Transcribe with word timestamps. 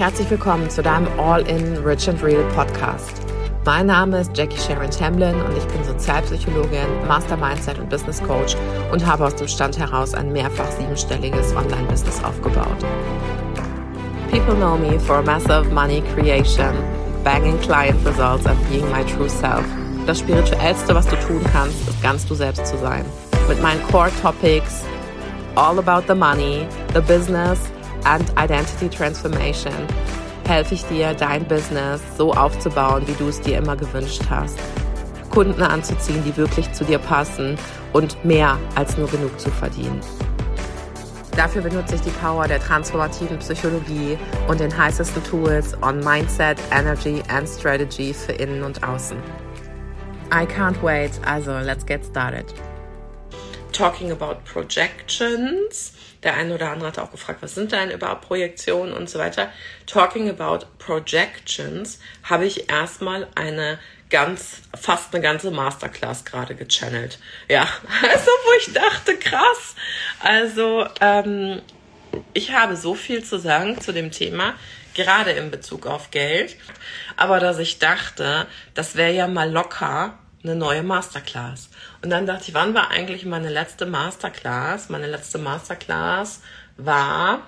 Herzlich 0.00 0.30
willkommen 0.30 0.70
zu 0.70 0.82
deinem 0.82 1.06
All-in 1.20 1.76
Rich 1.84 2.08
and 2.08 2.22
Real 2.22 2.42
Podcast. 2.54 3.20
Mein 3.66 3.84
Name 3.84 4.18
ist 4.18 4.34
Jackie 4.34 4.56
Sharon 4.56 4.90
Tamlin 4.90 5.34
und 5.42 5.54
ich 5.54 5.66
bin 5.66 5.84
Sozialpsychologin, 5.84 7.06
Master 7.06 7.36
Mindset 7.36 7.78
und 7.78 7.90
Business 7.90 8.18
Coach 8.22 8.56
und 8.92 9.06
habe 9.06 9.26
aus 9.26 9.34
dem 9.34 9.46
Stand 9.46 9.78
heraus 9.78 10.14
ein 10.14 10.32
mehrfach 10.32 10.70
siebenstelliges 10.70 11.54
Online-Business 11.54 12.24
aufgebaut. 12.24 12.78
People 14.30 14.54
know 14.54 14.78
me 14.78 14.98
for 14.98 15.20
massive 15.20 15.70
money 15.70 16.02
creation, 16.14 16.72
banging 17.22 17.58
client 17.60 18.02
results 18.06 18.46
and 18.46 18.58
being 18.70 18.90
my 18.90 19.04
true 19.04 19.28
self. 19.28 19.66
Das 20.06 20.20
spirituellste, 20.20 20.94
was 20.94 21.06
du 21.08 21.16
tun 21.16 21.42
kannst, 21.52 21.76
ist 21.86 22.02
ganz 22.02 22.24
du 22.24 22.34
selbst 22.34 22.66
zu 22.66 22.78
sein. 22.78 23.04
Mit 23.50 23.60
meinen 23.60 23.82
Core 23.82 24.10
Topics 24.22 24.82
all 25.56 25.78
about 25.78 26.06
the 26.08 26.18
money, 26.18 26.66
the 26.94 27.02
business 27.02 27.60
and 28.04 28.30
identity 28.38 28.88
transformation 28.88 29.72
helfe 30.46 30.74
ich 30.74 30.84
dir, 30.86 31.14
dein 31.14 31.46
Business 31.46 32.00
so 32.16 32.32
aufzubauen, 32.32 33.06
wie 33.06 33.12
du 33.14 33.28
es 33.28 33.40
dir 33.40 33.58
immer 33.58 33.76
gewünscht 33.76 34.22
hast. 34.28 34.58
Kunden 35.30 35.62
anzuziehen, 35.62 36.24
die 36.24 36.36
wirklich 36.36 36.72
zu 36.72 36.84
dir 36.84 36.98
passen 36.98 37.56
und 37.92 38.24
mehr 38.24 38.58
als 38.74 38.96
nur 38.96 39.08
genug 39.08 39.38
zu 39.38 39.50
verdienen. 39.50 40.00
Dafür 41.36 41.62
benutze 41.62 41.94
ich 41.94 42.00
die 42.00 42.10
Power 42.10 42.48
der 42.48 42.58
transformativen 42.58 43.38
Psychologie 43.38 44.18
und 44.48 44.58
den 44.58 44.76
heißesten 44.76 45.22
Tools 45.22 45.80
on 45.82 46.00
Mindset, 46.00 46.58
Energy 46.72 47.22
and 47.28 47.48
Strategy 47.48 48.12
für 48.12 48.32
innen 48.32 48.64
und 48.64 48.82
außen. 48.82 49.16
I 50.32 50.44
can't 50.44 50.82
wait, 50.82 51.12
also 51.24 51.58
let's 51.60 51.86
get 51.86 52.04
started. 52.04 52.46
Talking 53.72 54.10
about 54.10 54.44
projections 54.44 55.92
der 56.22 56.34
eine 56.34 56.54
oder 56.54 56.70
andere 56.70 56.88
hat 56.88 56.98
auch 56.98 57.10
gefragt, 57.10 57.42
was 57.42 57.54
sind 57.54 57.72
denn 57.72 57.90
überhaupt 57.90 58.22
Projektionen 58.22 58.92
und 58.92 59.08
so 59.08 59.18
weiter. 59.18 59.50
Talking 59.86 60.28
about 60.28 60.66
projections 60.78 61.98
habe 62.22 62.46
ich 62.46 62.70
erstmal 62.70 63.28
eine 63.34 63.78
ganz, 64.10 64.60
fast 64.78 65.14
eine 65.14 65.22
ganze 65.22 65.50
Masterclass 65.50 66.24
gerade 66.24 66.54
gechannelt. 66.54 67.18
Ja, 67.48 67.62
also 68.02 68.30
wo 68.44 68.52
ich 68.58 68.72
dachte, 68.72 69.16
krass. 69.16 69.74
Also, 70.18 70.86
ähm, 71.00 71.62
ich 72.34 72.52
habe 72.52 72.76
so 72.76 72.94
viel 72.94 73.24
zu 73.24 73.38
sagen 73.38 73.80
zu 73.80 73.92
dem 73.92 74.10
Thema, 74.10 74.54
gerade 74.94 75.30
in 75.30 75.50
Bezug 75.50 75.86
auf 75.86 76.10
Geld. 76.10 76.56
Aber 77.16 77.40
dass 77.40 77.58
ich 77.58 77.78
dachte, 77.78 78.46
das 78.74 78.96
wäre 78.96 79.12
ja 79.12 79.28
mal 79.28 79.50
locker 79.50 80.18
eine 80.42 80.56
neue 80.56 80.82
Masterclass. 80.82 81.69
Und 82.02 82.10
dann 82.10 82.26
dachte 82.26 82.44
ich, 82.48 82.54
wann 82.54 82.74
war 82.74 82.90
eigentlich 82.90 83.26
meine 83.26 83.50
letzte 83.50 83.86
Masterclass? 83.86 84.88
Meine 84.88 85.06
letzte 85.06 85.38
Masterclass 85.38 86.40
war, 86.76 87.42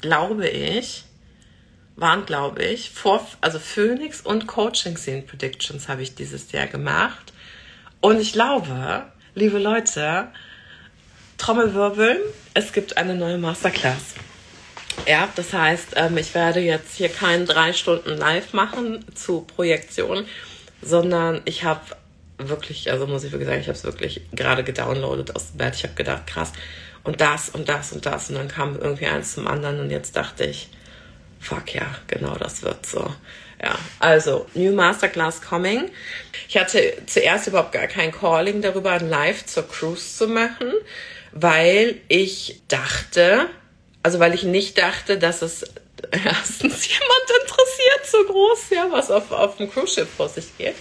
glaube 0.00 0.48
ich, 0.48 1.04
waren, 1.96 2.24
glaube 2.24 2.64
ich, 2.64 2.90
vor, 2.90 3.26
also 3.42 3.58
Phoenix 3.58 4.22
und 4.22 4.46
Coaching 4.46 4.96
Scene 4.96 5.22
Predictions 5.22 5.88
habe 5.88 6.02
ich 6.02 6.14
dieses 6.14 6.50
Jahr 6.52 6.66
gemacht. 6.66 7.32
Und 8.00 8.18
ich 8.20 8.32
glaube, 8.32 9.04
liebe 9.34 9.58
Leute, 9.58 10.28
Trommelwirbel, 11.36 12.20
es 12.54 12.72
gibt 12.72 12.96
eine 12.96 13.14
neue 13.14 13.36
Masterclass. 13.36 14.14
Ja, 15.06 15.28
das 15.36 15.52
heißt, 15.52 15.88
ähm, 15.96 16.16
ich 16.16 16.34
werde 16.34 16.60
jetzt 16.60 16.96
hier 16.96 17.08
keinen 17.10 17.46
drei 17.46 17.72
Stunden 17.72 18.16
live 18.16 18.52
machen 18.54 19.04
zu 19.14 19.42
Projektion, 19.42 20.24
sondern 20.82 21.42
ich 21.44 21.64
habe 21.64 21.80
wirklich, 22.48 22.90
also 22.90 23.06
muss 23.06 23.24
ich 23.24 23.32
wirklich 23.32 23.48
sagen, 23.48 23.60
ich 23.60 23.68
habe 23.68 23.76
es 23.76 23.84
wirklich 23.84 24.22
gerade 24.32 24.64
gedownloadet 24.64 25.34
aus 25.36 25.48
dem 25.48 25.58
Bett. 25.58 25.74
Ich 25.74 25.84
habe 25.84 25.94
gedacht, 25.94 26.26
krass, 26.26 26.52
und 27.04 27.20
das 27.20 27.48
und 27.48 27.68
das 27.68 27.92
und 27.92 28.06
das. 28.06 28.30
Und 28.30 28.36
dann 28.36 28.48
kam 28.48 28.78
irgendwie 28.78 29.06
eins 29.06 29.34
zum 29.34 29.46
anderen 29.46 29.80
und 29.80 29.90
jetzt 29.90 30.16
dachte 30.16 30.44
ich, 30.44 30.68
fuck 31.40 31.74
ja, 31.74 31.86
genau 32.06 32.34
das 32.36 32.62
wird 32.62 32.86
so. 32.86 33.12
Ja, 33.62 33.78
also 33.98 34.46
New 34.54 34.72
Masterclass 34.72 35.42
coming. 35.42 35.90
Ich 36.48 36.56
hatte 36.56 36.96
zuerst 37.06 37.46
überhaupt 37.46 37.72
gar 37.72 37.86
kein 37.86 38.10
Calling 38.10 38.62
darüber, 38.62 38.92
ein 38.92 39.08
Live 39.08 39.44
zur 39.46 39.68
Cruise 39.68 40.16
zu 40.16 40.28
machen, 40.28 40.72
weil 41.32 42.00
ich 42.08 42.62
dachte, 42.68 43.46
also 44.02 44.18
weil 44.18 44.34
ich 44.34 44.44
nicht 44.44 44.78
dachte, 44.78 45.18
dass 45.18 45.42
es 45.42 45.62
erstens 46.10 46.88
jemand 46.88 47.30
interessiert 47.42 48.06
so 48.06 48.24
groß, 48.24 48.70
ja, 48.70 48.88
was 48.90 49.10
auf, 49.10 49.30
auf 49.30 49.58
dem 49.58 49.70
Cruise 49.70 49.94
Ship 49.94 50.08
vor 50.08 50.28
sich 50.28 50.56
geht. 50.56 50.74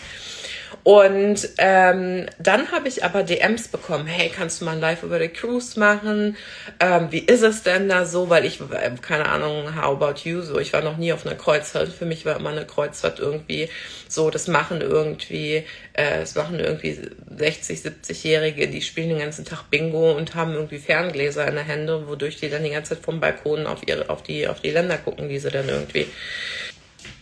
Und 0.83 1.49
ähm, 1.57 2.27
dann 2.39 2.71
habe 2.71 2.87
ich 2.87 3.03
aber 3.03 3.23
DMs 3.23 3.67
bekommen, 3.67 4.07
hey, 4.07 4.29
kannst 4.29 4.61
du 4.61 4.65
mal 4.65 4.73
ein 4.73 4.79
Live 4.79 5.03
über 5.03 5.19
die 5.19 5.29
Cruise 5.29 5.79
machen? 5.79 6.37
Ähm, 6.79 7.07
wie 7.11 7.19
ist 7.19 7.41
es 7.41 7.63
denn 7.63 7.89
da 7.89 8.05
so? 8.05 8.29
Weil 8.29 8.45
ich, 8.45 8.61
äh, 8.61 8.91
keine 9.01 9.27
Ahnung, 9.27 9.75
how 9.75 10.01
about 10.01 10.21
you? 10.23 10.41
So, 10.41 10.59
ich 10.59 10.73
war 10.73 10.81
noch 10.81 10.97
nie 10.97 11.13
auf 11.13 11.25
einer 11.25 11.35
Kreuzfahrt. 11.35 11.89
Für 11.89 12.05
mich 12.05 12.25
war 12.25 12.37
immer 12.37 12.49
eine 12.49 12.65
Kreuzfahrt 12.65 13.19
irgendwie 13.19 13.69
so, 14.07 14.29
das 14.31 14.47
machen 14.47 14.81
irgendwie, 14.81 15.63
äh, 15.93 16.19
das 16.19 16.35
machen 16.35 16.59
irgendwie 16.59 16.97
60, 17.37 17.79
70-Jährige, 17.79 18.67
die 18.67 18.81
spielen 18.81 19.09
den 19.09 19.19
ganzen 19.19 19.45
Tag 19.45 19.69
Bingo 19.69 20.13
und 20.13 20.33
haben 20.33 20.53
irgendwie 20.53 20.79
Ferngläser 20.79 21.47
in 21.47 21.55
der 21.55 21.63
Hände, 21.63 22.07
wodurch 22.07 22.37
die 22.37 22.49
dann 22.49 22.63
die 22.63 22.71
ganze 22.71 22.95
Zeit 22.95 23.05
vom 23.05 23.19
Balkon 23.19 23.67
auf 23.67 23.87
ihre, 23.87 24.09
auf 24.09 24.23
die, 24.23 24.47
auf 24.47 24.61
die 24.61 24.71
Länder 24.71 24.97
gucken, 24.97 25.29
die 25.29 25.37
sie 25.37 25.51
dann 25.51 25.69
irgendwie 25.69 26.07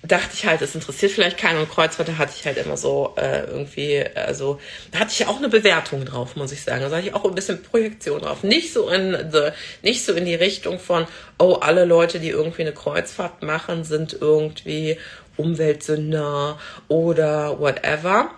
dachte 0.07 0.29
ich 0.33 0.45
halt, 0.45 0.61
es 0.61 0.75
interessiert 0.75 1.11
vielleicht 1.11 1.37
keinen 1.37 1.59
und 1.59 1.69
Kreuzfahrt, 1.69 2.17
hatte 2.17 2.33
ich 2.37 2.45
halt 2.45 2.57
immer 2.57 2.77
so 2.77 3.13
äh, 3.17 3.45
irgendwie, 3.45 4.03
also 4.15 4.59
da 4.91 4.99
hatte 4.99 5.11
ich 5.11 5.27
auch 5.27 5.37
eine 5.37 5.49
Bewertung 5.49 6.05
drauf, 6.05 6.35
muss 6.35 6.51
ich 6.51 6.61
sagen. 6.61 6.81
Da 6.81 6.95
hatte 6.95 7.07
ich 7.07 7.13
auch 7.13 7.25
ein 7.25 7.35
bisschen 7.35 7.61
Projektion 7.61 8.21
drauf. 8.21 8.43
Nicht 8.43 8.73
so 8.73 8.89
in 8.89 9.31
the, 9.31 9.49
nicht 9.81 10.05
so 10.05 10.13
in 10.13 10.25
die 10.25 10.35
Richtung 10.35 10.79
von, 10.79 11.07
oh, 11.39 11.53
alle 11.55 11.85
Leute, 11.85 12.19
die 12.19 12.29
irgendwie 12.29 12.61
eine 12.61 12.73
Kreuzfahrt 12.73 13.43
machen, 13.43 13.83
sind 13.83 14.17
irgendwie 14.19 14.97
Umweltsünder 15.35 16.59
oder 16.87 17.59
whatever. 17.59 18.31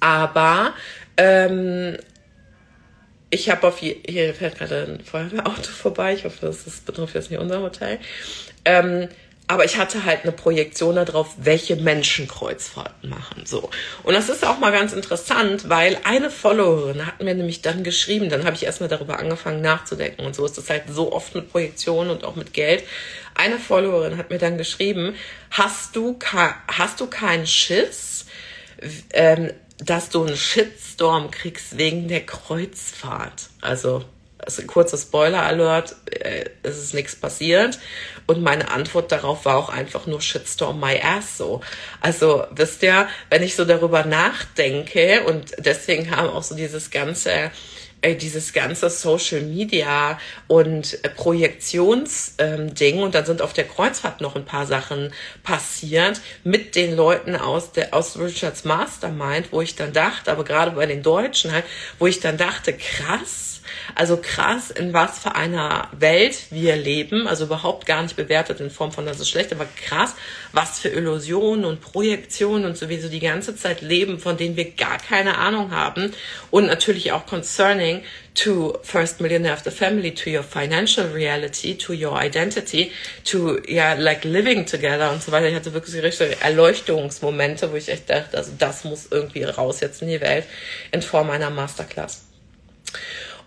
Aber 0.00 0.74
ähm, 1.16 1.96
ich 3.30 3.50
habe 3.50 3.66
auf 3.66 3.78
je, 3.80 3.96
hier 4.06 4.34
fährt 4.34 4.58
gerade 4.58 4.86
ein 4.88 5.04
Feuerwehrauto 5.04 5.70
vorbei. 5.70 6.14
Ich 6.14 6.24
hoffe, 6.24 6.38
das, 6.40 6.64
das 6.64 6.80
betrifft 6.80 7.14
jetzt 7.14 7.30
nicht 7.30 7.40
unser 7.40 7.60
Hotel. 7.60 7.98
Ähm, 8.64 9.08
aber 9.48 9.64
ich 9.64 9.78
hatte 9.78 10.04
halt 10.04 10.22
eine 10.22 10.32
Projektion 10.32 10.94
darauf, 10.96 11.34
welche 11.38 11.76
Menschen 11.76 12.28
Kreuzfahrten 12.28 13.08
machen. 13.08 13.46
So. 13.46 13.70
Und 14.02 14.12
das 14.12 14.28
ist 14.28 14.46
auch 14.46 14.58
mal 14.58 14.72
ganz 14.72 14.92
interessant, 14.92 15.70
weil 15.70 15.98
eine 16.04 16.30
Followerin 16.30 17.06
hat 17.06 17.22
mir 17.22 17.34
nämlich 17.34 17.62
dann 17.62 17.82
geschrieben, 17.82 18.28
dann 18.28 18.44
habe 18.44 18.56
ich 18.56 18.64
erstmal 18.64 18.90
darüber 18.90 19.18
angefangen 19.18 19.62
nachzudenken. 19.62 20.26
Und 20.26 20.34
so 20.34 20.44
ist 20.44 20.58
das 20.58 20.68
halt 20.68 20.82
so 20.90 21.12
oft 21.12 21.34
mit 21.34 21.50
Projektionen 21.50 22.10
und 22.10 22.24
auch 22.24 22.36
mit 22.36 22.52
Geld. 22.52 22.84
Eine 23.34 23.58
Followerin 23.58 24.18
hat 24.18 24.28
mir 24.28 24.38
dann 24.38 24.58
geschrieben, 24.58 25.14
hast 25.50 25.96
du, 25.96 26.18
hast 26.68 27.00
du 27.00 27.06
keinen 27.06 27.46
Schiss, 27.46 28.26
ähm, 29.14 29.50
dass 29.78 30.10
du 30.10 30.24
einen 30.24 30.36
Shitstorm 30.36 31.30
kriegst 31.30 31.78
wegen 31.78 32.08
der 32.08 32.26
Kreuzfahrt? 32.26 33.48
Also 33.62 34.04
also 34.48 34.62
kurzer 34.62 34.96
Spoiler-Alert, 34.96 35.94
äh, 36.10 36.46
es 36.62 36.78
ist 36.78 36.94
nichts 36.94 37.14
passiert. 37.14 37.78
Und 38.26 38.42
meine 38.42 38.70
Antwort 38.70 39.12
darauf 39.12 39.44
war 39.44 39.58
auch 39.58 39.68
einfach 39.68 40.06
nur 40.06 40.22
Shitstorm 40.22 40.80
my 40.80 40.98
ass 41.02 41.36
so. 41.36 41.60
Also 42.00 42.44
wisst 42.50 42.82
ihr, 42.82 43.08
wenn 43.28 43.42
ich 43.42 43.56
so 43.56 43.66
darüber 43.66 44.04
nachdenke 44.04 45.24
und 45.24 45.52
deswegen 45.58 46.14
haben 46.14 46.28
auch 46.28 46.42
so 46.42 46.54
dieses 46.54 46.90
ganze 46.90 47.50
äh, 48.00 48.14
dieses 48.14 48.52
ganze 48.52 48.90
Social 48.90 49.40
Media 49.42 50.18
und 50.46 51.02
äh, 51.04 51.08
Projektionsding 51.08 52.94
ähm, 52.96 53.02
und 53.02 53.14
dann 53.14 53.26
sind 53.26 53.42
auf 53.42 53.52
der 53.52 53.64
Kreuzfahrt 53.64 54.20
noch 54.20 54.36
ein 54.36 54.44
paar 54.44 54.66
Sachen 54.66 55.12
passiert 55.42 56.20
mit 56.44 56.76
den 56.76 56.94
Leuten 56.94 57.34
aus 57.34 57.72
der 57.72 57.92
aus 57.92 58.18
Richards 58.18 58.64
Mastermind, 58.64 59.48
wo 59.52 59.60
ich 59.60 59.74
dann 59.74 59.92
dachte, 59.92 60.30
aber 60.30 60.44
gerade 60.44 60.70
bei 60.70 60.86
den 60.86 61.02
Deutschen 61.02 61.52
halt, 61.52 61.64
wo 61.98 62.06
ich 62.06 62.20
dann 62.20 62.38
dachte, 62.38 62.72
krass, 62.72 63.62
also 63.94 64.16
krass, 64.16 64.70
in 64.70 64.92
was 64.92 65.18
für 65.18 65.34
einer 65.34 65.88
Welt 65.98 66.46
wir 66.50 66.76
leben. 66.76 67.26
Also 67.26 67.44
überhaupt 67.44 67.86
gar 67.86 68.02
nicht 68.02 68.16
bewertet 68.16 68.60
in 68.60 68.70
Form 68.70 68.92
von, 68.92 69.06
das 69.06 69.20
ist 69.20 69.28
schlecht, 69.28 69.52
aber 69.52 69.66
krass, 69.86 70.14
was 70.52 70.78
für 70.78 70.88
Illusionen 70.88 71.64
und 71.64 71.80
Projektionen 71.80 72.64
und 72.64 72.76
sowieso 72.76 73.08
die 73.08 73.20
ganze 73.20 73.56
Zeit 73.56 73.80
leben, 73.80 74.18
von 74.18 74.36
denen 74.36 74.56
wir 74.56 74.70
gar 74.72 74.98
keine 74.98 75.38
Ahnung 75.38 75.70
haben. 75.70 76.12
Und 76.50 76.66
natürlich 76.66 77.12
auch 77.12 77.26
concerning 77.26 78.02
to 78.34 78.78
first 78.82 79.20
millionaire 79.20 79.52
of 79.52 79.64
the 79.64 79.70
family, 79.70 80.12
to 80.12 80.30
your 80.30 80.44
financial 80.44 81.06
reality, 81.08 81.74
to 81.74 81.92
your 81.92 82.16
identity, 82.16 82.92
to, 83.24 83.58
ja, 83.66 83.94
yeah, 83.94 83.94
like 83.94 84.24
living 84.24 84.64
together 84.64 85.10
und 85.10 85.22
so 85.22 85.32
weiter. 85.32 85.48
Ich 85.48 85.54
hatte 85.54 85.72
wirklich 85.72 86.00
richtige 86.02 86.40
Erleuchtungsmomente, 86.40 87.72
wo 87.72 87.76
ich 87.76 87.88
echt 87.88 88.08
dachte, 88.08 88.36
also 88.38 88.52
das 88.56 88.84
muss 88.84 89.08
irgendwie 89.10 89.42
raus 89.42 89.80
jetzt 89.80 90.02
in 90.02 90.08
die 90.08 90.20
Welt 90.20 90.44
in 90.92 91.02
Form 91.02 91.30
einer 91.30 91.50
Masterclass. 91.50 92.24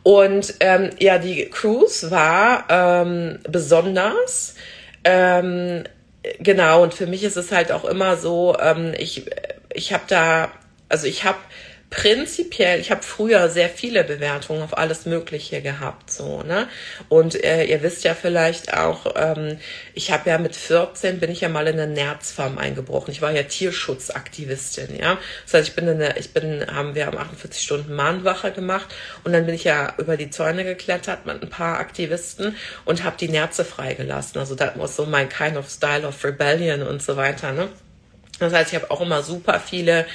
Und 0.03 0.55
ähm, 0.59 0.89
ja, 0.99 1.17
die 1.17 1.49
Cruise 1.49 2.09
war 2.09 2.65
ähm, 2.69 3.39
besonders. 3.47 4.55
Ähm, 5.03 5.83
genau, 6.39 6.83
und 6.83 6.93
für 6.93 7.07
mich 7.07 7.23
ist 7.23 7.37
es 7.37 7.51
halt 7.51 7.71
auch 7.71 7.85
immer 7.85 8.17
so, 8.17 8.57
ähm, 8.59 8.93
ich, 8.97 9.25
ich 9.73 9.93
habe 9.93 10.03
da, 10.07 10.51
also 10.89 11.07
ich 11.07 11.23
habe 11.23 11.37
prinzipiell, 11.91 12.79
ich 12.79 12.89
habe 12.89 13.03
früher 13.03 13.49
sehr 13.49 13.67
viele 13.67 14.05
Bewertungen 14.05 14.63
auf 14.63 14.77
alles 14.77 15.05
Mögliche 15.05 15.61
gehabt, 15.61 16.09
so, 16.09 16.41
ne? 16.41 16.69
Und 17.09 17.43
äh, 17.43 17.65
ihr 17.65 17.83
wisst 17.83 18.05
ja 18.05 18.15
vielleicht 18.15 18.73
auch, 18.73 19.13
ähm, 19.17 19.59
ich 19.93 20.09
habe 20.09 20.29
ja 20.29 20.37
mit 20.37 20.55
14 20.55 21.19
bin 21.19 21.29
ich 21.29 21.41
ja 21.41 21.49
mal 21.49 21.67
in 21.67 21.77
eine 21.77 21.91
Nerzfarm 21.91 22.57
eingebrochen. 22.57 23.11
Ich 23.11 23.21
war 23.21 23.31
ja 23.31 23.43
Tierschutzaktivistin, 23.43 24.95
ja. 24.97 25.17
Das 25.43 25.53
heißt, 25.53 25.67
ich 25.67 25.75
bin 25.75 25.89
in 25.89 26.01
eine, 26.01 26.17
ich 26.17 26.33
bin, 26.33 26.65
haben 26.73 26.95
wir 26.95 27.09
am 27.09 27.17
48 27.17 27.61
Stunden 27.61 27.93
Mahnwache 27.93 28.53
gemacht 28.53 28.87
und 29.25 29.33
dann 29.33 29.45
bin 29.45 29.53
ich 29.53 29.65
ja 29.65 29.93
über 29.97 30.15
die 30.15 30.29
Zäune 30.29 30.63
geklettert 30.63 31.25
mit 31.25 31.43
ein 31.43 31.49
paar 31.49 31.79
Aktivisten 31.79 32.55
und 32.85 33.03
habe 33.03 33.17
die 33.19 33.27
Nerze 33.27 33.65
freigelassen. 33.65 34.39
Also 34.39 34.55
das 34.55 34.77
war 34.77 34.87
so 34.87 35.05
mein 35.05 35.27
kind 35.27 35.57
of 35.57 35.69
style 35.69 36.07
of 36.07 36.23
rebellion 36.23 36.83
und 36.83 37.03
so 37.03 37.17
weiter, 37.17 37.51
ne? 37.51 37.67
Das 38.41 38.53
heißt, 38.53 38.73
ich 38.73 38.75
habe 38.75 38.89
auch 38.89 39.01
immer 39.01 39.21
super 39.21 39.59
viele 39.59 40.07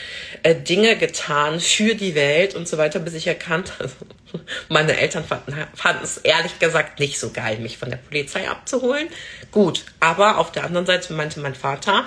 äh, 0.42 0.54
Dinge 0.54 0.96
getan 0.96 1.60
für 1.60 1.94
die 1.94 2.16
Welt 2.16 2.56
und 2.56 2.66
so 2.66 2.76
weiter, 2.76 2.98
bis 2.98 3.14
ich 3.14 3.28
erkannt 3.28 3.72
habe. 3.78 3.90
Meine 4.68 4.98
Eltern 4.98 5.24
fanden, 5.24 5.54
fanden 5.74 6.02
es 6.02 6.18
ehrlich 6.18 6.58
gesagt 6.58 6.98
nicht 6.98 7.20
so 7.20 7.30
geil, 7.30 7.58
mich 7.58 7.78
von 7.78 7.88
der 7.88 7.98
Polizei 7.98 8.48
abzuholen. 8.48 9.08
Gut, 9.52 9.84
aber 10.00 10.38
auf 10.38 10.50
der 10.50 10.64
anderen 10.64 10.86
Seite 10.86 11.12
meinte 11.12 11.38
mein 11.38 11.54
Vater, 11.54 12.04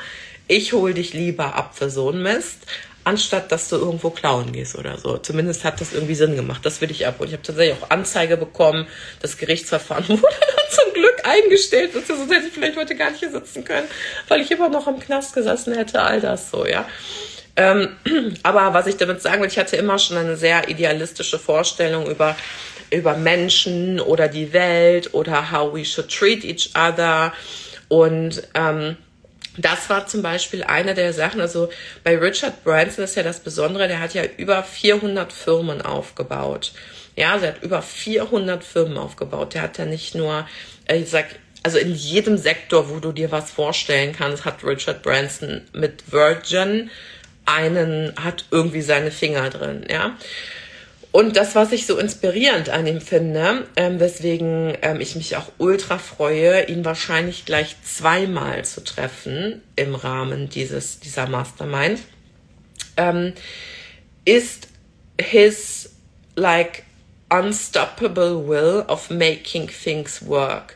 ich 0.47 0.73
hol 0.73 0.93
dich 0.93 1.13
lieber 1.13 1.55
ab 1.55 1.77
für 1.77 1.89
so 1.89 2.09
einen 2.09 2.21
Mist, 2.21 2.65
anstatt 3.09 3.51
dass 3.51 3.69
du 3.69 3.77
irgendwo 3.77 4.11
klauen 4.11 4.51
gehst 4.51 4.77
oder 4.77 4.97
so. 4.97 5.17
Zumindest 5.17 5.63
hat 5.63 5.81
das 5.81 5.93
irgendwie 5.93 6.13
Sinn 6.13 6.35
gemacht. 6.35 6.63
Das 6.63 6.79
will 6.79 6.91
ich 6.91 7.07
ab. 7.07 7.15
Und 7.19 7.27
ich 7.27 7.33
habe 7.33 7.41
tatsächlich 7.41 7.75
auch 7.81 7.89
Anzeige 7.89 8.37
bekommen. 8.37 8.87
Das 9.19 9.37
Gerichtsverfahren 9.37 10.07
wurde 10.09 10.35
zum 10.69 10.93
Glück 10.93 11.21
eingestellt. 11.23 11.91
Sonst 11.93 12.31
hätte 12.31 12.47
ich 12.47 12.53
vielleicht 12.53 12.77
heute 12.77 12.95
gar 12.95 13.09
nicht 13.09 13.19
hier 13.19 13.31
sitzen 13.31 13.65
können, 13.65 13.87
weil 14.27 14.41
ich 14.41 14.51
immer 14.51 14.69
noch 14.69 14.87
im 14.87 14.99
Knast 14.99 15.33
gesessen 15.33 15.73
hätte. 15.73 16.01
All 16.01 16.21
das 16.21 16.51
so, 16.51 16.67
ja. 16.67 16.87
Ähm, 17.55 17.97
aber 18.43 18.75
was 18.75 18.85
ich 18.85 18.97
damit 18.97 19.23
sagen 19.23 19.41
will, 19.41 19.49
ich 19.49 19.57
hatte 19.57 19.75
immer 19.75 19.97
schon 19.97 20.17
eine 20.17 20.37
sehr 20.37 20.69
idealistische 20.69 21.39
Vorstellung 21.39 22.07
über 22.09 22.35
über 22.91 23.15
Menschen 23.15 23.99
oder 23.99 24.27
die 24.27 24.51
Welt 24.51 25.13
oder 25.13 25.51
how 25.51 25.71
we 25.71 25.85
should 25.85 26.09
treat 26.09 26.43
each 26.43 26.71
other 26.75 27.33
und 27.87 28.41
ähm, 28.55 28.97
das 29.61 29.89
war 29.89 30.07
zum 30.07 30.21
Beispiel 30.21 30.63
eine 30.63 30.93
der 30.93 31.13
Sachen, 31.13 31.41
also 31.41 31.69
bei 32.03 32.17
Richard 32.17 32.63
Branson 32.63 33.03
ist 33.03 33.15
ja 33.15 33.23
das 33.23 33.39
Besondere, 33.39 33.87
der 33.87 33.99
hat 33.99 34.13
ja 34.13 34.23
über 34.37 34.63
400 34.63 35.31
Firmen 35.31 35.81
aufgebaut. 35.81 36.71
Ja, 37.15 37.35
er 37.37 37.49
hat 37.49 37.63
über 37.63 37.81
400 37.81 38.63
Firmen 38.63 38.97
aufgebaut. 38.97 39.53
Der 39.53 39.63
hat 39.63 39.77
ja 39.77 39.85
nicht 39.85 40.15
nur, 40.15 40.47
äh, 40.85 40.97
ich 40.97 41.09
sag, 41.09 41.25
also 41.63 41.77
in 41.77 41.93
jedem 41.93 42.37
Sektor, 42.37 42.89
wo 42.89 42.99
du 42.99 43.11
dir 43.11 43.31
was 43.31 43.51
vorstellen 43.51 44.15
kannst, 44.17 44.45
hat 44.45 44.63
Richard 44.63 45.03
Branson 45.03 45.61
mit 45.73 46.11
Virgin 46.11 46.89
einen, 47.45 48.13
hat 48.23 48.45
irgendwie 48.51 48.81
seine 48.81 49.11
Finger 49.11 49.49
drin, 49.49 49.85
ja. 49.89 50.15
Und 51.11 51.37
das, 51.37 51.55
was 51.55 51.71
ich 51.71 51.87
so 51.87 51.97
inspirierend 51.97 52.69
an 52.69 52.85
ihm 52.85 53.01
finde, 53.01 53.67
ähm, 53.75 53.99
weswegen 53.99 54.77
ähm, 54.83 55.01
ich 55.01 55.15
mich 55.15 55.35
auch 55.37 55.51
ultra 55.57 55.97
freue, 55.97 56.67
ihn 56.67 56.85
wahrscheinlich 56.85 57.45
gleich 57.45 57.75
zweimal 57.83 58.63
zu 58.63 58.83
treffen 58.83 59.63
im 59.75 59.95
Rahmen 59.95 60.49
dieses, 60.49 60.99
dieser 60.99 61.27
Mastermind, 61.27 61.99
ähm, 62.95 63.33
ist 64.23 64.67
his 65.19 65.89
like 66.35 66.83
unstoppable 67.29 68.47
will 68.47 68.83
of 68.87 69.09
making 69.09 69.67
things 69.67 70.27
work. 70.27 70.75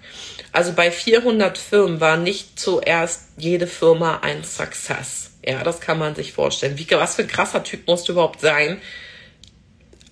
Also 0.51 0.73
bei 0.73 0.91
400 0.91 1.57
Firmen 1.57 1.99
war 1.99 2.17
nicht 2.17 2.59
zuerst 2.59 3.29
jede 3.37 3.67
Firma 3.67 4.19
ein 4.21 4.43
Success. 4.43 5.31
Ja, 5.45 5.63
das 5.63 5.79
kann 5.79 5.99
man 5.99 6.15
sich 6.15 6.33
vorstellen. 6.33 6.77
Wie, 6.77 6.89
was 6.91 7.15
für 7.15 7.23
ein 7.23 7.27
krasser 7.27 7.63
Typ 7.63 7.87
musst 7.87 8.07
du 8.07 8.13
überhaupt 8.13 8.39
sein, 8.39 8.81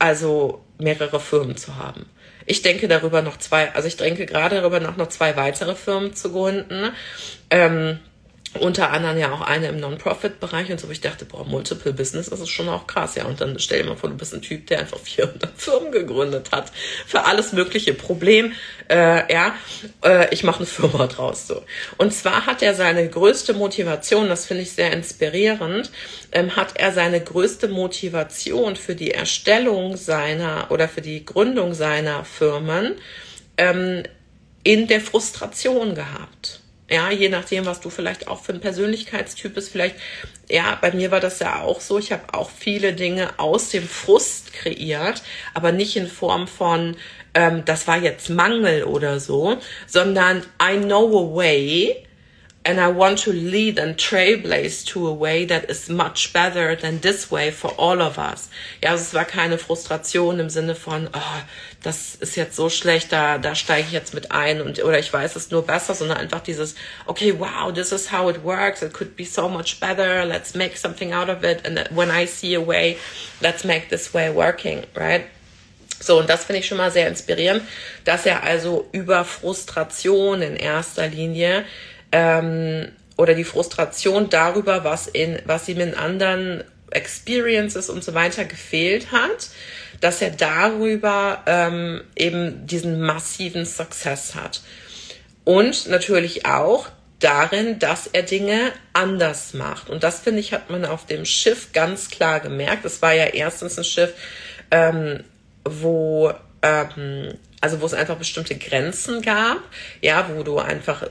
also 0.01 0.63
mehrere 0.79 1.19
Firmen 1.19 1.55
zu 1.57 1.77
haben. 1.77 2.07
Ich 2.47 2.63
denke 2.63 2.87
darüber 2.87 3.21
noch 3.21 3.37
zwei, 3.37 3.71
also 3.73 3.87
ich 3.87 3.97
denke 3.97 4.25
gerade 4.25 4.55
darüber 4.55 4.79
nach, 4.79 4.97
noch 4.97 5.09
zwei 5.09 5.35
weitere 5.35 5.75
Firmen 5.75 6.15
zu 6.15 6.31
gründen. 6.31 6.91
Ähm, 7.51 7.99
unter 8.59 8.91
anderem 8.91 9.17
ja 9.17 9.31
auch 9.31 9.41
eine 9.41 9.69
im 9.69 9.79
Non-Profit-Bereich 9.79 10.71
und 10.71 10.79
so, 10.79 10.87
wo 10.87 10.91
ich 10.91 10.99
dachte, 10.99 11.23
boah, 11.23 11.45
Multiple 11.45 11.93
Business, 11.93 12.29
das 12.29 12.41
ist 12.41 12.49
schon 12.49 12.67
auch 12.67 12.85
krass, 12.85 13.15
ja. 13.15 13.25
Und 13.25 13.39
dann 13.39 13.57
stell 13.59 13.81
dir 13.81 13.89
mal 13.89 13.95
vor, 13.95 14.09
du 14.09 14.17
bist 14.17 14.33
ein 14.33 14.41
Typ, 14.41 14.67
der 14.67 14.79
einfach 14.79 14.99
400 15.03 15.51
Firmen 15.55 15.91
gegründet 15.91 16.51
hat 16.51 16.71
für 17.07 17.23
alles 17.23 17.53
mögliche 17.53 17.93
Problem, 17.93 18.53
äh, 18.89 19.31
ja. 19.33 19.55
Äh, 20.03 20.33
ich 20.33 20.43
mache 20.43 20.57
eine 20.57 20.65
Firma 20.65 21.07
draus, 21.07 21.47
so. 21.47 21.63
Und 21.97 22.13
zwar 22.13 22.45
hat 22.45 22.61
er 22.61 22.75
seine 22.75 23.07
größte 23.07 23.53
Motivation, 23.53 24.27
das 24.27 24.45
finde 24.45 24.63
ich 24.63 24.71
sehr 24.71 24.91
inspirierend, 24.91 25.89
ähm, 26.33 26.55
hat 26.55 26.77
er 26.77 26.91
seine 26.91 27.21
größte 27.21 27.69
Motivation 27.69 28.75
für 28.75 28.95
die 28.95 29.11
Erstellung 29.11 29.95
seiner 29.95 30.67
oder 30.71 30.89
für 30.89 31.01
die 31.01 31.23
Gründung 31.25 31.73
seiner 31.73 32.25
Firmen 32.25 32.95
ähm, 33.57 34.03
in 34.63 34.87
der 34.87 35.01
Frustration 35.01 35.95
gehabt. 35.95 36.60
Ja, 36.91 37.09
je 37.09 37.29
nachdem, 37.29 37.65
was 37.65 37.79
du 37.79 37.89
vielleicht 37.89 38.27
auch 38.27 38.41
für 38.43 38.51
ein 38.51 38.59
Persönlichkeitstyp 38.59 39.53
bist. 39.53 39.71
Vielleicht, 39.71 39.95
ja, 40.49 40.77
bei 40.81 40.91
mir 40.91 41.09
war 41.09 41.21
das 41.21 41.39
ja 41.39 41.61
auch 41.61 41.79
so. 41.79 41.97
Ich 41.97 42.11
habe 42.11 42.33
auch 42.33 42.51
viele 42.51 42.91
Dinge 42.91 43.39
aus 43.39 43.69
dem 43.69 43.87
Frust 43.87 44.51
kreiert, 44.51 45.23
aber 45.53 45.71
nicht 45.71 45.95
in 45.95 46.07
Form 46.07 46.49
von, 46.49 46.97
ähm, 47.33 47.63
das 47.63 47.87
war 47.87 47.97
jetzt 47.97 48.29
Mangel 48.29 48.83
oder 48.83 49.21
so, 49.21 49.57
sondern 49.87 50.43
I 50.61 50.77
know 50.77 51.07
a 51.07 51.35
way, 51.37 52.05
and 52.63 52.79
I 52.79 52.89
want 52.89 53.17
to 53.19 53.33
lead 53.33 53.79
and 53.79 53.97
trailblaze 53.97 54.85
to 54.87 55.07
a 55.07 55.13
way 55.13 55.45
that 55.45 55.69
is 55.69 55.89
much 55.89 56.31
better 56.31 56.75
than 56.75 56.99
this 56.99 57.31
way 57.31 57.49
for 57.49 57.71
all 57.71 58.01
of 58.01 58.19
us. 58.19 58.49
Ja, 58.83 58.91
also 58.91 59.03
es 59.03 59.13
war 59.13 59.25
keine 59.25 59.57
Frustration 59.57 60.39
im 60.39 60.49
Sinne 60.49 60.75
von, 60.75 61.09
oh, 61.11 61.41
das 61.81 62.15
ist 62.15 62.35
jetzt 62.35 62.55
so 62.55 62.69
schlecht, 62.69 63.11
da, 63.11 63.39
da 63.39 63.55
steige 63.55 63.87
ich 63.87 63.93
jetzt 63.93 64.13
mit 64.13 64.31
ein 64.31 64.61
und, 64.61 64.83
oder 64.83 64.99
ich 64.99 65.11
weiß 65.11 65.35
es 65.35 65.49
nur 65.49 65.65
besser, 65.65 65.95
sondern 65.95 66.17
einfach 66.17 66.41
dieses, 66.41 66.75
okay, 67.07 67.33
wow, 67.39 67.73
this 67.73 67.91
is 67.91 68.11
how 68.11 68.29
it 68.29 68.43
works. 68.43 68.83
It 68.83 68.93
could 68.93 69.15
be 69.15 69.25
so 69.25 69.49
much 69.49 69.79
better. 69.79 70.23
Let's 70.23 70.53
make 70.53 70.77
something 70.77 71.13
out 71.13 71.29
of 71.29 71.43
it. 71.43 71.65
And 71.65 71.79
when 71.89 72.11
I 72.11 72.27
see 72.27 72.53
a 72.55 72.61
way, 72.61 72.97
let's 73.41 73.63
make 73.63 73.89
this 73.89 74.13
way 74.13 74.29
working, 74.29 74.83
right? 74.95 75.25
So, 75.99 76.19
und 76.19 76.29
das 76.29 76.45
finde 76.45 76.59
ich 76.59 76.67
schon 76.67 76.77
mal 76.77 76.91
sehr 76.91 77.07
inspirierend, 77.07 77.63
dass 78.05 78.25
er 78.25 78.43
also 78.43 78.87
über 78.91 79.23
Frustration 79.23 80.41
in 80.41 80.55
erster 80.55 81.07
Linie 81.07 81.65
ähm, 82.11 82.89
oder 83.17 83.33
die 83.33 83.43
Frustration 83.43 84.29
darüber, 84.29 84.83
was, 84.83 85.07
in, 85.07 85.39
was 85.45 85.67
ihm 85.69 85.79
in 85.79 85.93
anderen 85.93 86.63
Experiences 86.91 87.89
und 87.89 88.03
so 88.03 88.13
weiter 88.13 88.45
gefehlt 88.45 89.11
hat, 89.11 89.49
dass 90.01 90.21
er 90.21 90.31
darüber 90.31 91.43
ähm, 91.45 92.01
eben 92.15 92.65
diesen 92.67 93.01
massiven 93.01 93.65
Success 93.65 94.35
hat. 94.35 94.61
Und 95.43 95.87
natürlich 95.87 96.45
auch 96.45 96.87
darin, 97.19 97.79
dass 97.79 98.07
er 98.07 98.23
Dinge 98.23 98.71
anders 98.93 99.53
macht. 99.53 99.89
Und 99.89 100.03
das, 100.03 100.19
finde 100.19 100.39
ich, 100.39 100.53
hat 100.53 100.69
man 100.69 100.85
auf 100.85 101.05
dem 101.05 101.25
Schiff 101.25 101.71
ganz 101.71 102.09
klar 102.09 102.39
gemerkt. 102.39 102.83
Es 102.83 103.01
war 103.01 103.13
ja 103.13 103.25
erstens 103.25 103.77
ein 103.77 103.83
Schiff, 103.83 104.13
ähm, 104.71 105.23
wo, 105.63 106.33
ähm, 106.63 107.35
also 107.61 107.81
wo 107.81 107.85
es 107.85 107.93
einfach 107.93 108.17
bestimmte 108.17 108.55
Grenzen 108.55 109.21
gab, 109.21 109.59
ja, 110.01 110.29
wo 110.33 110.41
du 110.43 110.57
einfach 110.57 111.03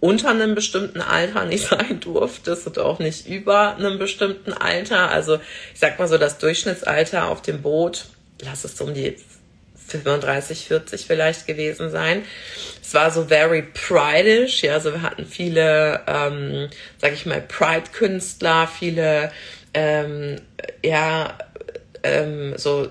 unter 0.00 0.30
einem 0.30 0.54
bestimmten 0.54 1.00
Alter 1.00 1.44
nicht 1.44 1.66
sein 1.68 2.00
durftest 2.00 2.66
und 2.66 2.78
auch 2.78 2.98
nicht 2.98 3.26
über 3.26 3.76
einem 3.76 3.98
bestimmten 3.98 4.52
Alter. 4.52 5.10
Also 5.10 5.36
ich 5.74 5.80
sag 5.80 5.98
mal 5.98 6.08
so, 6.08 6.18
das 6.18 6.38
Durchschnittsalter 6.38 7.28
auf 7.28 7.42
dem 7.42 7.62
Boot, 7.62 8.06
lass 8.42 8.64
es 8.64 8.80
um 8.80 8.94
die 8.94 9.16
35, 9.88 10.66
40 10.66 11.06
vielleicht 11.06 11.46
gewesen 11.46 11.90
sein. 11.90 12.24
Es 12.82 12.94
war 12.94 13.10
so 13.10 13.24
very 13.24 13.62
prideish, 13.62 14.62
ja, 14.62 14.74
also 14.74 14.92
wir 14.92 15.02
hatten 15.02 15.24
viele, 15.26 16.00
ähm, 16.06 16.68
sag 16.98 17.12
ich 17.12 17.26
mal, 17.26 17.40
Pride-Künstler, 17.40 18.68
viele, 18.68 19.32
ähm, 19.74 20.36
ja, 20.84 21.38
ähm, 22.02 22.54
so 22.56 22.88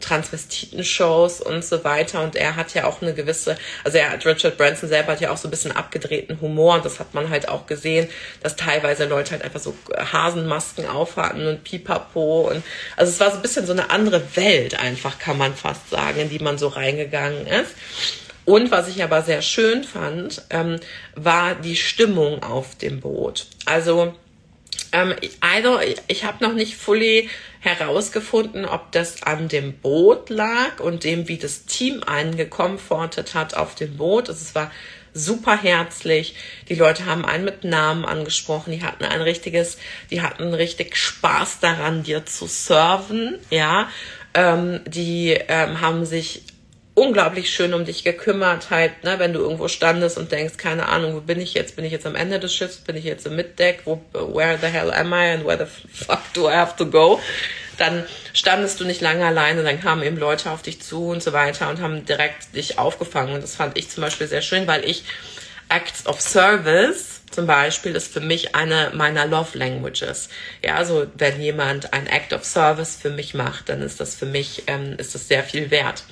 Transvestiten-Shows 0.00 1.40
und 1.40 1.64
so 1.64 1.82
weiter. 1.84 2.22
Und 2.22 2.36
er 2.36 2.56
hat 2.56 2.74
ja 2.74 2.84
auch 2.84 3.02
eine 3.02 3.14
gewisse, 3.14 3.56
also 3.84 3.98
er 3.98 4.10
hat, 4.10 4.26
Richard 4.26 4.56
Branson 4.56 4.88
selber 4.88 5.12
hat 5.12 5.20
ja 5.20 5.30
auch 5.30 5.36
so 5.36 5.48
ein 5.48 5.50
bisschen 5.50 5.72
abgedrehten 5.72 6.40
Humor 6.40 6.76
und 6.76 6.84
das 6.84 7.00
hat 7.00 7.14
man 7.14 7.30
halt 7.30 7.48
auch 7.48 7.66
gesehen, 7.66 8.08
dass 8.42 8.56
teilweise 8.56 9.06
Leute 9.06 9.32
halt 9.32 9.42
einfach 9.42 9.60
so 9.60 9.74
Hasenmasken 9.96 10.86
aufhatten 10.86 11.46
und 11.46 11.64
Pipapo 11.64 12.48
und 12.50 12.62
also 12.96 13.10
es 13.10 13.20
war 13.20 13.30
so 13.30 13.36
ein 13.36 13.42
bisschen 13.42 13.66
so 13.66 13.72
eine 13.72 13.90
andere 13.90 14.22
Welt 14.36 14.78
einfach, 14.78 15.18
kann 15.18 15.38
man 15.38 15.54
fast 15.54 15.90
sagen, 15.90 16.20
in 16.20 16.30
die 16.30 16.38
man 16.38 16.58
so 16.58 16.68
reingegangen 16.68 17.46
ist. 17.46 17.74
Und 18.44 18.70
was 18.70 18.88
ich 18.88 19.02
aber 19.02 19.22
sehr 19.22 19.42
schön 19.42 19.84
fand, 19.84 20.42
ähm, 20.48 20.80
war 21.14 21.54
die 21.54 21.76
Stimmung 21.76 22.42
auf 22.42 22.76
dem 22.76 23.00
Boot. 23.00 23.46
Also 23.66 24.14
ähm, 24.92 25.14
also 25.40 25.80
ich 26.06 26.24
habe 26.24 26.44
noch 26.44 26.54
nicht 26.54 26.76
fully 26.76 27.28
herausgefunden, 27.60 28.64
ob 28.64 28.92
das 28.92 29.22
an 29.22 29.48
dem 29.48 29.74
Boot 29.78 30.30
lag 30.30 30.80
und 30.80 31.04
dem, 31.04 31.28
wie 31.28 31.38
das 31.38 31.64
Team 31.64 32.02
eingekomfortet 32.04 33.34
hat 33.34 33.54
auf 33.54 33.74
dem 33.74 33.96
Boot. 33.96 34.28
Also 34.28 34.40
es 34.42 34.54
war 34.54 34.70
super 35.14 35.56
herzlich. 35.60 36.34
Die 36.68 36.74
Leute 36.74 37.06
haben 37.06 37.24
einen 37.24 37.44
mit 37.44 37.64
Namen 37.64 38.04
angesprochen. 38.04 38.72
Die 38.72 38.82
hatten 38.82 39.04
ein 39.04 39.20
richtiges, 39.20 39.78
die 40.10 40.22
hatten 40.22 40.54
richtig 40.54 40.96
Spaß 40.96 41.60
daran, 41.60 42.02
dir 42.02 42.24
zu 42.26 42.46
serven, 42.46 43.38
ja. 43.50 43.88
Ähm, 44.34 44.80
die 44.86 45.30
ähm, 45.48 45.80
haben 45.80 46.04
sich 46.04 46.42
unglaublich 46.98 47.50
schön 47.50 47.74
um 47.74 47.84
dich 47.84 48.04
gekümmert, 48.04 48.70
halt, 48.70 49.04
ne, 49.04 49.18
wenn 49.18 49.32
du 49.32 49.40
irgendwo 49.40 49.68
standest 49.68 50.18
und 50.18 50.32
denkst, 50.32 50.56
keine 50.56 50.88
Ahnung, 50.88 51.14
wo 51.14 51.20
bin 51.20 51.40
ich 51.40 51.54
jetzt? 51.54 51.76
Bin 51.76 51.84
ich 51.84 51.92
jetzt 51.92 52.06
am 52.06 52.14
Ende 52.14 52.40
des 52.40 52.54
Schiffs? 52.54 52.78
Bin 52.78 52.96
ich 52.96 53.04
jetzt 53.04 53.26
im 53.26 53.36
Mitdeck? 53.36 53.82
Wo, 53.84 54.00
where 54.12 54.58
the 54.60 54.66
hell 54.66 54.90
am 54.90 55.12
I 55.12 55.32
and 55.32 55.46
where 55.46 55.58
the 55.58 56.04
fuck 56.04 56.20
do 56.34 56.48
I 56.48 56.54
have 56.54 56.76
to 56.76 56.86
go? 56.86 57.20
Dann 57.76 58.04
standest 58.32 58.80
du 58.80 58.84
nicht 58.84 59.00
lange 59.00 59.24
alleine, 59.24 59.62
dann 59.62 59.80
kamen 59.80 60.02
eben 60.02 60.16
Leute 60.16 60.50
auf 60.50 60.62
dich 60.62 60.82
zu 60.82 61.08
und 61.08 61.22
so 61.22 61.32
weiter 61.32 61.70
und 61.70 61.80
haben 61.80 62.04
direkt 62.04 62.54
dich 62.56 62.78
aufgefangen. 62.78 63.34
Und 63.34 63.42
das 63.42 63.54
fand 63.54 63.78
ich 63.78 63.88
zum 63.88 64.02
Beispiel 64.02 64.26
sehr 64.26 64.42
schön, 64.42 64.66
weil 64.66 64.84
ich 64.84 65.04
Acts 65.68 66.06
of 66.06 66.20
Service 66.20 67.18
zum 67.30 67.46
Beispiel 67.46 67.94
ist 67.94 68.12
für 68.12 68.20
mich 68.20 68.54
eine 68.54 68.90
meiner 68.94 69.26
Love 69.26 69.56
Languages. 69.56 70.28
Ja, 70.64 70.76
also 70.76 71.06
wenn 71.14 71.40
jemand 71.40 71.92
ein 71.92 72.06
Act 72.06 72.32
of 72.32 72.44
Service 72.44 72.96
für 73.00 73.10
mich 73.10 73.34
macht, 73.34 73.68
dann 73.68 73.82
ist 73.82 74.00
das 74.00 74.14
für 74.14 74.26
mich, 74.26 74.64
ähm, 74.66 74.94
ist 74.98 75.14
das 75.14 75.28
sehr 75.28 75.44
viel 75.44 75.70
wert. 75.70 76.04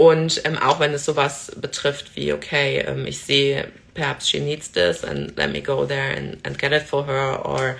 Und 0.00 0.40
ähm, 0.46 0.56
auch 0.56 0.80
wenn 0.80 0.94
es 0.94 1.04
sowas 1.04 1.52
betrifft 1.56 2.16
wie, 2.16 2.32
okay, 2.32 2.78
ähm, 2.78 3.06
ich 3.06 3.18
sehe, 3.18 3.68
perhaps 3.92 4.30
she 4.30 4.40
needs 4.40 4.72
this 4.72 5.04
and 5.04 5.36
let 5.36 5.52
me 5.52 5.60
go 5.60 5.84
there 5.84 6.16
and, 6.16 6.38
and 6.42 6.58
get 6.58 6.72
it 6.72 6.84
for 6.84 7.06
her 7.06 7.44
or 7.44 7.76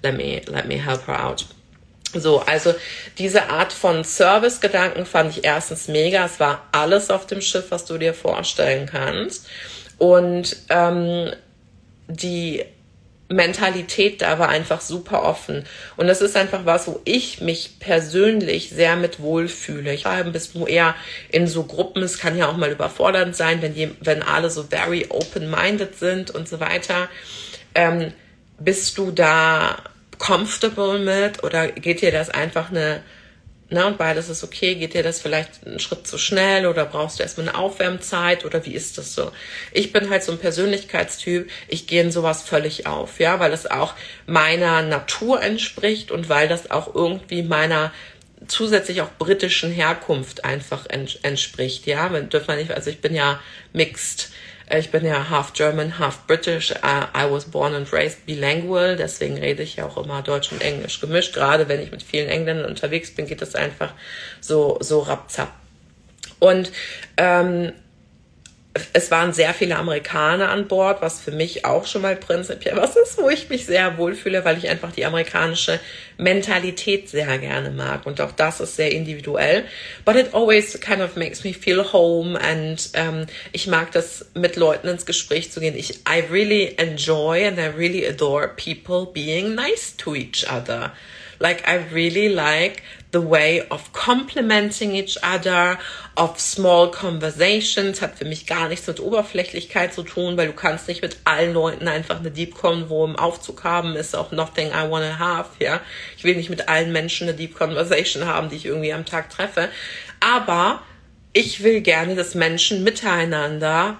let 0.00 0.16
me, 0.16 0.40
let 0.46 0.68
me 0.68 0.76
help 0.76 1.08
her 1.08 1.20
out. 1.20 1.44
So, 2.12 2.38
also 2.42 2.76
diese 3.18 3.50
Art 3.50 3.72
von 3.72 4.04
Service-Gedanken 4.04 5.04
fand 5.04 5.36
ich 5.36 5.44
erstens 5.44 5.88
mega. 5.88 6.24
Es 6.24 6.38
war 6.38 6.62
alles 6.70 7.10
auf 7.10 7.26
dem 7.26 7.40
Schiff, 7.40 7.72
was 7.72 7.84
du 7.86 7.98
dir 7.98 8.14
vorstellen 8.14 8.86
kannst. 8.86 9.48
Und 9.98 10.54
ähm, 10.68 11.32
die 12.06 12.64
Mentalität 13.34 14.22
da 14.22 14.38
war 14.38 14.48
einfach 14.48 14.80
super 14.80 15.22
offen. 15.22 15.64
Und 15.96 16.06
das 16.06 16.20
ist 16.20 16.36
einfach 16.36 16.64
was, 16.64 16.86
wo 16.86 17.00
ich 17.04 17.40
mich 17.40 17.78
persönlich 17.80 18.70
sehr 18.70 18.96
mit 18.96 19.20
wohlfühle. 19.20 19.92
Ich 19.92 20.04
war 20.04 20.22
bist 20.24 20.54
du 20.54 20.66
eher 20.66 20.94
in 21.30 21.46
so 21.46 21.64
Gruppen, 21.64 22.02
es 22.02 22.18
kann 22.18 22.36
ja 22.36 22.48
auch 22.48 22.56
mal 22.56 22.70
überfordernd 22.70 23.36
sein, 23.36 23.62
wenn, 23.62 23.74
die, 23.74 23.90
wenn 24.00 24.22
alle 24.22 24.50
so 24.50 24.64
very 24.64 25.06
open-minded 25.08 25.98
sind 25.98 26.30
und 26.30 26.48
so 26.48 26.60
weiter. 26.60 27.08
Ähm, 27.74 28.12
bist 28.58 28.98
du 28.98 29.10
da 29.10 29.76
comfortable 30.18 30.98
mit 30.98 31.42
oder 31.42 31.68
geht 31.68 32.00
dir 32.00 32.12
das 32.12 32.30
einfach 32.30 32.70
eine 32.70 33.02
na, 33.70 33.86
und 33.86 33.96
beides 33.96 34.28
ist 34.28 34.44
okay. 34.44 34.74
Geht 34.74 34.94
dir 34.94 35.02
das 35.02 35.20
vielleicht 35.20 35.66
einen 35.66 35.78
Schritt 35.80 36.06
zu 36.06 36.18
schnell 36.18 36.66
oder 36.66 36.84
brauchst 36.84 37.18
du 37.18 37.22
erstmal 37.22 37.48
eine 37.48 37.58
Aufwärmzeit 37.58 38.44
oder 38.44 38.64
wie 38.66 38.74
ist 38.74 38.98
das 38.98 39.14
so? 39.14 39.32
Ich 39.72 39.92
bin 39.92 40.10
halt 40.10 40.22
so 40.22 40.32
ein 40.32 40.38
Persönlichkeitstyp. 40.38 41.50
Ich 41.68 41.86
gehe 41.86 42.02
in 42.02 42.12
sowas 42.12 42.42
völlig 42.42 42.86
auf, 42.86 43.20
ja, 43.20 43.40
weil 43.40 43.52
es 43.52 43.70
auch 43.70 43.94
meiner 44.26 44.82
Natur 44.82 45.40
entspricht 45.42 46.10
und 46.10 46.28
weil 46.28 46.46
das 46.46 46.70
auch 46.70 46.94
irgendwie 46.94 47.42
meiner 47.42 47.92
zusätzlich 48.46 49.00
auch 49.00 49.10
britischen 49.18 49.70
Herkunft 49.72 50.44
einfach 50.44 50.86
entspricht, 50.86 51.86
ja. 51.86 52.08
Dürfen 52.08 52.48
wir 52.48 52.56
nicht, 52.56 52.72
also 52.72 52.90
ich 52.90 53.00
bin 53.00 53.14
ja 53.14 53.40
mixed 53.72 54.30
ich 54.70 54.90
bin 54.90 55.04
ja 55.04 55.28
half 55.28 55.52
German, 55.52 55.98
half 55.98 56.26
British. 56.26 56.70
Uh, 56.70 57.06
I 57.14 57.30
was 57.30 57.44
born 57.44 57.74
and 57.74 57.92
raised 57.92 58.24
bilingual, 58.26 58.96
deswegen 58.96 59.36
rede 59.36 59.62
ich 59.62 59.76
ja 59.76 59.86
auch 59.86 59.96
immer 60.02 60.22
Deutsch 60.22 60.52
und 60.52 60.62
Englisch 60.62 61.00
gemischt. 61.00 61.34
Gerade 61.34 61.68
wenn 61.68 61.80
ich 61.80 61.90
mit 61.90 62.02
vielen 62.02 62.28
Engländern 62.28 62.66
unterwegs 62.66 63.14
bin, 63.14 63.26
geht 63.26 63.42
das 63.42 63.54
einfach 63.54 63.92
so, 64.40 64.78
so 64.80 65.00
rapzapp. 65.00 65.52
Und 66.38 66.72
ähm, 67.16 67.72
es 68.92 69.10
waren 69.12 69.32
sehr 69.32 69.54
viele 69.54 69.76
Amerikaner 69.76 70.50
an 70.50 70.66
Bord, 70.66 71.00
was 71.00 71.20
für 71.20 71.30
mich 71.30 71.64
auch 71.64 71.86
schon 71.86 72.02
mal 72.02 72.16
prinzipiell 72.16 72.76
was 72.76 72.96
ist, 72.96 73.18
wo 73.18 73.30
ich 73.30 73.48
mich 73.48 73.66
sehr 73.66 73.96
wohlfühle, 73.98 74.44
weil 74.44 74.58
ich 74.58 74.68
einfach 74.68 74.90
die 74.90 75.04
amerikanische 75.04 75.78
Mentalität 76.18 77.08
sehr 77.08 77.38
gerne 77.38 77.70
mag. 77.70 78.04
Und 78.04 78.20
auch 78.20 78.32
das 78.32 78.60
ist 78.60 78.74
sehr 78.74 78.90
individuell. 78.90 79.64
But 80.04 80.16
it 80.16 80.34
always 80.34 80.78
kind 80.80 81.00
of 81.00 81.14
makes 81.14 81.44
me 81.44 81.54
feel 81.54 81.92
home 81.92 82.38
and 82.40 82.90
ähm, 82.94 83.26
ich 83.52 83.68
mag 83.68 83.92
das, 83.92 84.26
mit 84.34 84.56
Leuten 84.56 84.88
ins 84.88 85.06
Gespräch 85.06 85.52
zu 85.52 85.60
gehen. 85.60 85.76
Ich, 85.76 86.00
I 86.08 86.24
really 86.28 86.74
enjoy 86.76 87.46
and 87.46 87.58
I 87.58 87.66
really 87.76 88.04
adore 88.04 88.48
people 88.48 89.06
being 89.12 89.54
nice 89.54 89.96
to 89.98 90.16
each 90.16 90.50
other. 90.50 90.92
Like 91.38 91.62
I 91.68 91.94
really 91.94 92.28
like 92.28 92.82
the 93.14 93.22
way 93.22 93.62
of 93.70 93.92
complimenting 93.92 94.94
each 94.96 95.16
other, 95.22 95.78
of 96.16 96.38
small 96.40 96.90
conversations, 96.90 98.02
hat 98.02 98.18
für 98.18 98.24
mich 98.24 98.46
gar 98.46 98.68
nichts 98.68 98.88
mit 98.88 99.00
Oberflächlichkeit 99.00 99.94
zu 99.94 100.02
tun, 100.02 100.36
weil 100.36 100.48
du 100.48 100.52
kannst 100.52 100.88
nicht 100.88 101.00
mit 101.00 101.18
allen 101.24 101.54
Leuten 101.54 101.86
einfach 101.86 102.18
eine 102.18 102.32
Deep 102.32 102.54
Convo 102.54 103.04
im 103.04 103.16
Aufzug 103.16 103.62
haben, 103.62 103.94
ist 103.94 104.16
auch 104.16 104.32
nothing 104.32 104.68
I 104.68 104.90
wanna 104.90 105.18
have, 105.18 105.50
ja. 105.60 105.80
Ich 106.18 106.24
will 106.24 106.34
nicht 106.34 106.50
mit 106.50 106.68
allen 106.68 106.92
Menschen 106.92 107.28
eine 107.28 107.36
Deep 107.36 107.54
Conversation 107.54 108.26
haben, 108.26 108.50
die 108.50 108.56
ich 108.56 108.66
irgendwie 108.66 108.92
am 108.92 109.06
Tag 109.06 109.30
treffe. 109.30 109.68
Aber 110.18 110.82
ich 111.32 111.62
will 111.62 111.80
gerne, 111.80 112.16
dass 112.16 112.34
Menschen 112.34 112.82
miteinander 112.82 113.98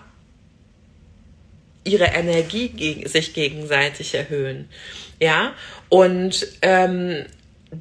ihre 1.84 2.06
Energie 2.06 2.68
gegen, 2.70 3.08
sich 3.08 3.32
gegenseitig 3.32 4.14
erhöhen. 4.14 4.68
Ja, 5.20 5.52
und 5.88 6.46
ähm, 6.62 7.26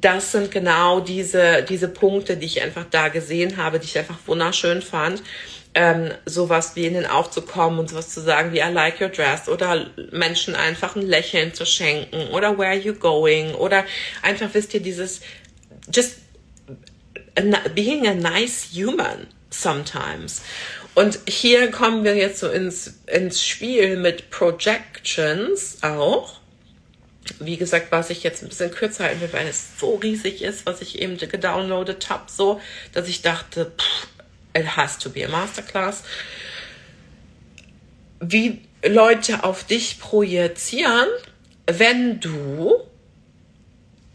das 0.00 0.32
sind 0.32 0.50
genau 0.50 1.00
diese, 1.00 1.62
diese 1.62 1.88
Punkte, 1.88 2.36
die 2.36 2.46
ich 2.46 2.62
einfach 2.62 2.84
da 2.90 3.08
gesehen 3.08 3.56
habe, 3.56 3.78
die 3.78 3.86
ich 3.86 3.98
einfach 3.98 4.18
wunderschön 4.26 4.82
fand. 4.82 5.22
Ähm, 5.76 6.12
sowas 6.24 6.76
wie 6.76 6.86
ihnen 6.86 7.04
aufzukommen 7.04 7.80
und 7.80 7.90
sowas 7.90 8.10
zu 8.10 8.20
sagen 8.20 8.52
wie 8.52 8.60
I 8.60 8.70
like 8.72 9.00
your 9.00 9.08
dress 9.08 9.48
oder 9.48 9.90
Menschen 10.12 10.54
einfach 10.54 10.94
ein 10.94 11.02
Lächeln 11.02 11.52
zu 11.52 11.66
schenken 11.66 12.28
oder 12.28 12.56
where 12.56 12.68
are 12.68 12.78
you 12.78 12.94
going 12.94 13.54
oder 13.56 13.84
einfach 14.22 14.50
wisst 14.52 14.72
ihr 14.74 14.80
dieses 14.80 15.20
just 15.92 16.18
being 17.74 18.06
a 18.06 18.14
nice 18.14 18.68
human 18.72 19.26
sometimes. 19.50 20.42
Und 20.94 21.18
hier 21.26 21.72
kommen 21.72 22.04
wir 22.04 22.14
jetzt 22.14 22.38
so 22.38 22.48
ins, 22.48 23.00
ins 23.06 23.44
Spiel 23.44 23.96
mit 23.96 24.30
Projections 24.30 25.78
auch 25.82 26.40
wie 27.38 27.56
gesagt, 27.56 27.90
was 27.90 28.10
ich 28.10 28.22
jetzt 28.22 28.42
ein 28.42 28.48
bisschen 28.48 28.70
kürzer 28.70 29.04
halten 29.04 29.20
will, 29.20 29.32
weil 29.32 29.46
es 29.46 29.78
so 29.78 29.96
riesig 29.96 30.42
ist, 30.42 30.66
was 30.66 30.80
ich 30.80 31.00
eben 31.00 31.16
gedownloadet 31.16 32.10
habe, 32.10 32.30
so, 32.30 32.60
dass 32.92 33.08
ich 33.08 33.22
dachte, 33.22 33.72
pff, 33.78 34.08
it 34.56 34.76
has 34.76 34.98
to 34.98 35.10
be 35.10 35.24
a 35.24 35.28
Masterclass. 35.28 36.02
Wie 38.20 38.60
Leute 38.86 39.44
auf 39.44 39.64
dich 39.64 39.98
projizieren, 39.98 41.08
wenn 41.66 42.20
du 42.20 42.74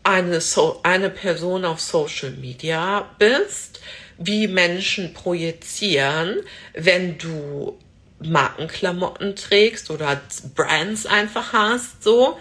eine, 0.04 0.42
so 0.42 0.80
eine 0.84 1.10
Person 1.10 1.66
auf 1.66 1.80
Social 1.80 2.32
Media 2.32 3.10
bist, 3.18 3.80
wie 4.18 4.48
Menschen 4.48 5.14
projizieren, 5.14 6.42
wenn 6.74 7.18
du 7.18 7.78
Markenklamotten 8.22 9.36
trägst 9.36 9.90
oder 9.92 10.22
Brands 10.56 11.06
einfach 11.06 11.54
hast, 11.54 12.04
so. 12.04 12.38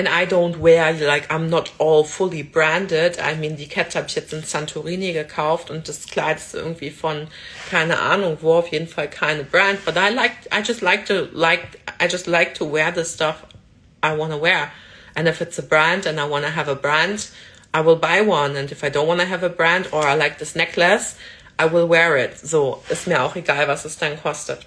And 0.00 0.08
I 0.08 0.24
don't 0.24 0.58
wear, 0.58 0.94
like, 0.94 1.30
I'm 1.30 1.50
not 1.50 1.72
all 1.76 2.04
fully 2.04 2.42
branded. 2.42 3.18
I 3.20 3.34
mean, 3.34 3.56
die 3.56 3.66
Kette 3.66 3.96
habe 3.96 4.06
ich 4.08 4.14
jetzt 4.14 4.32
in 4.32 4.42
Santorini 4.42 5.12
gekauft 5.12 5.68
und 5.68 5.88
das 5.88 6.06
Kleid 6.06 6.38
ist 6.38 6.54
irgendwie 6.54 6.88
von, 6.88 7.28
keine 7.68 7.98
Ahnung 7.98 8.38
wo, 8.40 8.54
auf 8.54 8.68
jeden 8.68 8.88
Fall 8.88 9.10
keine 9.10 9.44
Brand. 9.44 9.84
But 9.84 9.98
I 9.98 10.08
like, 10.08 10.32
I 10.50 10.62
just 10.62 10.80
like 10.80 11.04
to, 11.08 11.28
like, 11.34 11.80
I 12.00 12.06
just 12.06 12.26
like 12.26 12.54
to 12.54 12.64
wear 12.64 12.90
the 12.90 13.04
stuff 13.04 13.44
I 14.02 14.16
want 14.16 14.32
to 14.32 14.38
wear. 14.38 14.72
And 15.14 15.28
if 15.28 15.42
it's 15.42 15.58
a 15.58 15.62
brand 15.62 16.06
and 16.06 16.18
I 16.18 16.24
want 16.24 16.46
to 16.46 16.50
have 16.50 16.70
a 16.70 16.74
brand, 16.74 17.28
I 17.74 17.82
will 17.82 17.96
buy 17.96 18.22
one. 18.22 18.56
And 18.56 18.72
if 18.72 18.82
I 18.82 18.88
don't 18.88 19.06
want 19.06 19.20
to 19.20 19.26
have 19.26 19.42
a 19.42 19.50
brand 19.50 19.86
or 19.92 20.06
I 20.06 20.14
like 20.14 20.38
this 20.38 20.56
necklace, 20.56 21.16
I 21.58 21.66
will 21.66 21.86
wear 21.86 22.16
it. 22.16 22.38
So, 22.38 22.82
ist 22.88 23.06
mir 23.06 23.20
auch 23.20 23.36
egal, 23.36 23.68
was 23.68 23.84
es 23.84 23.98
dann 23.98 24.18
kostet. 24.18 24.60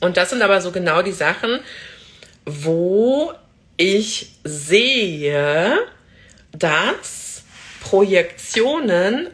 Und 0.00 0.16
das 0.16 0.30
sind 0.30 0.42
aber 0.42 0.60
so 0.60 0.72
genau 0.72 1.02
die 1.02 1.12
Sachen, 1.12 1.60
wo 2.46 3.32
ich 3.80 4.32
sehe, 4.44 5.74
dass 6.52 7.44
Projektionen 7.80 9.28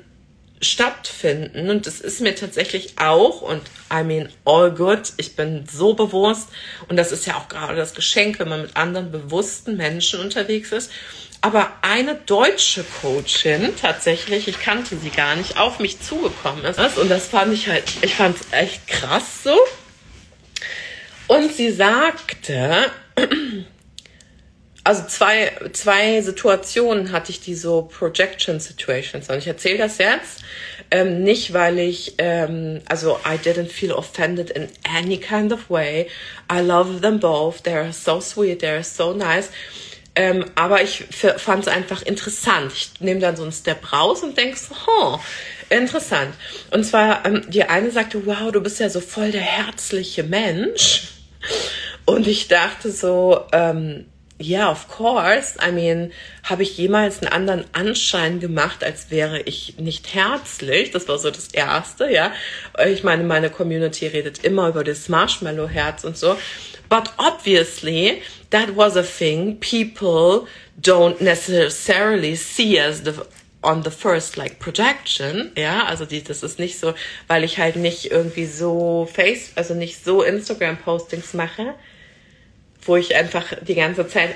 stattfinden. 0.61 1.69
Und 1.69 1.89
es 1.89 2.01
ist 2.01 2.21
mir 2.21 2.37
tatsächlich 2.37 2.95
auch 2.97 3.43
und 3.43 3.63
I 3.93 4.05
mean 4.05 4.29
all 4.45 4.71
good, 4.71 5.13
ich 5.17 5.35
bin 5.35 5.67
so 5.69 5.95
bewusst. 5.95 6.49
Und 6.89 6.97
das 6.97 7.11
ist 7.11 7.27
ja 7.27 7.35
auch 7.35 7.49
gerade 7.49 7.75
das 7.75 7.95
Geschenk, 7.95 8.39
wenn 8.39 8.49
man 8.49 8.63
mit 8.63 8.77
anderen 8.77 9.11
bewussten 9.11 9.77
Menschen 9.77 10.21
unterwegs 10.21 10.71
ist. 10.71 10.93
Aber 11.41 11.73
eine 11.83 12.15
deutsche 12.15 12.85
Coachin 13.03 13.75
tatsächlich, 13.75 14.47
ich 14.47 14.61
kannte 14.61 14.97
sie 14.97 15.11
gar 15.11 15.35
nicht, 15.35 15.59
auf 15.59 15.81
mich 15.81 16.01
zugekommen 16.01 16.65
ist. 16.65 16.99
Und 16.99 17.09
das 17.11 17.27
fand 17.27 17.53
ich 17.53 17.67
halt, 17.67 17.83
ich 18.03 18.15
fand 18.15 18.37
es 18.41 18.47
echt 18.53 18.87
krass 18.87 19.43
so. 19.43 19.59
Und 21.27 21.53
sie 21.53 21.73
sagte, 21.73 22.93
also 24.87 25.05
zwei, 25.09 25.51
zwei 25.73 26.21
Situationen 26.23 27.11
hatte 27.11 27.33
ich 27.33 27.41
die 27.41 27.57
so 27.57 27.83
Projection 27.83 28.61
Situations. 28.61 29.29
Und 29.29 29.39
ich 29.39 29.49
erzähle 29.49 29.79
das 29.79 29.99
jetzt 29.99 30.45
ähm, 30.93 31.25
nicht, 31.25 31.53
weil 31.53 31.81
ich, 31.81 32.15
ähm, 32.19 32.81
also 32.89 33.19
I 33.27 33.37
didn't 33.37 33.69
feel 33.69 33.91
offended 33.91 34.51
in 34.51 34.69
any 34.85 35.19
kind 35.19 35.53
of 35.53 35.69
way. 35.69 36.09
I 36.53 36.61
love 36.61 37.01
them 37.01 37.19
both. 37.19 37.63
They're 37.65 37.93
so 37.93 38.21
sweet. 38.21 38.63
They're 38.63 38.85
so 38.85 39.13
nice. 39.13 39.51
Ähm, 40.15 40.45
aber 40.55 40.83
ich 40.83 41.05
fand 41.37 41.67
es 41.67 41.69
einfach 41.69 42.03
interessant. 42.03 42.73
Ich 42.73 43.01
nehme 43.01 43.19
dann 43.19 43.37
so 43.37 43.43
einen 43.43 43.53
Step 43.53 43.93
raus 43.93 44.23
und 44.23 44.39
denke 44.39 44.57
so, 44.57 44.73
oh, 44.87 45.19
interessant. 45.69 46.33
Und 46.71 46.85
zwar, 46.85 47.27
ähm, 47.27 47.43
die 47.49 47.65
eine 47.65 47.91
sagte, 47.91 48.25
wow, 48.25 48.53
du 48.53 48.61
bist 48.61 48.79
ja 48.79 48.89
so 48.89 49.01
voll 49.01 49.33
der 49.33 49.43
herzliche 49.43 50.23
Mensch. 50.23 51.09
Und 52.05 52.29
ich 52.29 52.47
dachte 52.47 52.93
so, 52.93 53.43
ähm, 53.53 54.07
yeah, 54.39 54.71
of 54.71 54.89
course. 54.89 55.57
I 55.61 55.73
mean, 55.73 56.13
habe 56.43 56.63
ich 56.63 56.77
jemals 56.77 57.23
einen 57.23 57.33
anderen 57.33 57.65
Anschein 57.73 58.41
gemacht, 58.41 58.85
als 58.85 59.11
wäre 59.11 59.41
ich 59.41 59.79
nicht 59.79 60.15
herzlich? 60.15 60.91
Das 60.91 61.09
war 61.09 61.19
so 61.19 61.31
das 61.31 61.49
Erste, 61.49 62.11
ja. 62.11 62.33
Ich 62.87 63.03
meine, 63.03 63.25
meine 63.25 63.51
Community 63.51 64.07
redet 64.07 64.45
immer 64.45 64.69
über 64.69 64.85
das 64.85 65.09
Marshmallow-Herz 65.09 66.05
und 66.05 66.17
so. 66.17 66.37
But 66.89 67.11
obviously, 67.19 68.23
that 68.51 68.77
was 68.77 68.97
a 68.97 69.03
thing 69.03 69.59
people 69.59 70.47
don't 70.81 71.21
necessarily 71.21 72.37
see 72.37 72.79
as 72.79 73.03
the 73.05 73.13
on 73.63 73.83
the 73.83 73.91
first 73.91 74.37
like 74.37 74.61
projection, 74.61 75.51
ja, 75.57 75.87
also 75.87 76.05
die, 76.05 76.23
das 76.23 76.45
ist 76.45 76.61
nicht 76.61 76.79
so, 76.79 76.95
weil 77.27 77.43
ich 77.43 77.59
halt 77.59 77.75
nicht 77.75 78.13
irgendwie 78.13 78.47
so 78.47 79.09
Face, 79.13 79.51
also 79.57 79.75
nicht 79.75 80.05
so 80.05 80.23
Instagram 80.23 80.77
Postings 80.77 81.35
mache, 81.35 81.75
wo 82.87 82.97
ich 82.97 83.15
einfach 83.15 83.45
die 83.63 83.75
ganze 83.75 84.07
Zeit 84.09 84.31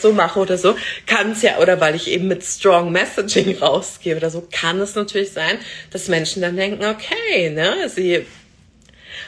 so 0.00 0.12
mache 0.12 0.40
oder 0.40 0.56
so, 0.56 0.76
kann 1.06 1.32
es 1.32 1.42
ja, 1.42 1.58
oder 1.58 1.80
weil 1.80 1.94
ich 1.94 2.08
eben 2.08 2.28
mit 2.28 2.42
Strong 2.42 2.92
Messaging 2.92 3.58
rausgehe 3.60 4.16
oder 4.16 4.30
so, 4.30 4.46
kann 4.50 4.80
es 4.80 4.94
natürlich 4.94 5.32
sein, 5.32 5.58
dass 5.90 6.08
Menschen 6.08 6.42
dann 6.42 6.56
denken, 6.56 6.84
okay, 6.84 7.50
ne, 7.50 7.88
sie 7.88 8.26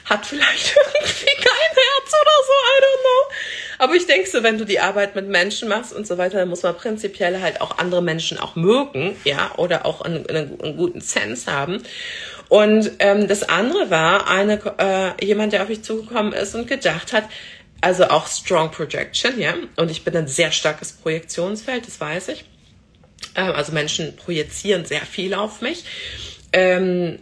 hat 0.04 0.26
vielleicht 0.26 0.76
irgendwie 0.94 1.36
kein 1.36 1.44
Herz 1.44 2.12
oder 2.20 2.36
so, 2.46 2.52
I 2.52 2.82
don't 2.82 3.00
know. 3.00 3.34
Aber 3.78 3.94
ich 3.94 4.06
denke 4.06 4.28
so, 4.28 4.42
wenn 4.42 4.58
du 4.58 4.64
die 4.64 4.80
Arbeit 4.80 5.14
mit 5.14 5.28
Menschen 5.28 5.68
machst 5.68 5.92
und 5.92 6.06
so 6.06 6.16
weiter, 6.18 6.38
dann 6.38 6.48
muss 6.48 6.62
man 6.62 6.76
prinzipiell 6.76 7.40
halt 7.40 7.60
auch 7.60 7.78
andere 7.78 8.02
Menschen 8.02 8.38
auch 8.38 8.54
mögen, 8.54 9.16
ja, 9.24 9.52
oder 9.56 9.84
auch 9.84 10.02
einen, 10.02 10.26
einen, 10.28 10.60
einen 10.60 10.76
guten 10.76 11.00
Sense 11.00 11.50
haben. 11.50 11.82
Und 12.48 12.92
ähm, 12.98 13.26
das 13.26 13.42
andere 13.48 13.90
war 13.90 14.28
eine 14.28 14.60
äh, 14.78 15.24
jemand, 15.24 15.52
der 15.52 15.62
auf 15.62 15.68
mich 15.68 15.82
zugekommen 15.82 16.32
ist 16.32 16.54
und 16.54 16.68
gedacht 16.68 17.12
hat, 17.12 17.24
also 17.80 18.04
auch 18.04 18.26
Strong 18.26 18.70
Projection, 18.70 19.38
ja. 19.38 19.54
Und 19.76 19.90
ich 19.90 20.04
bin 20.04 20.16
ein 20.16 20.28
sehr 20.28 20.52
starkes 20.52 20.92
Projektionsfeld, 20.92 21.86
das 21.86 22.00
weiß 22.00 22.28
ich. 22.28 22.44
Ähm, 23.34 23.52
also 23.52 23.72
Menschen 23.72 24.16
projizieren 24.16 24.84
sehr 24.84 25.02
viel 25.02 25.34
auf 25.34 25.60
mich. 25.60 25.84
Ähm, 26.52 27.18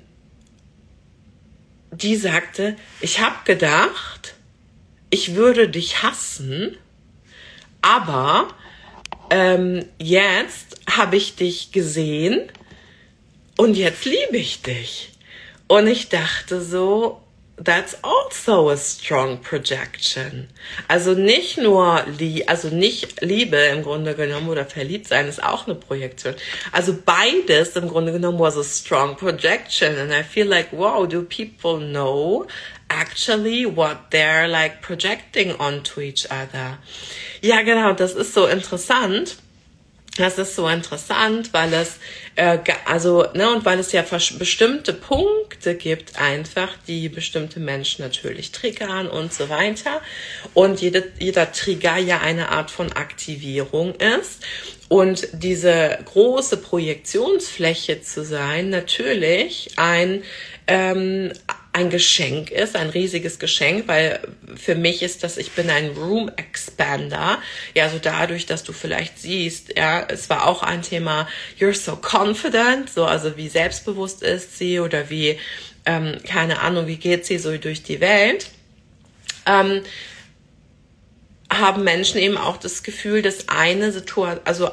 die 1.90 2.16
sagte, 2.16 2.76
ich 3.00 3.20
habe 3.20 3.36
gedacht, 3.44 4.34
ich 5.10 5.34
würde 5.34 5.68
dich 5.68 6.02
hassen, 6.02 6.76
aber 7.82 8.48
ähm, 9.30 9.84
jetzt 9.98 10.80
habe 10.88 11.16
ich 11.16 11.36
dich 11.36 11.72
gesehen 11.72 12.50
und 13.56 13.76
jetzt 13.76 14.04
liebe 14.04 14.38
ich 14.38 14.62
dich. 14.62 15.10
Und 15.68 15.86
ich 15.86 16.08
dachte 16.08 16.62
so, 16.62 17.21
that's 17.64 17.96
also 18.02 18.70
a 18.70 18.76
strong 18.76 19.38
projection. 19.38 20.48
Also 20.88 21.14
nicht 21.14 21.58
nur 21.58 22.04
also 22.46 22.68
nicht 22.68 23.20
Liebe 23.20 23.56
im 23.56 23.82
Grunde 23.82 24.14
genommen 24.14 24.48
oder 24.48 24.64
verliebt 24.64 25.08
sein 25.08 25.28
ist 25.28 25.42
auch 25.42 25.66
eine 25.66 25.76
Projektion. 25.76 26.34
Also 26.72 26.96
beides 27.04 27.76
im 27.76 27.88
Grunde 27.88 28.12
genommen 28.12 28.38
was 28.38 28.56
a 28.56 28.64
strong 28.64 29.16
projection. 29.16 29.96
And 29.96 30.12
I 30.12 30.22
feel 30.22 30.46
like, 30.46 30.72
wow, 30.72 31.06
do 31.06 31.22
people 31.22 31.78
know 31.78 32.46
actually 32.88 33.64
what 33.64 34.10
they're 34.10 34.48
like 34.48 34.82
projecting 34.82 35.54
onto 35.58 36.00
each 36.00 36.26
other? 36.30 36.78
Ja, 37.42 37.62
genau, 37.62 37.92
das 37.92 38.14
ist 38.14 38.34
so 38.34 38.46
interessant. 38.46 39.36
Das 40.16 40.36
ist 40.36 40.56
so 40.56 40.68
interessant, 40.68 41.54
weil 41.54 41.72
es 41.72 41.96
äh, 42.36 42.58
also 42.84 43.24
ne 43.32 43.50
und 43.50 43.64
weil 43.64 43.78
es 43.78 43.92
ja 43.92 44.02
bestimmte 44.02 44.92
Punkte 44.92 45.74
gibt 45.74 46.20
einfach, 46.20 46.68
die 46.86 47.08
bestimmte 47.08 47.60
Menschen 47.60 48.04
natürlich 48.04 48.52
triggern 48.52 49.08
und 49.08 49.32
so 49.32 49.48
weiter. 49.48 50.02
Und 50.52 50.82
jede, 50.82 51.10
jeder 51.18 51.50
Trigger 51.50 51.96
ja 51.96 52.20
eine 52.20 52.50
Art 52.50 52.70
von 52.70 52.92
Aktivierung 52.92 53.94
ist. 53.94 54.42
Und 54.88 55.28
diese 55.32 55.98
große 56.04 56.58
Projektionsfläche 56.58 58.02
zu 58.02 58.22
sein 58.22 58.68
natürlich 58.68 59.70
ein 59.76 60.22
ähm, 60.66 61.32
ein 61.74 61.88
Geschenk 61.88 62.50
ist, 62.50 62.76
ein 62.76 62.90
riesiges 62.90 63.38
Geschenk, 63.38 63.88
weil 63.88 64.20
für 64.56 64.74
mich 64.74 65.02
ist 65.02 65.22
das, 65.24 65.38
ich 65.38 65.52
bin 65.52 65.70
ein 65.70 65.90
Room 65.90 66.30
Expander. 66.36 67.40
Ja, 67.74 67.88
so 67.88 67.98
dadurch, 67.98 68.44
dass 68.44 68.62
du 68.62 68.72
vielleicht 68.72 69.18
siehst, 69.18 69.76
ja, 69.76 70.04
es 70.06 70.28
war 70.28 70.46
auch 70.46 70.62
ein 70.62 70.82
Thema, 70.82 71.26
you're 71.58 71.74
so 71.74 71.96
confident, 71.96 72.90
so, 72.90 73.06
also 73.06 73.38
wie 73.38 73.48
selbstbewusst 73.48 74.22
ist 74.22 74.58
sie 74.58 74.80
oder 74.80 75.08
wie, 75.08 75.38
ähm, 75.86 76.18
keine 76.28 76.60
Ahnung, 76.60 76.86
wie 76.86 76.98
geht 76.98 77.24
sie 77.24 77.38
so 77.38 77.56
durch 77.56 77.82
die 77.82 78.00
Welt. 78.00 78.50
Ähm, 79.46 79.82
haben 81.50 81.84
Menschen 81.84 82.18
eben 82.18 82.36
auch 82.36 82.58
das 82.58 82.82
Gefühl, 82.82 83.22
dass 83.22 83.48
eine 83.48 83.92
Situation, 83.92 84.40
also 84.44 84.70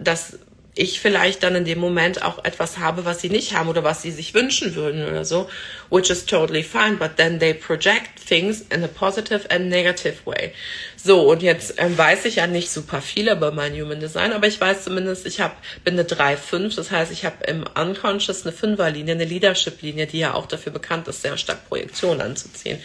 dass 0.00 0.38
ich 0.74 1.00
vielleicht 1.00 1.42
dann 1.42 1.56
in 1.56 1.64
dem 1.64 1.80
Moment 1.80 2.22
auch 2.22 2.44
etwas 2.44 2.78
habe, 2.78 3.04
was 3.04 3.20
sie 3.20 3.28
nicht 3.28 3.56
haben 3.56 3.68
oder 3.68 3.82
was 3.82 4.02
sie 4.02 4.12
sich 4.12 4.34
wünschen 4.34 4.76
würden 4.76 5.06
oder 5.06 5.24
so, 5.24 5.50
which 5.90 6.10
is 6.10 6.24
totally 6.24 6.62
fine, 6.62 6.96
but 6.96 7.16
then 7.16 7.40
they 7.40 7.52
project 7.52 8.24
things 8.24 8.60
in 8.72 8.84
a 8.84 8.86
positive 8.86 9.50
and 9.50 9.68
negative 9.68 10.24
way. 10.24 10.52
So, 10.96 11.28
und 11.28 11.42
jetzt 11.42 11.74
ähm, 11.78 11.98
weiß 11.98 12.24
ich 12.24 12.36
ja 12.36 12.46
nicht 12.46 12.70
super 12.70 13.02
viel 13.02 13.28
über 13.28 13.50
mein 13.50 13.74
Human 13.74 13.98
Design, 13.98 14.32
aber 14.32 14.46
ich 14.46 14.60
weiß 14.60 14.84
zumindest, 14.84 15.26
ich 15.26 15.40
hab, 15.40 15.56
bin 15.84 15.94
eine 15.94 16.04
3-5, 16.04 16.76
das 16.76 16.92
heißt, 16.92 17.10
ich 17.10 17.24
habe 17.24 17.44
im 17.46 17.64
Unconscious 17.74 18.46
eine 18.46 18.52
Fünferlinie, 18.52 19.14
eine 19.14 19.24
Leadership-Linie, 19.24 20.06
die 20.06 20.20
ja 20.20 20.34
auch 20.34 20.46
dafür 20.46 20.72
bekannt 20.72 21.08
ist, 21.08 21.22
sehr 21.22 21.36
stark 21.36 21.68
Projektion 21.68 22.20
anzuziehen. 22.20 22.78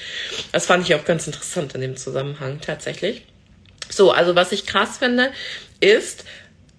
Das 0.51 0.65
fand 0.65 0.87
ich 0.87 0.95
auch 0.95 1.05
ganz 1.05 1.27
interessant 1.27 1.75
in 1.75 1.81
dem 1.81 1.97
Zusammenhang 1.97 2.59
tatsächlich. 2.61 3.25
So, 3.89 4.11
also 4.11 4.35
was 4.35 4.51
ich 4.51 4.65
krass 4.65 4.97
finde, 4.97 5.31
ist, 5.79 6.25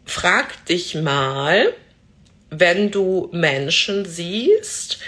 frag 0.06 0.64
dich 0.66 0.94
mal, 0.94 1.74
wenn 2.50 2.90
du 2.90 3.28
Menschen 3.32 4.06
siehst, 4.06 4.98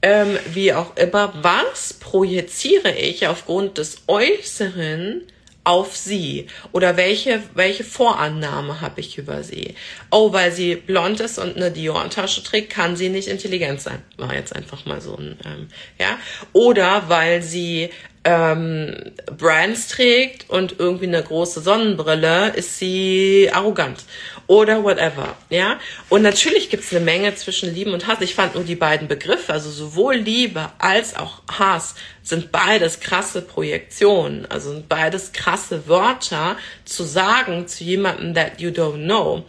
ähm, 0.00 0.38
wie 0.52 0.72
auch 0.72 0.96
immer, 0.96 1.32
was 1.42 1.94
projiziere 1.94 2.92
ich 2.92 3.26
aufgrund 3.26 3.78
des 3.78 4.02
Äußeren 4.06 5.22
auf 5.64 5.96
sie? 5.96 6.46
Oder 6.72 6.96
welche, 6.96 7.42
welche 7.54 7.84
Vorannahme 7.84 8.80
habe 8.80 9.00
ich 9.00 9.18
über 9.18 9.42
sie? 9.42 9.74
Oh, 10.10 10.32
weil 10.32 10.52
sie 10.52 10.76
blond 10.76 11.20
ist 11.20 11.38
und 11.38 11.56
eine 11.56 11.70
Dior-Tasche 11.70 12.42
trägt, 12.42 12.70
kann 12.70 12.96
sie 12.96 13.08
nicht 13.08 13.28
intelligent 13.28 13.80
sein. 13.80 14.02
War 14.18 14.34
jetzt 14.34 14.54
einfach 14.54 14.84
mal 14.84 15.00
so 15.00 15.16
ein, 15.16 15.38
ähm, 15.44 15.68
ja. 15.98 16.18
Oder 16.52 17.08
weil 17.08 17.42
sie 17.42 17.90
ähm, 18.24 19.12
Brands 19.36 19.88
trägt 19.88 20.48
und 20.50 20.76
irgendwie 20.78 21.06
eine 21.06 21.22
große 21.22 21.60
Sonnenbrille, 21.60 22.52
ist 22.56 22.78
sie 22.78 23.50
arrogant 23.52 24.04
oder 24.46 24.82
whatever, 24.82 25.36
ja. 25.48 25.78
Und 26.08 26.22
natürlich 26.22 26.68
gibt 26.68 26.84
es 26.84 26.92
eine 26.92 27.04
Menge 27.04 27.34
zwischen 27.34 27.74
Lieben 27.74 27.92
und 27.92 28.06
Hass. 28.06 28.20
Ich 28.20 28.34
fand 28.34 28.54
nur 28.54 28.64
die 28.64 28.74
beiden 28.74 29.08
Begriffe, 29.08 29.52
also 29.52 29.70
sowohl 29.70 30.16
Liebe 30.16 30.70
als 30.78 31.16
auch 31.16 31.42
Hass, 31.50 31.94
sind 32.22 32.50
beides 32.50 33.00
krasse 33.00 33.42
Projektionen, 33.42 34.46
also 34.50 34.72
sind 34.72 34.88
beides 34.88 35.32
krasse 35.32 35.86
Wörter 35.88 36.56
zu 36.86 37.04
sagen 37.04 37.68
zu 37.68 37.84
jemandem 37.84 38.34
that 38.34 38.60
you 38.60 38.70
don't 38.70 39.04
know. 39.04 39.44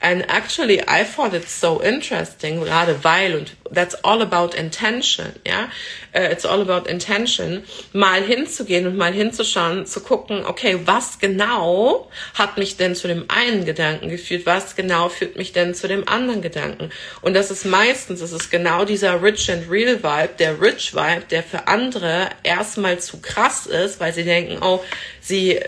And 0.00 0.28
actually, 0.28 0.80
I 0.80 1.04
thought 1.04 1.34
it 1.34 1.48
so 1.48 1.80
interesting, 1.80 2.60
gerade 2.60 3.02
weil, 3.02 3.34
und 3.34 3.56
that's 3.72 3.94
all 4.04 4.22
about 4.22 4.54
intention, 4.54 5.26
ja, 5.46 5.68
uh, 6.14 6.30
it's 6.30 6.44
all 6.44 6.60
about 6.60 6.88
intention, 6.88 7.64
mal 7.92 8.17
hinzugehen 8.22 8.86
und 8.86 8.96
mal 8.96 9.12
hinzuschauen, 9.12 9.86
zu 9.86 10.00
gucken, 10.00 10.44
okay, 10.46 10.80
was 10.84 11.18
genau 11.18 12.10
hat 12.34 12.58
mich 12.58 12.76
denn 12.76 12.94
zu 12.94 13.08
dem 13.08 13.24
einen 13.28 13.64
Gedanken 13.64 14.08
geführt, 14.08 14.46
was 14.46 14.76
genau 14.76 15.08
führt 15.08 15.36
mich 15.36 15.52
denn 15.52 15.74
zu 15.74 15.88
dem 15.88 16.06
anderen 16.08 16.42
Gedanken? 16.42 16.90
Und 17.20 17.34
das 17.34 17.50
ist 17.50 17.64
meistens, 17.64 18.20
das 18.20 18.32
ist 18.32 18.50
genau 18.50 18.84
dieser 18.84 19.22
Rich 19.22 19.50
and 19.50 19.70
Real 19.70 20.02
Vibe, 20.02 20.34
der 20.38 20.60
Rich 20.60 20.94
Vibe, 20.94 21.24
der 21.30 21.42
für 21.42 21.68
andere 21.68 22.28
erstmal 22.42 22.98
zu 22.98 23.20
krass 23.20 23.66
ist, 23.66 24.00
weil 24.00 24.12
sie 24.12 24.24
denken, 24.24 24.58
oh, 24.62 24.80
sie 25.20 25.60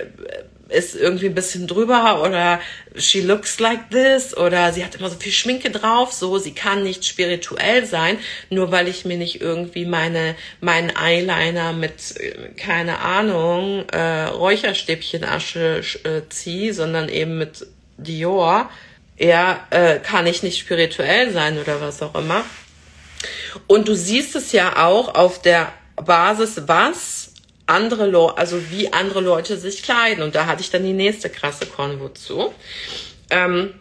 ist 0.70 0.94
irgendwie 0.94 1.26
ein 1.26 1.34
bisschen 1.34 1.66
drüber 1.66 2.22
oder 2.22 2.60
she 2.96 3.20
looks 3.20 3.58
like 3.60 3.90
this 3.90 4.36
oder 4.36 4.72
sie 4.72 4.84
hat 4.84 4.94
immer 4.94 5.10
so 5.10 5.16
viel 5.16 5.32
Schminke 5.32 5.70
drauf, 5.70 6.12
so 6.12 6.38
sie 6.38 6.52
kann 6.52 6.82
nicht 6.82 7.04
spirituell 7.04 7.86
sein, 7.86 8.18
nur 8.48 8.70
weil 8.70 8.88
ich 8.88 9.04
mir 9.04 9.16
nicht 9.16 9.40
irgendwie 9.40 9.84
meine 9.84 10.36
meinen 10.60 10.90
Eyeliner 10.96 11.72
mit 11.72 12.16
äh, 12.16 12.50
keine 12.56 13.00
Ahnung 13.00 13.88
äh, 13.90 14.24
Räucherstäbchenasche 14.24 15.82
äh, 16.04 16.22
ziehe, 16.28 16.72
sondern 16.74 17.08
eben 17.08 17.38
mit 17.38 17.66
Dior. 17.98 18.70
Ja, 19.18 19.66
äh, 19.68 19.98
kann 19.98 20.26
ich 20.26 20.42
nicht 20.42 20.58
spirituell 20.58 21.30
sein 21.32 21.58
oder 21.58 21.80
was 21.82 22.00
auch 22.00 22.14
immer. 22.14 22.42
Und 23.66 23.88
du 23.88 23.94
siehst 23.94 24.34
es 24.34 24.52
ja 24.52 24.86
auch 24.86 25.14
auf 25.14 25.42
der 25.42 25.72
Basis, 25.96 26.62
was 26.66 27.19
andere 27.70 28.06
Leute, 28.06 28.38
also 28.38 28.70
wie 28.70 28.92
andere 28.92 29.20
Leute 29.20 29.56
sich 29.56 29.82
kleiden. 29.82 30.22
Und 30.22 30.34
da 30.34 30.46
hatte 30.46 30.60
ich 30.60 30.70
dann 30.70 30.84
die 30.84 30.92
nächste 30.92 31.30
krasse 31.30 31.66
Konvo 31.66 32.08
zu. 32.10 32.52
Ähm, 33.30 33.74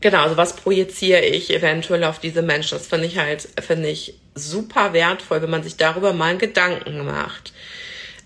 genau, 0.00 0.22
also 0.22 0.36
was 0.36 0.56
projiziere 0.56 1.20
ich 1.20 1.52
eventuell 1.52 2.04
auf 2.04 2.18
diese 2.18 2.42
Menschen? 2.42 2.78
Das 2.78 2.86
finde 2.86 3.06
ich 3.06 3.18
halt, 3.18 3.48
finde 3.60 3.88
ich 3.88 4.14
super 4.34 4.92
wertvoll, 4.92 5.42
wenn 5.42 5.50
man 5.50 5.62
sich 5.62 5.76
darüber 5.76 6.12
mal 6.12 6.38
Gedanken 6.38 7.04
macht. 7.04 7.52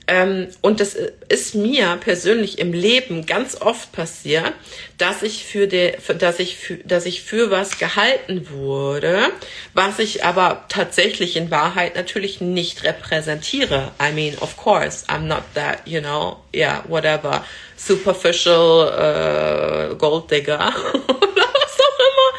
Ähm, 0.09 0.49
und 0.61 0.79
das 0.79 0.97
ist 1.29 1.57
mir 1.57 1.99
persönlich 2.01 2.61
im 2.61 2.73
Leben 2.73 3.27
ganz 3.27 3.61
oft 3.61 3.91
passiert, 3.91 4.53
dass 4.99 5.25
ich 5.25 5.45
für 5.45 5.67
die, 5.67 5.93
dass 6.19 6.39
ich 6.39 6.57
für, 6.57 6.77
dass 6.77 7.07
ich 7.07 7.23
für 7.23 7.51
was 7.51 7.79
gehalten 7.79 8.49
wurde, 8.51 9.19
was 9.75 9.99
ich 9.99 10.25
aber 10.25 10.65
tatsächlich 10.69 11.37
in 11.37 11.51
Wahrheit 11.51 11.97
natürlich 11.97 12.41
nicht 12.41 12.85
repräsentiere. 12.85 13.91
I 14.01 14.13
mean, 14.13 14.39
of 14.39 14.57
course, 14.57 15.05
I'm 15.09 15.27
not 15.27 15.43
that, 15.55 15.81
you 15.87 16.01
know, 16.01 16.37
yeah, 16.55 16.85
whatever, 16.87 17.45
superficial 17.77 18.87
uh, 18.87 19.97
gold 19.97 20.31
digger 20.31 20.59
was 20.93 21.81
auch 21.81 21.99
immer. 21.99 22.39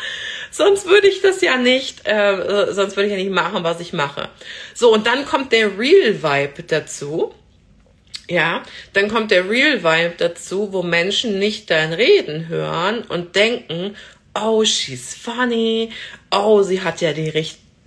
Sonst 0.52 0.88
würde 0.88 1.08
ich 1.08 1.22
das 1.22 1.42
ja 1.42 1.58
nicht, 1.58 2.08
äh, 2.08 2.72
sonst 2.72 2.96
würde 2.96 3.08
ich 3.08 3.12
ja 3.12 3.18
nicht 3.18 3.32
machen, 3.32 3.66
was 3.66 3.82
ich 3.82 3.92
mache. 3.92 4.30
So, 4.74 4.94
und 4.94 5.06
dann 5.06 5.26
kommt 5.26 5.52
der 5.52 5.78
Real 5.78 6.24
Vibe 6.24 6.64
dazu. 6.64 7.34
Ja, 8.30 8.64
dann 8.94 9.08
kommt 9.08 9.32
der 9.32 9.50
Real 9.50 9.84
Vibe 9.84 10.16
dazu, 10.18 10.74
wo 10.74 10.84
Menschen 10.84 11.40
nicht 11.40 11.70
dein 11.70 11.94
Reden 11.94 12.50
hören 12.50 13.04
und 13.04 13.36
denken, 13.36 13.96
oh, 14.36 14.66
she's 14.66 15.16
funny, 15.16 15.92
oh, 16.32 16.62
sie 16.62 16.82
hat 16.82 17.00
ja 17.00 17.14
die, 17.14 17.32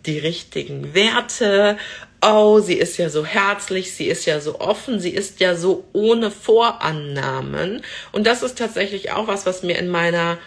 die 0.07 0.19
richtigen 0.19 0.95
Werte, 0.95 1.77
oh, 2.23 2.61
sie 2.61 2.75
ist 2.75 2.97
ja 2.97 3.11
so 3.11 3.25
herzlich, 3.25 3.93
sie 3.93 4.07
ist 4.07 4.27
ja 4.27 4.41
so 4.41 4.61
offen, 4.61 4.99
sie 4.99 5.11
ist 5.11 5.41
ja 5.41 5.55
so 5.55 5.85
ohne 5.93 6.31
Vorannahmen. 6.31 7.83
Und 8.13 8.27
das 8.27 8.43
ist 8.43 8.59
tatsächlich 8.59 9.13
auch 9.13 9.27
was, 9.27 9.47
was 9.47 9.63
mir 9.63 9.79
in 9.79 9.89
meiner 9.89 10.39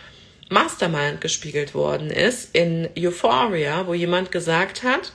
Mastermind 0.49 1.21
gespiegelt 1.21 1.73
worden 1.73 2.09
ist, 2.09 2.55
in 2.55 2.89
Euphoria, 2.97 3.87
wo 3.87 3.93
jemand 3.93 4.31
gesagt 4.31 4.83
hat, 4.83 5.13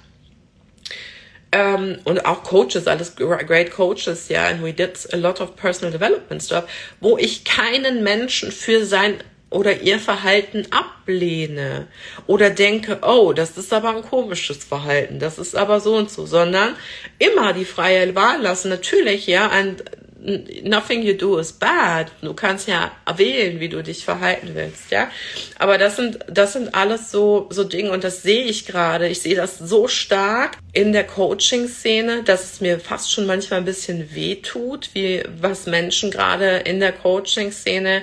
ähm, 1.53 1.99
und 2.05 2.25
auch 2.27 2.43
Coaches, 2.43 2.87
alles 2.87 3.17
great 3.17 3.71
Coaches, 3.71 4.29
ja, 4.29 4.47
and 4.47 4.63
we 4.63 4.73
did 4.73 5.09
a 5.13 5.17
lot 5.17 5.41
of 5.41 5.57
personal 5.57 5.91
development 5.91 6.43
stuff, 6.43 6.65
wo 7.01 7.17
ich 7.17 7.45
keinen 7.45 8.03
Menschen 8.03 8.53
für 8.53 8.85
sein 8.85 9.15
oder 9.51 9.81
ihr 9.81 9.99
Verhalten 9.99 10.67
ablehne 10.71 11.87
oder 12.27 12.51
denke, 12.51 12.99
oh, 13.03 13.33
das 13.33 13.57
ist 13.57 13.73
aber 13.73 13.97
ein 13.97 14.03
komisches 14.03 14.63
Verhalten, 14.63 15.19
das 15.19 15.39
ist 15.39 15.57
aber 15.57 15.81
so 15.81 15.97
und 15.97 16.11
so, 16.11 16.27
sondern 16.27 16.77
immer 17.19 17.55
die 17.55 17.65
freie 17.65 18.15
Wahl 18.15 18.43
lassen. 18.43 18.69
Natürlich, 18.69 19.27
ja, 19.27 19.49
ein 19.49 19.77
nothing 20.19 21.03
you 21.03 21.15
do 21.15 21.39
is 21.39 21.53
bad. 21.53 22.11
Du 22.23 22.35
kannst 22.35 22.69
ja 22.69 22.91
wählen, 23.17 23.61
wie 23.61 23.69
du 23.69 23.83
dich 23.83 24.05
verhalten 24.05 24.51
willst, 24.55 24.91
ja. 24.91 25.11
Aber 25.59 25.79
das 25.79 25.97
sind, 25.97 26.19
das 26.29 26.55
sind 26.55 26.75
alles 26.75 27.11
so, 27.11 27.47
so 27.51 27.65
Dinge 27.65 27.93
und 27.93 28.05
das 28.05 28.23
sehe 28.23 28.45
ich 28.45 28.67
gerade. 28.67 29.09
Ich 29.09 29.21
sehe 29.21 29.37
das 29.37 29.59
so 29.59 29.87
stark 29.87 30.57
in 30.73 30.93
der 30.93 31.05
Coaching-Szene, 31.05 32.25
dass 32.25 32.53
es 32.53 32.61
mir 32.61 32.81
fast 32.81 33.13
schon 33.13 33.27
manchmal 33.27 33.61
ein 33.61 33.65
bisschen 33.65 34.15
weh 34.15 34.37
tut, 34.37 34.91
wie 34.95 35.23
was 35.41 35.67
Menschen 35.67 36.11
gerade 36.11 36.59
in 36.59 36.81
der 36.81 36.93
Coaching-Szene 36.93 38.03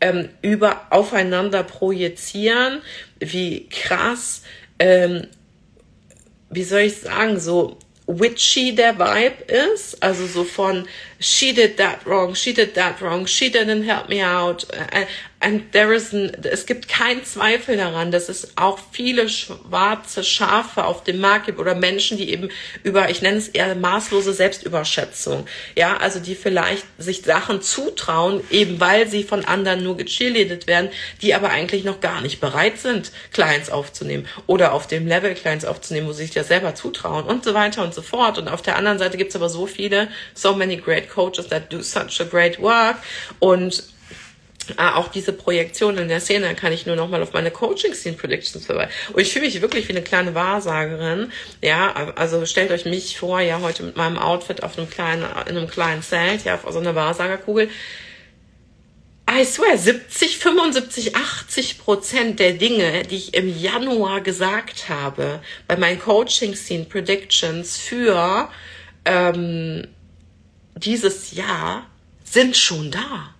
ähm, 0.00 0.28
über 0.42 0.86
aufeinander 0.90 1.64
projizieren, 1.64 2.82
wie 3.18 3.68
krass, 3.68 4.42
ähm, 4.78 5.26
wie 6.50 6.62
soll 6.62 6.80
ich 6.80 6.98
sagen, 6.98 7.40
so 7.40 7.78
witchy 8.08 8.74
der 8.74 8.98
Vibe 8.98 9.44
ist, 9.52 10.02
also 10.02 10.26
so 10.26 10.42
von 10.42 10.88
she 11.20 11.52
did 11.52 11.76
that 11.76 12.06
wrong, 12.06 12.34
she 12.34 12.52
did 12.54 12.74
that 12.74 13.00
wrong, 13.00 13.26
she 13.26 13.50
didn't 13.50 13.84
help 13.84 14.08
me 14.08 14.22
out. 14.22 14.66
And 15.40 15.70
there 15.70 15.94
is 15.94 16.12
an, 16.12 16.32
es 16.42 16.66
gibt 16.66 16.88
keinen 16.88 17.24
Zweifel 17.24 17.76
daran, 17.76 18.10
dass 18.10 18.28
es 18.28 18.56
auch 18.56 18.80
viele 18.90 19.28
schwarze 19.28 20.24
Schafe 20.24 20.84
auf 20.84 21.04
dem 21.04 21.20
Markt 21.20 21.46
gibt 21.46 21.60
oder 21.60 21.76
Menschen, 21.76 22.18
die 22.18 22.30
eben 22.30 22.48
über, 22.82 23.08
ich 23.08 23.22
nenne 23.22 23.36
es 23.36 23.46
eher 23.46 23.72
maßlose 23.76 24.32
Selbstüberschätzung, 24.32 25.46
ja, 25.76 25.96
also 25.96 26.18
die 26.18 26.34
vielleicht 26.34 26.84
sich 26.98 27.22
Sachen 27.22 27.62
zutrauen, 27.62 28.42
eben 28.50 28.80
weil 28.80 29.06
sie 29.06 29.22
von 29.22 29.44
anderen 29.44 29.84
nur 29.84 29.96
gecheerleadet 29.96 30.66
werden, 30.66 30.90
die 31.22 31.34
aber 31.34 31.50
eigentlich 31.50 31.84
noch 31.84 32.00
gar 32.00 32.20
nicht 32.20 32.40
bereit 32.40 32.78
sind, 32.78 33.12
Clients 33.32 33.70
aufzunehmen 33.70 34.26
oder 34.48 34.72
auf 34.72 34.88
dem 34.88 35.06
Level 35.06 35.34
Clients 35.34 35.64
aufzunehmen, 35.64 36.08
wo 36.08 36.12
sie 36.12 36.24
sich 36.24 36.34
das 36.34 36.48
selber 36.48 36.74
zutrauen 36.74 37.26
und 37.26 37.44
so 37.44 37.54
weiter 37.54 37.84
und 37.84 37.94
so 37.94 38.02
fort. 38.02 38.38
Und 38.38 38.48
auf 38.48 38.62
der 38.62 38.74
anderen 38.74 38.98
Seite 38.98 39.16
gibt 39.16 39.30
es 39.30 39.36
aber 39.36 39.48
so 39.48 39.66
viele, 39.66 40.08
so 40.34 40.52
many 40.56 40.76
great 40.78 41.08
coaches 41.08 41.46
that 41.46 41.72
do 41.72 41.80
such 41.80 42.20
a 42.20 42.24
great 42.24 42.60
work 42.60 42.96
und 43.38 43.84
Ah, 44.76 44.96
auch 44.96 45.08
diese 45.08 45.32
Projektion 45.32 45.98
in 45.98 46.08
der 46.08 46.20
Szene 46.20 46.54
kann 46.54 46.72
ich 46.72 46.86
nur 46.86 46.96
noch 46.96 47.08
mal 47.08 47.22
auf 47.22 47.32
meine 47.32 47.50
Coaching 47.50 47.94
Scene 47.94 48.16
Predictions 48.16 48.66
verweisen. 48.66 48.90
Und 49.12 49.20
ich 49.20 49.32
fühle 49.32 49.46
mich 49.46 49.60
wirklich 49.60 49.88
wie 49.88 49.92
eine 49.92 50.02
kleine 50.02 50.34
Wahrsagerin. 50.34 51.32
Ja, 51.62 52.12
also 52.16 52.44
stellt 52.46 52.70
euch 52.70 52.84
mich 52.84 53.18
vor, 53.18 53.40
ja, 53.40 53.60
heute 53.60 53.82
mit 53.82 53.96
meinem 53.96 54.18
Outfit 54.18 54.62
auf 54.62 54.78
einem 54.78 54.90
kleinen, 54.90 55.24
in 55.48 55.56
einem 55.56 55.68
kleinen 55.68 56.02
Zelt, 56.02 56.44
ja, 56.44 56.54
auf 56.54 56.72
so 56.72 56.78
einer 56.78 56.94
Wahrsagerkugel. 56.94 57.70
I 59.30 59.44
swear, 59.44 59.76
70, 59.76 60.38
75, 60.38 61.14
80 61.14 61.78
Prozent 61.78 62.40
der 62.40 62.54
Dinge, 62.54 63.02
die 63.02 63.16
ich 63.16 63.34
im 63.34 63.58
Januar 63.60 64.22
gesagt 64.22 64.88
habe, 64.88 65.40
bei 65.66 65.76
meinen 65.76 66.00
Coaching 66.00 66.54
Scene 66.54 66.84
Predictions 66.84 67.76
für 67.76 68.48
ähm, 69.04 69.86
dieses 70.76 71.32
Jahr, 71.32 71.86
sind 72.24 72.56
schon 72.56 72.90
da 72.90 73.34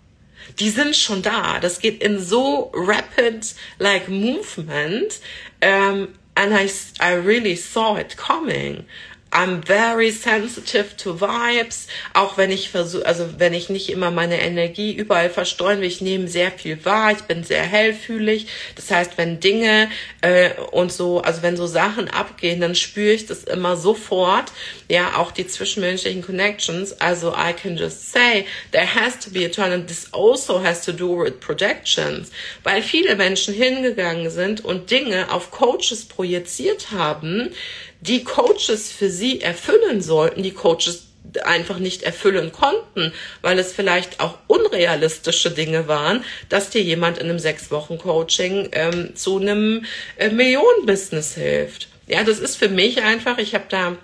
die 0.59 0.71
sind 0.71 0.97
schon 0.97 1.23
da. 1.23 1.61
Das 1.61 1.81
geht 1.81 2.03
in 2.03 2.19
so 2.19 2.71
rapid 2.75 3.55
like 3.79 4.09
movement. 4.09 5.21
Um, 5.63 6.15
and 6.37 6.55
I, 6.55 6.71
I 7.01 7.15
really 7.15 7.57
saw 7.57 7.97
it 7.97 8.17
coming. 8.17 8.85
I'm 9.31 9.63
very 9.63 10.11
sensitive 10.11 10.97
to 10.99 11.21
vibes, 11.21 11.87
auch 12.15 12.39
wenn 12.39 12.51
ich 12.51 12.71
versuche, 12.71 13.05
also 13.05 13.39
wenn 13.39 13.53
ich 13.53 13.69
nicht 13.69 13.91
immer 13.91 14.11
meine 14.11 14.41
Energie 14.41 14.93
überall 14.93 15.29
verstreuen 15.29 15.81
will, 15.81 15.87
ich 15.87 16.01
nehme 16.01 16.29
sehr 16.29 16.51
viel 16.51 16.83
wahr, 16.87 17.13
ich 17.13 17.23
bin 17.25 17.45
sehr 17.45 17.63
hellfühlig. 17.63 18.47
Das 18.75 18.91
heißt, 18.91 19.19
wenn 19.19 19.39
Dinge 19.39 19.91
äh, 20.23 20.51
und 20.73 20.91
so, 20.93 21.21
also 21.21 21.43
wenn 21.43 21.59
so 21.59 21.67
Sachen 21.67 22.09
abgehen, 22.09 22.61
dann 22.61 22.75
spüre 22.75 23.13
ich 23.13 23.27
das 23.27 23.45
immer 23.45 23.77
sofort. 23.77 24.51
Ja, 24.89 25.17
auch 25.17 25.31
die 25.31 25.47
zwischenmenschlichen 25.47 26.23
Connections. 26.23 26.99
Also 26.99 27.33
I 27.33 27.53
can 27.53 27.77
just 27.77 28.11
say 28.11 28.47
there 28.73 28.87
has 28.87 29.19
to 29.19 29.31
be 29.31 29.45
a 29.45 29.49
turn 29.49 29.73
and 29.73 29.87
this 29.87 30.09
also 30.15 30.63
has 30.65 30.85
to 30.87 30.93
do 30.93 31.25
with 31.25 31.39
projections, 31.41 32.31
weil 32.63 32.81
viele 32.83 33.15
Menschen 33.17 33.53
hingegangen 33.53 34.31
sind 34.31 34.65
und 34.65 34.91
Dinge 34.91 35.31
auf 35.31 35.51
Coaches 35.51 36.07
projiziert 36.07 36.91
haben 36.93 37.53
die 38.01 38.25
Coaches 38.25 38.93
für 38.93 39.11
sie 39.11 39.41
erfüllen 39.41 40.03
sollten, 40.03 40.43
die 40.43 40.53
Coaches 40.53 41.05
einfach 41.45 41.79
nicht 41.79 42.03
erfüllen 42.03 42.53
konnten, 42.53 43.13
weil 43.43 43.59
es 43.59 43.73
vielleicht 43.73 44.21
auch 44.21 44.39
unrealistische 44.47 45.51
Dinge 45.51 45.89
waren, 45.89 46.25
dass 46.49 46.71
dir 46.71 46.83
jemand 46.83 47.19
in 47.19 47.29
einem 47.29 47.39
sechs 47.39 47.71
Wochen 47.71 47.99
Coaching 47.99 48.69
ähm, 48.73 49.15
zu 49.15 49.39
einem 49.39 49.85
äh, 50.17 50.31
Millionenbusiness 50.31 51.35
hilft. 51.35 51.89
Ja, 52.07 52.25
das 52.25 52.39
ist 52.39 52.57
für 52.57 52.69
mich 52.69 53.03
einfach. 53.03 53.39
Ich 53.39 53.55
habe 53.55 53.67
da 53.69 53.97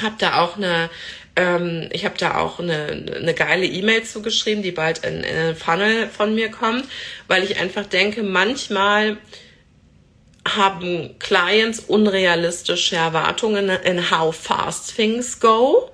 habe 0.00 0.14
da 0.18 0.40
auch 0.40 0.56
eine 0.56 0.88
ähm, 1.36 1.88
ich 1.92 2.04
habe 2.04 2.16
da 2.18 2.38
auch 2.38 2.58
eine, 2.58 2.86
eine 3.16 3.34
geile 3.34 3.66
E-Mail 3.66 4.04
zugeschrieben, 4.04 4.62
die 4.62 4.72
bald 4.72 5.04
in, 5.04 5.22
in 5.22 5.36
einen 5.36 5.56
Funnel 5.56 6.08
von 6.08 6.34
mir 6.34 6.50
kommt, 6.50 6.84
weil 7.28 7.44
ich 7.44 7.58
einfach 7.58 7.86
denke, 7.86 8.22
manchmal 8.22 9.16
haben 10.46 11.18
Clients 11.18 11.80
unrealistische 11.80 12.96
Erwartungen 12.96 13.68
in 13.68 14.10
how 14.10 14.34
fast 14.34 14.96
things 14.96 15.38
go. 15.40 15.90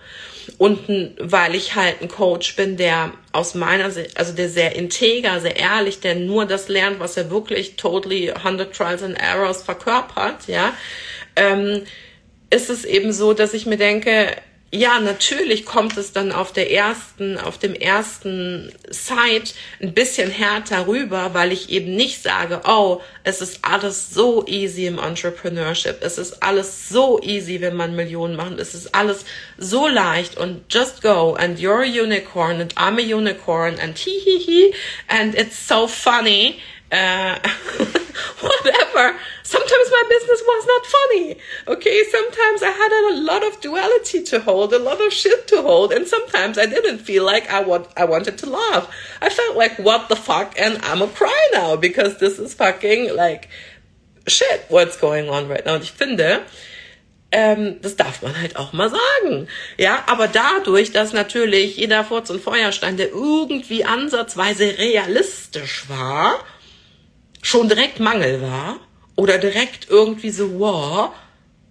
Und 0.58 0.78
weil 1.18 1.54
ich 1.54 1.74
halt 1.74 2.00
ein 2.00 2.08
Coach 2.08 2.54
bin, 2.56 2.76
der 2.76 3.12
aus 3.32 3.54
meiner 3.54 3.90
Sicht, 3.90 4.16
also 4.16 4.32
der 4.32 4.48
sehr 4.48 4.76
integer, 4.76 5.40
sehr 5.40 5.56
ehrlich, 5.56 6.00
der 6.00 6.14
nur 6.14 6.46
das 6.46 6.68
lernt, 6.68 7.00
was 7.00 7.16
er 7.16 7.30
wirklich 7.30 7.76
totally 7.76 8.30
100 8.30 8.74
Trials 8.74 9.02
and 9.02 9.20
Errors 9.20 9.62
verkörpert, 9.62 10.46
ja, 10.46 10.72
ähm, 11.34 11.82
ist 12.48 12.70
es 12.70 12.84
eben 12.84 13.12
so, 13.12 13.32
dass 13.32 13.54
ich 13.54 13.66
mir 13.66 13.76
denke, 13.76 14.36
ja, 14.72 14.98
natürlich 14.98 15.64
kommt 15.64 15.96
es 15.96 16.12
dann 16.12 16.32
auf 16.32 16.52
der 16.52 16.72
ersten, 16.72 17.38
auf 17.38 17.56
dem 17.56 17.74
ersten 17.74 18.72
Site 18.90 19.54
ein 19.80 19.94
bisschen 19.94 20.28
härter 20.30 20.88
rüber, 20.88 21.34
weil 21.34 21.52
ich 21.52 21.70
eben 21.70 21.94
nicht 21.94 22.22
sage, 22.22 22.60
oh, 22.66 23.00
es 23.22 23.40
ist 23.40 23.60
alles 23.62 24.10
so 24.10 24.44
easy 24.46 24.86
im 24.86 24.98
Entrepreneurship. 24.98 25.98
Es 26.00 26.18
ist 26.18 26.42
alles 26.42 26.88
so 26.88 27.20
easy, 27.22 27.60
wenn 27.60 27.76
man 27.76 27.94
Millionen 27.94 28.34
macht. 28.34 28.58
Es 28.58 28.74
ist 28.74 28.92
alles 28.92 29.24
so 29.56 29.86
leicht 29.86 30.36
und 30.36 30.62
just 30.68 31.00
go 31.00 31.34
and 31.34 31.60
you're 31.60 31.82
a 31.82 32.02
unicorn 32.02 32.60
and 32.60 32.74
I'm 32.76 32.98
a 32.98 33.16
unicorn 33.16 33.78
and 33.78 33.96
he 33.96 34.74
and 35.08 35.34
it's 35.36 35.68
so 35.68 35.86
funny 35.86 36.60
uh, 36.92 37.36
whatever. 38.40 39.18
Sometimes 39.42 39.90
my 39.90 40.02
business 40.08 40.42
was 40.46 40.66
not 40.66 40.86
funny. 40.86 41.36
Okay, 41.68 42.02
sometimes 42.10 42.62
I 42.62 42.70
had 42.70 42.92
a 42.92 43.20
lot 43.22 43.46
of 43.46 43.60
duality 43.60 44.22
to 44.24 44.40
hold, 44.40 44.72
a 44.72 44.78
lot 44.78 45.00
of 45.04 45.12
shit 45.12 45.48
to 45.48 45.62
hold, 45.62 45.92
and 45.92 46.06
sometimes 46.06 46.58
I 46.58 46.66
didn't 46.66 46.98
feel 46.98 47.24
like 47.24 47.50
I 47.50 47.62
want 47.62 47.88
I 47.96 48.04
wanted 48.04 48.38
to 48.38 48.50
laugh. 48.50 48.88
I 49.20 49.30
felt 49.30 49.56
like 49.56 49.78
what 49.78 50.08
the 50.08 50.16
fuck, 50.16 50.54
and 50.58 50.78
I'm 50.82 51.02
a 51.02 51.08
cry 51.08 51.48
now 51.52 51.76
because 51.76 52.18
this 52.18 52.38
is 52.38 52.54
fucking 52.54 53.14
like 53.14 53.48
shit. 54.26 54.64
What's 54.68 54.96
going 54.96 55.28
on 55.28 55.48
right 55.48 55.64
now? 55.64 55.74
Und 55.74 55.82
ich 55.82 55.92
finde. 55.92 56.42
Ähm, 57.32 57.80
das 57.82 57.96
darf 57.96 58.22
man 58.22 58.40
halt 58.40 58.56
auch 58.56 58.72
mal 58.72 58.88
sagen. 58.88 59.48
Ja, 59.76 60.04
aber 60.06 60.28
dadurch, 60.28 60.92
dass 60.92 61.12
natürlich 61.12 61.76
jeder 61.76 62.04
Furz 62.04 62.30
und 62.30 62.40
Feuerstein, 62.40 62.96
der 62.96 63.08
irgendwie 63.08 63.84
ansatzweise 63.84 64.78
realistisch 64.78 65.88
war, 65.88 66.44
schon 67.46 67.68
direkt 67.68 68.00
Mangel 68.00 68.42
war 68.42 68.80
oder 69.14 69.38
direkt 69.38 69.88
irgendwie 69.88 70.30
so, 70.30 70.58
wow, 70.58 71.12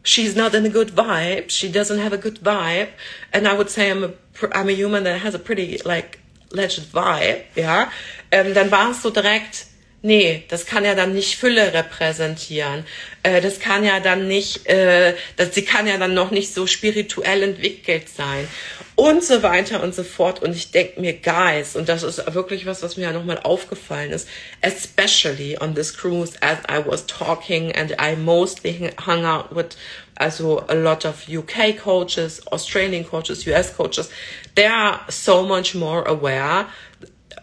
she's 0.04 0.34
not 0.34 0.54
in 0.54 0.66
a 0.66 0.70
good 0.70 0.96
vibe, 0.96 1.50
she 1.52 1.70
doesn't 1.70 2.00
have 2.00 2.14
a 2.14 2.18
good 2.18 2.40
vibe, 2.42 2.88
and 3.34 3.46
I 3.46 3.58
would 3.58 3.70
say 3.70 3.92
I'm 3.92 4.06
a, 4.06 4.14
I'm 4.54 4.70
a 4.70 4.72
human 4.72 5.04
that 5.04 5.22
has 5.22 5.36
a 5.36 5.40
pretty, 5.40 5.82
like, 5.84 6.20
legit 6.52 6.94
vibe, 6.94 7.44
ja, 7.56 7.92
ähm, 8.32 8.54
dann 8.54 8.72
war 8.72 8.92
es 8.92 9.02
so 9.02 9.10
direkt, 9.10 9.68
nee, 10.06 10.44
das 10.50 10.66
kann 10.66 10.86
ja 10.86 10.94
dann 10.94 11.14
nicht 11.14 11.36
Fülle 11.38 11.74
repräsentieren. 11.74 12.86
Äh, 13.24 13.42
das 13.42 13.60
kann 13.60 13.84
ja 13.84 14.00
dann 14.00 14.28
nicht, 14.28 14.68
äh, 14.68 15.16
das, 15.36 15.56
sie 15.56 15.66
kann 15.66 15.88
ja 15.88 15.98
dann 15.98 16.14
noch 16.14 16.32
nicht 16.32 16.54
so 16.54 16.68
spirituell 16.68 17.42
entwickelt 17.42 18.08
sein 18.08 18.48
und 18.96 19.24
so 19.24 19.42
weiter 19.42 19.82
und 19.82 19.96
so 19.96 20.04
fort. 20.04 20.42
Und 20.44 20.56
ich 20.56 20.72
denke 20.72 21.02
mir, 21.02 21.14
guys, 21.14 21.76
und 21.76 21.90
das 21.90 22.04
ist 22.04 22.34
wirklich 22.34 22.66
was, 22.68 22.84
was 22.84 22.98
mir 22.98 23.04
ja 23.04 23.12
nochmal 23.12 23.40
aufgefallen 23.40 24.12
ist, 24.12 24.28
especially 24.62 25.58
on 25.60 25.74
this 25.74 25.92
cruise 25.92 26.38
as 26.42 26.60
I 26.70 26.88
was 26.88 27.06
talking 27.08 27.72
and 27.74 27.92
I 28.00 28.16
mostly 28.16 28.92
hung 29.06 29.26
out 29.26 29.56
with 29.56 29.76
also 30.18 30.64
a 30.70 30.76
lot 30.76 31.04
of 31.04 31.28
UK 31.28 31.78
coaches, 31.78 32.42
Australian 32.52 33.04
coaches, 33.04 33.46
US 33.48 33.76
coaches, 33.76 34.10
they 34.56 34.68
are 34.68 35.02
so 35.10 35.44
much 35.44 35.76
more 35.76 36.04
aware 36.08 36.68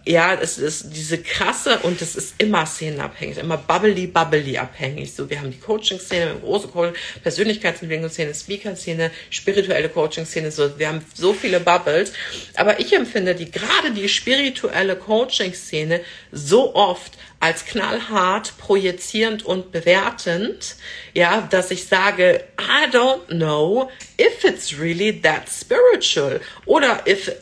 ja, 0.04 0.34
es 0.34 0.58
ist 0.58 0.86
diese 0.94 1.18
krasse 1.18 1.78
und 1.82 2.02
es 2.02 2.16
ist 2.16 2.34
immer 2.38 2.66
szenenabhängig, 2.66 3.38
immer 3.38 3.56
bubbly, 3.56 4.08
bubbly 4.08 4.58
abhängig. 4.58 5.14
So, 5.14 5.30
wir 5.30 5.38
haben 5.38 5.50
die 5.50 5.60
Coaching-Szene, 5.60 6.36
große 6.42 6.68
Co 6.68 6.92
Persönlichkeitsentwicklungsszene, 7.22 8.34
Speaker-Szene, 8.34 9.10
spirituelle 9.30 9.88
Coaching-Szene, 9.88 10.50
so, 10.50 10.76
wir 10.78 10.88
haben 10.88 11.04
so 11.14 11.32
viele 11.32 11.60
Bubbles. 11.60 12.12
Aber 12.56 12.80
ich 12.80 12.92
empfinde 12.92 13.34
die, 13.34 13.50
gerade 13.50 13.92
die 13.92 14.08
spirituelle 14.08 14.96
Coaching-Szene 14.96 16.00
so 16.32 16.74
oft 16.74 17.12
als 17.38 17.64
knallhart, 17.64 18.56
projizierend 18.58 19.44
und 19.44 19.72
bewertend, 19.72 20.76
ja, 21.12 21.46
dass 21.50 21.70
ich 21.72 21.86
sage, 21.86 22.44
I 22.58 22.88
don't 22.90 23.26
know 23.28 23.90
if 24.16 24.44
it's 24.44 24.78
really 24.78 25.20
that 25.22 25.48
spiritual 25.48 26.40
oder 26.66 27.04
if, 27.06 27.32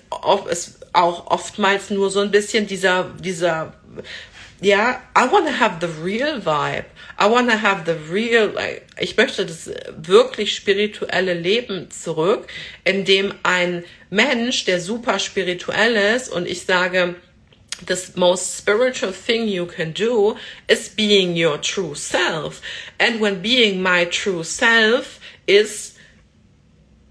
es 0.48 0.79
auch 0.92 1.26
oftmals 1.26 1.90
nur 1.90 2.10
so 2.10 2.20
ein 2.20 2.30
bisschen 2.30 2.66
dieser, 2.66 3.04
dieser, 3.20 3.72
ja, 4.60 5.02
I 5.16 5.30
want 5.30 5.46
to 5.46 5.58
have 5.58 5.78
the 5.80 6.02
real 6.02 6.44
vibe. 6.44 6.86
I 7.18 7.30
want 7.30 7.50
to 7.50 7.56
have 7.56 7.84
the 7.84 8.12
real, 8.12 8.50
like, 8.54 8.86
ich 8.98 9.16
möchte 9.16 9.44
das 9.44 9.70
wirklich 9.96 10.54
spirituelle 10.54 11.34
Leben 11.34 11.90
zurück, 11.90 12.46
in 12.84 13.04
dem 13.04 13.34
ein 13.42 13.84
Mensch, 14.08 14.64
der 14.64 14.80
super 14.80 15.18
spirituell 15.18 15.96
ist 16.16 16.30
und 16.30 16.46
ich 16.46 16.62
sage, 16.62 17.16
the 17.86 17.96
most 18.16 18.56
spiritual 18.56 19.12
thing 19.12 19.48
you 19.48 19.66
can 19.66 19.92
do 19.92 20.36
is 20.68 20.88
being 20.88 21.34
your 21.34 21.60
true 21.60 21.94
self. 21.94 22.60
And 22.98 23.20
when 23.20 23.42
being 23.42 23.82
my 23.82 24.06
true 24.06 24.44
self 24.44 25.20
is 25.46 25.94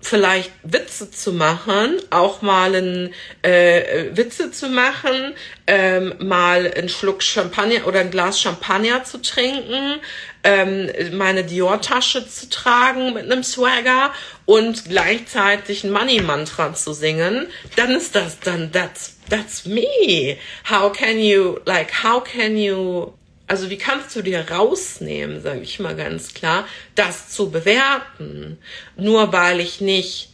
vielleicht 0.02 0.52
Witze 0.64 1.12
zu 1.12 1.34
machen, 1.34 1.98
auch 2.10 2.42
mal 2.42 2.74
ein, 2.74 3.14
äh, 3.42 4.06
Witze 4.16 4.52
zu 4.52 4.70
machen, 4.70 5.36
ähm, 5.68 6.14
mal 6.20 6.72
einen 6.74 6.90
Schluck 6.90 7.22
Champagner 7.22 7.86
oder 7.86 8.00
ein 8.00 8.12
Glas 8.12 8.40
Champagner 8.40 9.04
zu 9.04 9.22
trinken, 9.22 10.00
ähm, 10.44 10.90
meine 11.12 11.44
Dior-Tasche 11.44 12.28
zu 12.28 12.50
tragen 12.50 13.14
mit 13.14 13.30
einem 13.30 13.44
Swagger 13.44 14.14
und 14.46 14.86
gleichzeitig 14.86 15.84
ein 15.84 15.92
Money-Mantra 15.92 16.74
zu 16.74 16.94
singen, 16.94 17.48
dann 17.76 17.92
ist 17.92 18.16
das 18.16 18.40
dann, 18.40 18.72
that's, 18.72 19.18
that's 19.30 19.66
me. 19.66 20.38
How 20.70 20.94
can 20.94 21.20
you, 21.20 21.60
like, 21.66 22.04
how 22.04 22.24
can 22.24 22.58
you 22.58 23.14
also 23.50 23.72
wie 23.72 23.80
kannst 23.80 24.16
du 24.16 24.22
dir 24.22 24.48
rausnehmen, 24.50 25.42
sage 25.42 25.62
ich 25.62 25.80
mal 25.80 25.96
ganz 25.96 26.36
klar, 26.36 26.68
das 26.94 27.30
zu 27.30 27.50
bewerten, 27.50 28.60
nur 28.96 29.34
weil 29.34 29.60
ich 29.60 29.82
nicht 29.82 30.30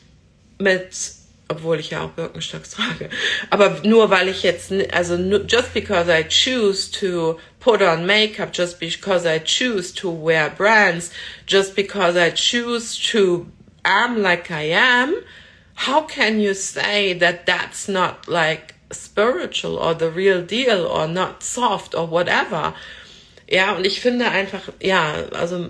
mit, 0.60 0.90
obwohl 1.48 1.80
ich 1.80 1.92
ja 1.92 2.04
auch 2.04 2.10
Birkenstocks 2.10 2.72
trage, 2.72 3.10
aber 3.50 3.80
nur 3.84 4.10
weil 4.10 4.28
ich 4.28 4.44
jetzt, 4.44 4.74
also 4.92 5.16
just 5.48 5.74
because 5.74 6.10
I 6.12 6.26
choose 6.28 6.92
to 6.92 7.40
put 7.62 7.82
on 7.82 8.06
makeup, 8.06 8.50
just 8.54 8.82
because 8.82 9.26
I 9.26 9.40
choose 9.40 9.94
to 9.96 10.12
wear 10.12 10.50
brands, 10.50 11.12
just 11.48 11.74
because 11.74 12.20
I 12.20 12.32
choose 12.32 13.00
to 13.12 13.46
am 13.86 14.22
like 14.22 14.52
I 14.52 14.74
am, 14.74 15.14
how 15.76 16.02
can 16.02 16.42
you 16.42 16.54
say 16.54 17.14
that 17.14 17.46
that's 17.46 17.88
not 17.88 18.28
like 18.28 18.76
spiritual 18.92 19.78
or 19.78 19.94
the 19.94 20.12
real 20.12 20.42
deal 20.42 20.86
or 20.86 21.08
not 21.08 21.44
soft 21.44 21.96
or 21.96 22.08
whatever? 22.08 22.74
Ja, 23.48 23.76
und 23.76 23.86
ich 23.86 24.02
finde 24.02 24.30
einfach, 24.30 24.70
ja, 24.82 25.26
also 25.32 25.70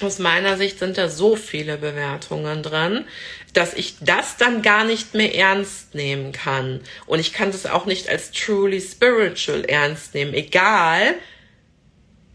aus 0.00 0.18
meiner 0.18 0.56
Sicht 0.56 0.78
sind 0.78 0.98
da 0.98 1.08
so 1.08 1.36
viele 1.36 1.76
Bewertungen 1.76 2.62
dran, 2.62 3.04
dass 3.52 3.74
ich 3.74 3.96
das 4.00 4.36
dann 4.36 4.62
gar 4.62 4.84
nicht 4.84 5.14
mehr 5.14 5.34
ernst 5.34 5.94
nehmen 5.94 6.32
kann. 6.32 6.80
Und 7.06 7.20
ich 7.20 7.32
kann 7.32 7.52
das 7.52 7.66
auch 7.66 7.86
nicht 7.86 8.08
als 8.08 8.32
truly 8.32 8.80
spiritual 8.80 9.64
ernst 9.64 10.14
nehmen, 10.14 10.34
egal 10.34 11.14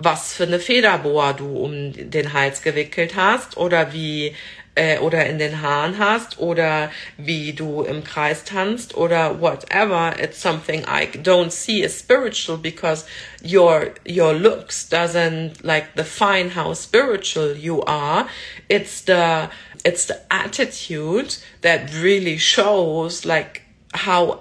was 0.01 0.33
für 0.33 0.43
eine 0.43 0.59
Federboa 0.59 1.33
du 1.33 1.57
um 1.57 1.91
den 1.91 2.31
Hals 2.31 2.61
gewickelt 2.61 3.15
hast 3.15 3.57
oder 3.57 3.91
wie 3.91 4.33
äh, 4.79 4.97
oder 4.99 5.25
in 5.25 5.37
den 5.39 5.61
Haaren 5.61 5.99
hast 5.99 6.39
oder 6.39 6.89
wie 7.17 7.51
du 7.51 7.83
im 7.83 8.03
Kreis 8.03 8.45
tanzt 8.45 8.95
oder 8.95 9.41
whatever. 9.41 10.15
It's 10.17 10.41
something 10.41 10.83
I 10.83 11.05
don't 11.17 11.51
see 11.51 11.83
as 11.83 11.99
spiritual 11.99 12.57
because 12.57 13.05
your 13.43 13.93
your 14.07 14.33
looks 14.33 14.87
doesn't 14.89 15.63
like 15.63 15.95
define 15.95 16.55
how 16.55 16.73
spiritual 16.73 17.55
you 17.57 17.83
are. 17.83 18.27
It's 18.69 19.01
the 19.05 19.49
it's 19.83 20.05
the 20.05 20.15
attitude 20.29 21.35
that 21.61 21.93
really 21.93 22.39
shows 22.39 23.25
like 23.25 23.63
how 23.93 24.39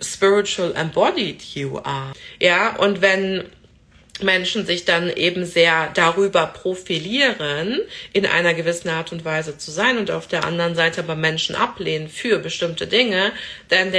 spiritual 0.00 0.72
embodied 0.76 1.42
you 1.54 1.80
are. 1.84 2.12
Ja, 2.38 2.76
und 2.76 3.00
wenn 3.00 3.50
Menschen 4.22 4.64
sich 4.64 4.84
dann 4.84 5.10
eben 5.10 5.44
sehr 5.44 5.90
darüber 5.92 6.46
profilieren, 6.46 7.80
in 8.12 8.26
einer 8.26 8.54
gewissen 8.54 8.88
Art 8.88 9.10
und 9.10 9.24
Weise 9.24 9.58
zu 9.58 9.72
sein 9.72 9.98
und 9.98 10.12
auf 10.12 10.28
der 10.28 10.44
anderen 10.44 10.76
Seite 10.76 11.00
aber 11.00 11.16
Menschen 11.16 11.56
ablehnen 11.56 12.08
für 12.08 12.38
bestimmte 12.38 12.86
Dinge, 12.86 13.32
dann, 13.70 13.92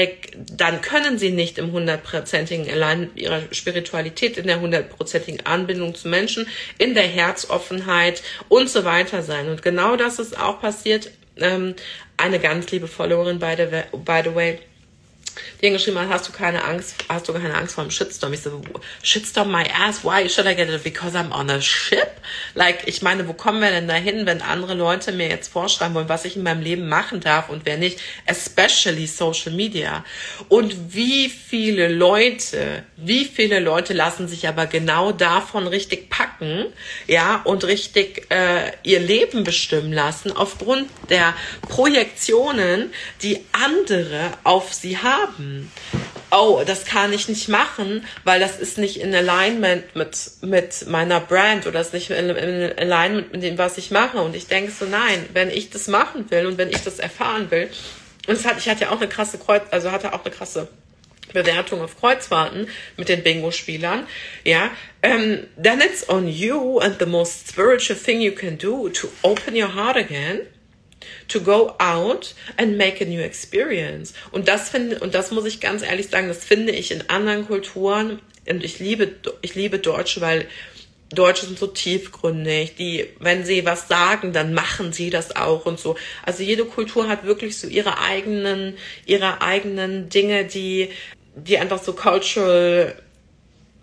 dann 0.52 0.82
können 0.82 1.20
sie 1.20 1.32
nicht 1.32 1.58
im 1.58 1.74
hundertprozentigen 1.74 2.70
Allein 2.72 3.10
ihrer 3.16 3.42
Spiritualität, 3.52 4.38
in 4.38 4.48
der 4.48 4.62
hundertprozentigen 4.62 5.46
Anbindung 5.46 5.96
zu 5.96 6.08
Menschen, 6.08 6.48
in 6.78 6.94
der 6.94 7.04
Herzoffenheit 7.04 8.24
und 8.48 8.70
so 8.70 8.86
weiter 8.86 9.22
sein. 9.22 9.50
Und 9.50 9.64
genau 9.64 9.98
das 9.98 10.20
ist 10.20 10.40
auch 10.40 10.62
passiert. 10.62 11.12
Ähm, 11.38 11.76
eine 12.18 12.40
ganz 12.40 12.72
liebe 12.72 12.88
Followerin, 12.88 13.40
by 13.40 13.56
the, 13.58 13.98
by 13.98 14.22
the 14.24 14.34
way, 14.34 14.60
die 15.62 15.70
geschrieben 15.70 16.00
hat, 16.00 16.10
hast 16.10 16.28
du 16.28 16.32
keine 16.32 16.64
Angst, 16.64 16.96
hast 17.10 17.28
du 17.28 17.34
keine 17.34 17.56
Angst 17.56 17.76
vor 17.76 17.84
einem 17.84 17.92
Shitstorm? 17.92 18.34
Ich 18.34 18.42
so, 18.42 18.62
Shitstorm 19.02 19.52
my 19.52 19.64
ass, 19.74 20.04
why 20.04 20.28
should 20.30 20.48
I 20.48 20.56
get 20.56 20.70
it? 20.70 20.84
Because 20.84 21.18
I'm 21.18 21.32
on 21.32 21.50
a 21.50 21.62
ship? 21.62 22.12
Like, 22.54 22.88
ich 22.88 23.02
meine, 23.02 23.28
wo 23.28 23.34
kommen 23.34 23.62
wir 23.62 23.72
denn 23.72 23.88
dahin, 23.88 24.26
wenn 24.26 24.42
andere 24.42 24.74
Leute 24.74 25.12
mir 25.12 25.28
jetzt 25.28 25.52
vorschreiben 25.52 25.94
wollen, 25.96 26.10
was 26.10 26.26
ich 26.26 26.36
in 26.36 26.44
meinem 26.44 26.62
Leben 26.62 26.88
machen 26.88 27.20
darf 27.20 27.50
und 27.50 27.66
wer 27.66 27.78
nicht? 27.78 28.00
Especially 28.26 29.08
Social 29.08 29.52
Media. 29.52 30.04
Und 30.50 30.94
wie 30.94 31.30
viele 31.30 31.88
Leute, 31.88 32.84
wie 32.98 33.26
viele 33.26 33.60
Leute 33.60 33.94
lassen 33.94 34.28
sich 34.28 34.48
aber 34.48 34.68
genau 34.68 35.12
davon 35.12 35.68
richtig 35.68 36.10
packen, 36.10 36.66
ja, 37.08 37.42
und 37.44 37.64
richtig 37.64 38.28
äh, 38.30 38.72
ihr 38.84 39.00
Leben 39.00 39.44
bestimmen 39.44 39.94
lassen 39.94 40.32
aufgrund 40.36 40.90
der 41.10 41.34
Projektionen, 41.68 42.92
die 43.22 43.44
andere 43.52 44.32
auf 44.44 44.74
sie 44.74 44.98
haben. 44.98 45.25
Oh, 46.32 46.64
das 46.66 46.86
kann 46.86 47.14
ich 47.14 47.30
nicht 47.30 47.48
machen, 47.48 48.06
weil 48.24 48.40
das 48.40 48.60
ist 48.60 48.78
nicht 48.78 49.00
in 49.00 49.14
Alignment 49.14 49.96
mit, 49.96 50.18
mit 50.42 50.88
meiner 50.88 51.20
Brand 51.20 51.68
oder 51.68 51.82
ist 51.82 51.94
nicht 51.94 52.10
in, 52.10 52.30
in 52.30 52.78
Alignment 52.78 53.32
mit 53.32 53.44
dem, 53.44 53.58
was 53.58 53.78
ich 53.78 53.92
mache. 53.92 54.18
Und 54.18 54.36
ich 54.36 54.48
denke 54.48 54.72
so, 54.72 54.86
nein, 54.86 55.26
wenn 55.34 55.50
ich 55.50 55.70
das 55.70 55.88
machen 55.88 56.30
will 56.32 56.46
und 56.46 56.58
wenn 56.58 56.70
ich 56.70 56.82
das 56.84 57.00
erfahren 57.00 57.52
will, 57.52 57.70
und 58.28 58.44
hat, 58.44 58.58
ich 58.58 58.68
hatte 58.68 58.82
ja 58.82 58.90
auch 58.90 58.98
eine 58.98 59.08
krasse 59.08 59.38
Kreuz, 59.38 59.64
also 59.72 59.92
hatte 59.92 60.14
auch 60.14 60.26
eine 60.26 60.34
krasse 60.34 60.68
Bewertung 61.32 61.82
auf 61.82 62.00
Kreuzfahrten 62.00 62.68
mit 62.98 63.10
den 63.10 63.24
Bingo-Spielern, 63.24 64.08
ja, 64.44 64.66
um, 65.04 65.12
ähm, 65.12 65.48
then 65.62 65.82
it's 65.82 66.08
on 66.10 66.28
you 66.28 66.80
and 66.80 66.98
the 67.00 67.06
most 67.06 67.48
spiritual 67.50 67.98
thing 67.98 68.22
you 68.22 68.32
can 68.32 68.58
do 68.58 68.90
to 68.90 69.08
open 69.22 69.56
your 69.56 69.74
heart 69.76 69.98
again 69.98 70.42
to 71.28 71.40
go 71.42 71.74
out 71.80 72.34
and 72.58 72.78
make 72.78 73.04
a 73.04 73.08
new 73.08 73.22
experience. 73.22 74.14
Und 74.32 74.48
das 74.48 74.70
finde, 74.70 75.00
und 75.00 75.16
das 75.16 75.32
muss 75.32 75.46
ich 75.46 75.60
ganz 75.60 75.82
ehrlich 75.84 76.08
sagen, 76.08 76.28
das 76.28 76.44
finde 76.44 76.72
ich 76.74 76.92
in 76.92 77.10
anderen 77.10 77.48
Kulturen, 77.48 78.20
und 78.48 78.64
ich 78.64 78.80
liebe, 78.80 79.16
ich 79.42 79.56
liebe 79.56 79.80
Deutsche, 79.80 80.22
weil 80.22 80.48
Deutsche 81.10 81.46
sind 81.46 81.60
so 81.60 81.68
tiefgründig, 81.68 82.76
die, 82.76 83.06
wenn 83.20 83.46
sie 83.46 83.66
was 83.66 83.88
sagen, 83.88 84.34
dann 84.34 84.54
machen 84.54 84.92
sie 84.92 85.10
das 85.10 85.36
auch 85.36 85.66
und 85.66 85.80
so. 85.80 85.96
Also 86.24 86.44
jede 86.44 86.66
Kultur 86.66 87.08
hat 87.08 87.26
wirklich 87.26 87.58
so 87.58 87.68
ihre 87.68 88.00
eigenen, 88.00 88.76
ihre 89.06 89.42
eigenen 89.42 90.10
Dinge, 90.10 90.46
die, 90.46 90.90
die 91.36 91.58
einfach 91.58 91.82
so 91.82 91.94
cultural 91.94 92.96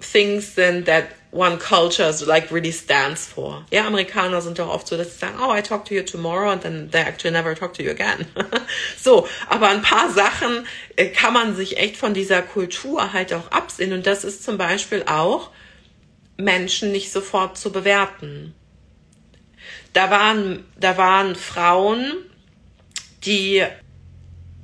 things 0.00 0.54
sind 0.54 0.86
that 0.86 1.06
one 1.32 1.58
culture 1.58 2.12
like 2.26 2.50
really 2.50 2.70
stands 2.70 3.26
for. 3.26 3.64
Ja, 3.70 3.86
Amerikaner 3.86 4.42
sind 4.42 4.58
doch 4.58 4.68
oft 4.68 4.86
so, 4.86 4.98
dass 4.98 5.14
sie 5.14 5.18
sagen, 5.18 5.38
oh, 5.40 5.50
I 5.50 5.62
talk 5.62 5.86
to 5.86 5.94
you 5.94 6.02
tomorrow 6.02 6.50
and 6.50 6.60
then 6.60 6.90
they 6.90 7.00
actually 7.00 7.32
never 7.32 7.54
talk 7.54 7.72
to 7.74 7.82
you 7.82 7.90
again. 7.90 8.26
so, 8.98 9.26
aber 9.48 9.68
ein 9.68 9.80
paar 9.80 10.10
Sachen 10.10 10.66
äh, 10.96 11.06
kann 11.06 11.32
man 11.32 11.56
sich 11.56 11.78
echt 11.78 11.96
von 11.96 12.12
dieser 12.12 12.42
Kultur 12.42 13.14
halt 13.14 13.32
auch 13.32 13.50
absehen 13.50 13.94
und 13.94 14.06
das 14.06 14.24
ist 14.24 14.44
zum 14.44 14.58
Beispiel 14.58 15.04
auch 15.06 15.50
Menschen 16.36 16.92
nicht 16.92 17.10
sofort 17.10 17.56
zu 17.56 17.72
bewerten. 17.72 18.54
Da 19.94 20.10
waren, 20.10 20.66
da 20.78 20.98
waren 20.98 21.34
Frauen, 21.34 22.12
die, 23.24 23.64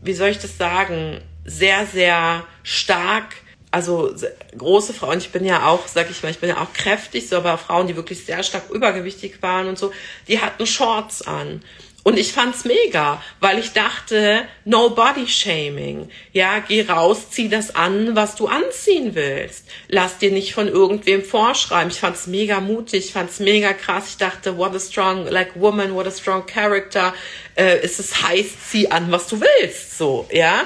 wie 0.03 0.13
soll 0.13 0.29
ich 0.29 0.39
das 0.39 0.59
sagen, 0.59 1.23
sehr, 1.47 1.87
sehr 1.87 2.45
stark 2.63 3.37
also 3.71 4.15
große 4.57 4.95
Frauen, 4.95 5.19
ich 5.19 5.31
bin 5.31 5.45
ja 5.45 5.67
auch, 5.67 5.87
sag 5.87 6.11
ich 6.11 6.23
mal, 6.23 6.31
ich 6.31 6.39
bin 6.39 6.49
ja 6.49 6.63
auch 6.63 6.73
kräftig, 6.73 7.29
so 7.29 7.37
aber 7.37 7.59
Frauen, 7.59 7.87
die 7.87 7.97
wirklich 7.97 8.25
sehr 8.25 8.43
stark 8.43 8.71
übergewichtig 8.71 9.43
waren 9.43 9.69
und 9.69 9.79
so, 9.79 9.93
die 10.27 10.41
hatten 10.41 10.67
Shorts 10.67 11.23
an. 11.23 11.63
Und 12.05 12.19
ich 12.19 12.33
fand's 12.33 12.65
mega, 12.65 13.23
weil 13.41 13.59
ich 13.59 13.73
dachte, 13.73 14.49
no 14.65 14.89
body 14.89 15.27
shaming. 15.27 16.09
Ja, 16.33 16.61
geh 16.61 16.87
raus, 16.89 17.29
zieh 17.31 17.51
das 17.51 17.75
an, 17.75 18.17
was 18.17 18.35
du 18.35 18.47
anziehen 18.47 19.15
willst. 19.15 19.67
Lass 19.89 20.17
dir 20.17 20.31
nicht 20.31 20.55
von 20.55 20.69
irgendwem 20.69 21.23
vorschreiben. 21.23 21.91
Ich 21.91 22.01
fand's 22.01 22.27
mega 22.27 22.61
mutig, 22.61 23.07
ich 23.07 23.13
fand's 23.13 23.41
mega 23.41 23.75
krass. 23.75 24.09
Ich 24.09 24.17
dachte, 24.17 24.57
what 24.57 24.75
a 24.75 24.81
strong, 24.81 25.27
like 25.27 25.61
woman, 25.61 25.93
what 25.95 26.07
a 26.07 26.11
strong 26.11 26.47
character. 26.47 27.13
Äh, 27.57 27.85
ist 27.85 28.01
es 28.01 28.23
heiß, 28.23 28.47
zieh 28.71 28.91
an, 28.91 29.13
was 29.13 29.27
du 29.27 29.41
willst, 29.41 29.99
so, 29.99 30.27
ja. 30.33 30.63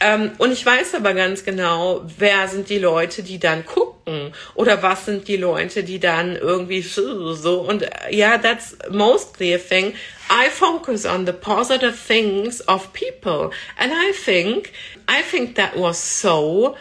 Ähm, 0.00 0.32
und 0.38 0.52
ich 0.52 0.64
weiß 0.64 0.94
aber 0.94 1.14
ganz 1.14 1.44
genau, 1.44 2.02
wer 2.18 2.48
sind 2.48 2.68
die 2.68 2.78
Leute, 2.78 3.22
die 3.22 3.38
dann 3.38 3.64
gucken 3.64 4.34
oder 4.54 4.82
was 4.82 5.06
sind 5.06 5.26
die 5.26 5.36
Leute, 5.36 5.84
die 5.84 5.98
dann 5.98 6.36
irgendwie 6.36 6.82
so 6.82 7.60
und 7.60 7.82
ja, 8.10 8.30
yeah, 8.30 8.38
that's 8.38 8.76
mostly 8.90 9.54
a 9.54 9.58
thing. 9.58 9.94
I 10.28 10.50
focus 10.50 11.06
on 11.06 11.24
the 11.24 11.32
positive 11.32 11.94
things 11.94 12.60
of 12.68 12.92
people 12.92 13.50
and 13.78 13.92
I 13.92 14.12
think, 14.12 14.72
I 15.08 15.22
think 15.22 15.54
that 15.56 15.76
was 15.76 15.98
so 15.98 16.76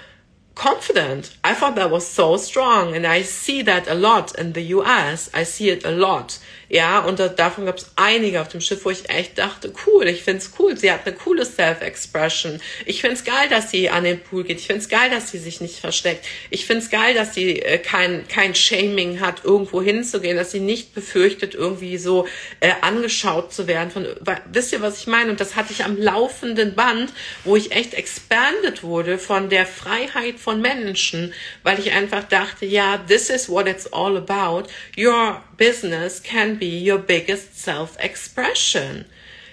confident. 0.55 1.31
I 1.47 1.53
thought 1.53 1.75
that 1.75 1.91
was 1.91 2.07
so 2.07 2.37
strong 2.37 2.95
and 2.95 3.05
I 3.05 3.21
see 3.21 3.61
that 3.61 3.87
a 3.87 3.93
lot 3.93 4.33
in 4.33 4.53
the 4.53 4.63
US. 4.73 5.29
I 5.31 5.43
see 5.43 5.69
it 5.69 5.85
a 5.85 5.91
lot. 5.91 6.39
Ja, 6.67 7.01
und 7.01 7.19
da, 7.19 7.27
davon 7.27 7.67
gab 7.67 7.77
es 7.77 7.91
einige 7.95 8.41
auf 8.41 8.47
dem 8.47 8.59
Schiff, 8.59 8.85
wo 8.85 8.89
ich 8.89 9.07
echt 9.09 9.37
dachte, 9.37 9.71
cool, 9.85 10.07
ich 10.07 10.23
find's 10.23 10.51
cool. 10.57 10.75
Sie 10.75 10.91
hat 10.91 11.05
eine 11.05 11.15
coole 11.15 11.45
Self-Expression. 11.45 12.59
Ich 12.87 13.01
find's 13.01 13.23
geil, 13.23 13.47
dass 13.49 13.69
sie 13.69 13.89
an 13.89 14.03
den 14.03 14.19
Pool 14.19 14.43
geht. 14.43 14.59
Ich 14.59 14.67
find's 14.67 14.89
geil, 14.89 15.11
dass 15.11 15.29
sie 15.29 15.37
sich 15.37 15.61
nicht 15.61 15.79
versteckt. 15.79 16.25
Ich 16.49 16.65
find's 16.65 16.89
geil, 16.89 17.13
dass 17.13 17.35
sie 17.35 17.61
äh, 17.61 17.77
kein, 17.77 18.27
kein 18.27 18.55
Shaming 18.55 19.19
hat, 19.19 19.45
irgendwo 19.45 19.81
hinzugehen, 19.81 20.37
dass 20.37 20.51
sie 20.51 20.59
nicht 20.59 20.95
befürchtet, 20.95 21.53
irgendwie 21.53 21.99
so 21.99 22.27
äh, 22.61 22.71
angeschaut 22.81 23.53
zu 23.53 23.67
werden. 23.67 23.91
Von, 23.91 24.07
wisst 24.51 24.73
ihr, 24.73 24.81
was 24.81 24.99
ich 24.99 25.07
meine? 25.07 25.29
Und 25.29 25.39
das 25.39 25.55
hatte 25.55 25.71
ich 25.71 25.83
am 25.83 25.97
laufenden 25.97 26.73
Band, 26.73 27.13
wo 27.43 27.55
ich 27.55 27.73
echt 27.73 27.93
expanded 27.93 28.81
wurde 28.81 29.19
von 29.19 29.49
der 29.49 29.67
Freiheit 29.67 30.39
von 30.39 30.61
Menschen, 30.61 31.33
weil 31.63 31.79
ich 31.79 31.91
einfach 31.91 32.23
dachte, 32.23 32.65
ja, 32.65 32.97
this 32.97 33.29
is 33.29 33.49
what 33.49 33.67
it's 33.67 33.87
all 33.91 34.17
about. 34.17 34.69
Your 34.97 35.41
business 35.57 36.21
can 36.21 36.57
be 36.57 36.67
your 36.67 36.99
biggest 36.99 37.59
self-expression. 37.59 39.05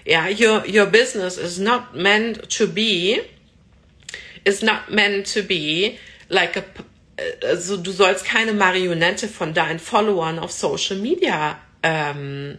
Yeah, 0.07 0.29
your, 0.29 0.67
your 0.67 0.87
business 0.87 1.39
is 1.39 1.59
not 1.59 1.95
meant 1.95 2.49
to 2.59 2.67
be, 2.67 3.21
is 4.45 4.63
not 4.63 4.91
meant 4.91 5.33
to 5.35 5.43
be 5.43 5.99
like 6.29 6.57
a, 6.57 6.65
also 7.47 7.77
du 7.77 7.93
sollst 7.93 8.25
keine 8.25 8.53
Marionette 8.53 9.29
von 9.29 9.55
deinen 9.55 9.79
Followern 9.79 10.39
auf 10.39 10.51
Social 10.51 10.97
Media 10.97 11.59
ähm, 11.83 12.59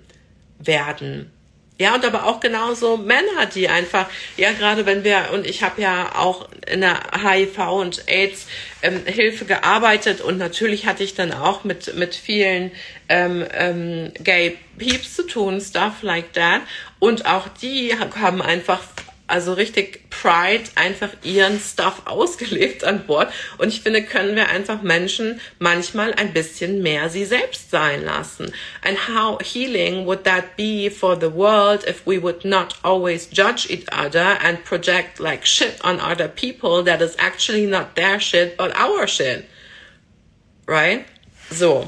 werden. 0.60 1.32
Ja, 1.80 1.96
und 1.96 2.06
aber 2.06 2.28
auch 2.28 2.40
genauso 2.40 2.98
Männer, 2.98 3.48
die 3.54 3.68
einfach, 3.68 4.08
ja, 4.38 4.52
gerade 4.52 4.86
wenn 4.86 5.04
wir, 5.04 5.32
und 5.34 5.48
ich 5.48 5.64
habe 5.64 5.82
ja 5.82 6.16
auch 6.16 6.48
in 6.72 6.82
der 6.82 7.00
HIV 7.18 7.58
und 7.72 8.04
AIDS 8.08 8.46
ähm, 8.84 9.02
Hilfe 9.06 9.46
gearbeitet 9.46 10.22
und 10.22 10.38
natürlich 10.38 10.86
hatte 10.86 11.04
ich 11.04 11.16
dann 11.16 11.34
auch 11.34 11.64
mit, 11.64 11.96
mit 11.96 12.14
vielen 12.14 12.72
ähm, 13.10 13.44
ähm, 13.52 14.12
Gay 14.20 14.58
Peeps 14.78 15.16
zu 15.16 15.24
tun, 15.26 15.60
stuff 15.60 16.04
like 16.04 16.34
that. 16.34 16.62
Und 17.00 17.26
auch 17.26 17.48
die 17.48 17.96
haben 17.98 18.42
einfach 18.42 18.82
also 19.28 19.54
richtig 19.54 20.10
Pride 20.10 20.64
einfach 20.76 21.10
ihren 21.24 21.60
Stuff 21.60 22.04
ausgelebt 22.06 22.84
an 22.84 23.06
Bord. 23.06 23.34
Und 23.58 23.70
ich 23.70 23.82
finde, 23.82 24.04
können 24.04 24.36
wir 24.36 24.50
einfach 24.50 24.82
Menschen 24.82 25.40
manchmal 25.60 26.14
ein 26.14 26.34
bisschen 26.34 26.82
mehr 26.82 27.10
sie 27.10 27.26
selbst 27.26 27.72
sein 27.72 28.04
lassen. 28.04 28.54
And 28.84 28.98
how 29.08 29.40
healing 29.42 30.06
would 30.06 30.24
that 30.26 30.56
be 30.58 30.92
for 30.92 31.20
the 31.20 31.34
world 31.34 31.84
if 31.88 32.06
we 32.06 32.22
would 32.22 32.46
not 32.46 32.76
always 32.84 33.30
judge 33.30 33.70
each 33.70 33.88
other 33.92 34.38
and 34.44 34.64
project 34.64 35.20
like 35.20 35.46
shit 35.46 35.84
on 35.84 36.00
other 36.00 36.28
people 36.28 36.84
that 36.84 37.02
is 37.02 37.16
actually 37.18 37.66
not 37.66 37.96
their 37.96 38.20
shit, 38.20 38.58
but 38.58 38.76
our 38.76 39.08
shit. 39.08 39.46
Right? 40.68 41.06
So. 41.50 41.88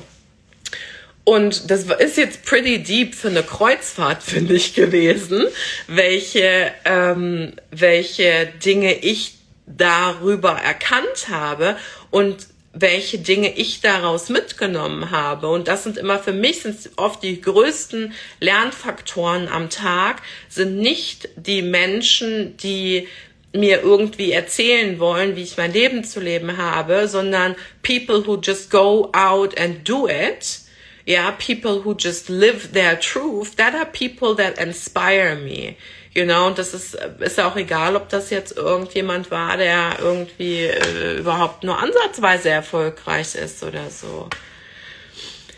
Und 1.25 1.71
das 1.71 1.83
ist 1.83 2.17
jetzt 2.17 2.45
pretty 2.45 2.83
deep 2.83 3.15
für 3.15 3.29
eine 3.29 3.43
Kreuzfahrt, 3.43 4.23
finde 4.23 4.53
ich, 4.53 4.73
gewesen, 4.73 5.43
welche, 5.87 6.71
ähm, 6.85 7.53
welche 7.71 8.47
Dinge 8.63 8.93
ich 8.99 9.33
darüber 9.65 10.51
erkannt 10.51 11.27
habe 11.29 11.75
und 12.11 12.47
welche 12.71 13.17
Dinge 13.17 13.57
ich 13.57 13.81
daraus 13.81 14.29
mitgenommen 14.29 15.09
habe. 15.09 15.47
Und 15.49 15.67
das 15.67 15.83
sind 15.83 15.97
immer 15.97 16.19
für 16.19 16.33
mich 16.33 16.61
sind 16.61 16.77
oft 16.97 17.23
die 17.23 17.41
größten 17.41 18.13
Lernfaktoren 18.39 19.47
am 19.47 19.69
Tag, 19.69 20.21
sind 20.49 20.77
nicht 20.77 21.29
die 21.37 21.63
Menschen, 21.63 22.55
die 22.57 23.07
mir 23.53 23.81
irgendwie 23.81 24.31
erzählen 24.33 24.99
wollen, 24.99 25.35
wie 25.35 25.43
ich 25.43 25.57
mein 25.57 25.73
Leben 25.73 26.03
zu 26.03 26.19
leben 26.19 26.57
habe, 26.57 27.07
sondern 27.07 27.55
people 27.81 28.27
who 28.27 28.37
just 28.39 28.69
go 28.69 29.09
out 29.13 29.57
and 29.57 29.87
do 29.87 30.07
it 30.07 30.64
yeah, 31.07 31.31
people 31.31 31.81
who 31.81 31.95
just 31.95 32.29
live 32.29 32.73
their 32.73 32.99
truth, 32.99 33.55
that 33.57 33.75
are 33.75 33.85
people 33.85 34.35
that 34.35 34.57
inspire 34.57 35.35
me. 35.35 35.77
You 36.13 36.25
know, 36.25 36.47
und 36.47 36.57
das 36.57 36.73
ist, 36.73 36.95
ist 37.19 37.39
auch 37.39 37.57
egal, 37.57 37.95
ob 37.97 38.07
das 38.07 38.29
jetzt 38.29 38.55
irgendjemand 38.55 39.31
war, 39.31 39.57
der 39.57 39.97
irgendwie 39.99 40.61
äh, 40.61 41.17
überhaupt 41.17 41.63
nur 41.65 41.77
ansatzweise 41.77 42.49
erfolgreich 42.49 43.35
ist 43.35 43.63
oder 43.63 43.89
so. 43.89 44.29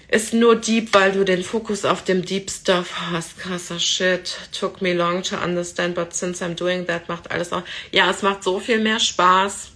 ist 0.10 0.34
nur 0.34 0.56
deep, 0.56 0.94
weil 0.94 1.12
du 1.12 1.26
den 1.26 1.44
Fokus 1.44 1.84
auf 1.86 2.04
dem 2.04 2.24
Deep 2.24 2.50
Stuff 2.50 2.94
hast. 3.12 3.40
Krasser 3.40 3.80
Shit. 3.80 4.38
Took 4.58 4.82
me 4.82 4.94
long 4.94 5.22
to 5.24 5.36
understand, 5.36 5.96
but 5.96 6.14
since 6.14 6.44
I'm 6.44 6.56
doing 6.56 6.88
that, 6.88 7.10
macht 7.10 7.30
alles 7.30 7.52
auch. 7.52 7.64
Ja, 7.92 8.10
es 8.10 8.22
macht 8.22 8.44
so 8.44 8.60
viel 8.60 8.80
mehr 8.80 9.00
Spaß. 9.00 9.72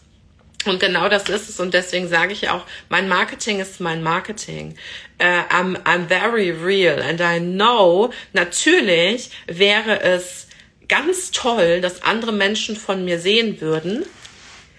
Und 0.65 0.79
genau 0.79 1.09
das 1.09 1.29
ist 1.29 1.49
es. 1.49 1.59
Und 1.59 1.73
deswegen 1.73 2.07
sage 2.07 2.33
ich 2.33 2.49
auch, 2.49 2.65
mein 2.89 3.07
Marketing 3.07 3.59
ist 3.59 3.79
mein 3.79 4.03
Marketing. 4.03 4.75
Uh, 5.21 5.43
I'm, 5.49 5.77
I'm 5.83 6.07
very 6.07 6.51
real 6.51 6.99
and 6.99 7.21
I 7.21 7.39
know, 7.39 8.11
natürlich 8.33 9.29
wäre 9.47 10.01
es 10.01 10.47
ganz 10.87 11.31
toll, 11.31 11.79
dass 11.79 12.03
andere 12.03 12.31
Menschen 12.31 12.75
von 12.75 13.05
mir 13.05 13.19
sehen 13.19 13.61
würden. 13.61 14.05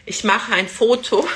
Ich 0.05 0.25
mache 0.25 0.53
ein 0.53 0.69
Foto 0.69 1.27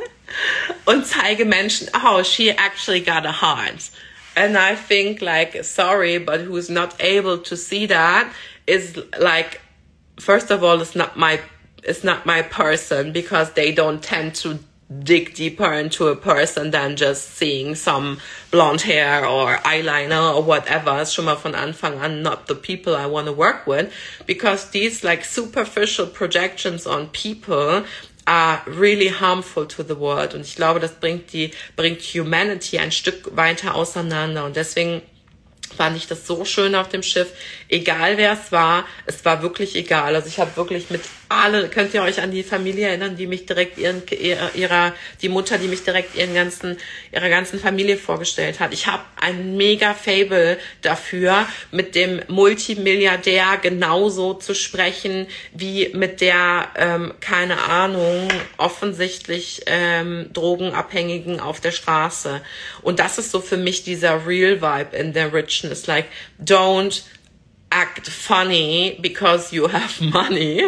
und 0.84 1.06
zeige 1.06 1.44
Menschen, 1.44 1.88
oh, 2.04 2.22
she 2.22 2.50
actually 2.50 3.00
got 3.00 3.26
a 3.26 3.40
heart. 3.40 3.90
And 4.36 4.56
I 4.56 4.76
think 4.76 5.22
like, 5.22 5.64
sorry, 5.64 6.18
but 6.18 6.42
who's 6.42 6.68
not 6.68 6.94
able 7.00 7.38
to 7.38 7.56
see 7.56 7.86
that 7.86 8.26
is 8.66 8.94
like, 9.18 9.60
first 10.18 10.50
of 10.50 10.62
all, 10.62 10.80
it's 10.80 10.94
not 10.94 11.16
my, 11.16 11.40
it's 11.86 12.04
not 12.04 12.26
my 12.26 12.42
person 12.42 13.12
because 13.12 13.52
they 13.52 13.72
don't 13.72 14.02
tend 14.02 14.34
to 14.34 14.58
dig 15.02 15.34
deeper 15.34 15.72
into 15.72 16.08
a 16.08 16.16
person 16.16 16.70
than 16.70 16.96
just 16.96 17.34
seeing 17.36 17.74
some 17.74 18.18
blonde 18.50 18.82
hair 18.82 19.26
or 19.26 19.56
eyeliner 19.56 20.34
or 20.34 20.42
whatever. 20.42 21.00
It's 21.00 21.12
schon 21.12 21.24
mal 21.24 21.36
von 21.36 21.54
Anfang 21.54 22.00
an 22.00 22.22
not 22.22 22.46
the 22.46 22.54
people 22.54 22.94
I 22.94 23.06
want 23.06 23.26
to 23.26 23.32
work 23.32 23.66
with 23.66 23.92
because 24.26 24.70
these 24.70 25.02
like 25.02 25.24
superficial 25.24 26.06
projections 26.06 26.86
on 26.86 27.08
people 27.08 27.84
are 28.28 28.62
really 28.66 29.08
harmful 29.08 29.66
to 29.66 29.82
the 29.82 29.96
world. 29.96 30.34
Und 30.34 30.42
ich 30.42 30.56
glaube, 30.56 30.80
das 30.80 30.92
bringt 30.92 31.32
die, 31.32 31.52
bringt 31.76 32.00
Humanity 32.02 32.78
ein 32.78 32.90
Stück 32.90 33.36
weiter 33.36 33.74
auseinander. 33.74 34.44
Und 34.44 34.56
deswegen 34.56 35.02
fand 35.76 35.96
ich 35.96 36.06
das 36.06 36.26
so 36.26 36.44
schön 36.44 36.74
auf 36.74 36.88
dem 36.88 37.02
Schiff. 37.02 37.32
Egal 37.68 38.16
wer 38.16 38.32
es 38.32 38.52
war, 38.52 38.84
es 39.06 39.24
war 39.24 39.42
wirklich 39.42 39.76
egal. 39.76 40.14
Also 40.14 40.28
ich 40.28 40.38
habe 40.38 40.56
wirklich 40.56 40.90
mit 40.90 41.02
alle, 41.28 41.68
könnt 41.68 41.92
ihr 41.94 42.02
euch 42.02 42.20
an 42.20 42.30
die 42.30 42.42
Familie 42.42 42.88
erinnern, 42.88 43.16
die 43.16 43.26
mich 43.26 43.46
direkt 43.46 43.78
ihren, 43.78 44.02
ihrer, 44.54 44.94
die 45.22 45.28
Mutter, 45.28 45.58
die 45.58 45.68
mich 45.68 45.82
direkt 45.82 46.14
ihren 46.14 46.34
ganzen, 46.34 46.76
ihrer 47.12 47.28
ganzen 47.28 47.58
Familie 47.58 47.96
vorgestellt 47.96 48.60
hat. 48.60 48.72
Ich 48.72 48.86
habe 48.86 49.02
ein 49.20 49.56
mega 49.56 49.94
Fable 49.94 50.58
dafür, 50.82 51.46
mit 51.72 51.94
dem 51.94 52.20
Multimilliardär 52.28 53.58
genauso 53.60 54.34
zu 54.34 54.54
sprechen, 54.54 55.26
wie 55.52 55.90
mit 55.94 56.20
der, 56.20 56.68
ähm, 56.76 57.14
keine 57.20 57.62
Ahnung, 57.62 58.28
offensichtlich 58.56 59.62
ähm, 59.66 60.30
Drogenabhängigen 60.32 61.40
auf 61.40 61.60
der 61.60 61.72
Straße. 61.72 62.40
Und 62.82 63.00
das 63.00 63.18
ist 63.18 63.30
so 63.30 63.40
für 63.40 63.56
mich 63.56 63.82
dieser 63.82 64.26
Real 64.26 64.60
Vibe 64.62 64.96
in 64.96 65.12
der 65.12 65.32
Richness. 65.32 65.86
Like, 65.86 66.06
don't 66.42 67.02
act 67.70 68.06
funny 68.08 68.98
because 69.00 69.54
you 69.54 69.68
have 69.68 70.00
money 70.00 70.62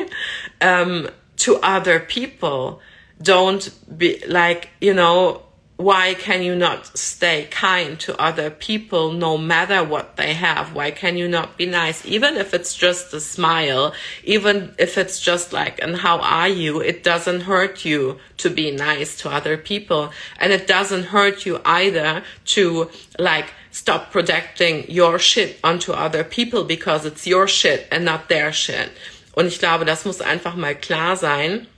um, 0.61 1.09
to 1.39 1.57
other 1.63 2.01
people. 2.01 2.81
Don't 3.21 3.69
be 3.97 4.23
like, 4.27 4.71
you 4.81 4.95
know, 4.95 5.43
why 5.79 6.15
can 6.15 6.43
you 6.43 6.57
not 6.57 6.99
stay 6.99 7.47
kind 7.53 8.01
to 8.01 8.21
other 8.21 8.51
people 8.51 9.13
no 9.13 9.39
matter 9.39 9.85
what 9.85 10.17
they 10.17 10.35
have? 10.35 10.75
Why 10.75 10.91
can 10.91 11.17
you 11.17 11.29
not 11.29 11.57
be 11.57 11.67
nice? 11.67 12.05
Even 12.05 12.37
if 12.37 12.53
it's 12.53 12.75
just 12.75 13.15
a 13.15 13.21
smile, 13.21 13.95
even 14.25 14.75
if 14.77 14.99
it's 14.99 15.21
just 15.21 15.53
like, 15.53 15.81
and 15.81 15.95
how 15.95 16.19
are 16.19 16.49
you? 16.49 16.81
It 16.81 17.05
doesn't 17.05 17.43
hurt 17.43 17.85
you 17.85 18.19
to 18.39 18.51
be 18.51 18.73
nice 18.73 19.17
to 19.19 19.31
other 19.31 19.57
people. 19.57 20.11
And 20.41 20.53
it 20.53 20.67
doesn't 20.67 21.05
hurt 21.05 21.47
you 21.47 21.61
either 21.65 22.25
to 22.47 22.91
like 23.17 23.53
stop 23.71 24.11
projecting 24.11 24.91
your 24.91 25.21
shit 25.21 25.61
onto 25.63 25.93
other 25.93 26.25
people 26.25 26.65
because 26.65 27.05
it's 27.05 27.25
your 27.25 27.47
shit 27.47 27.87
and 27.93 28.05
not 28.05 28.29
their 28.29 28.53
shit. 28.53 28.91
Und 29.39 29.47
ich 29.47 29.61
glaube, 29.61 29.85
das 29.85 30.05
muss 30.05 30.21
einfach 30.21 30.57
mal 30.57 30.75
klar 30.75 31.17
sein, 31.17 31.69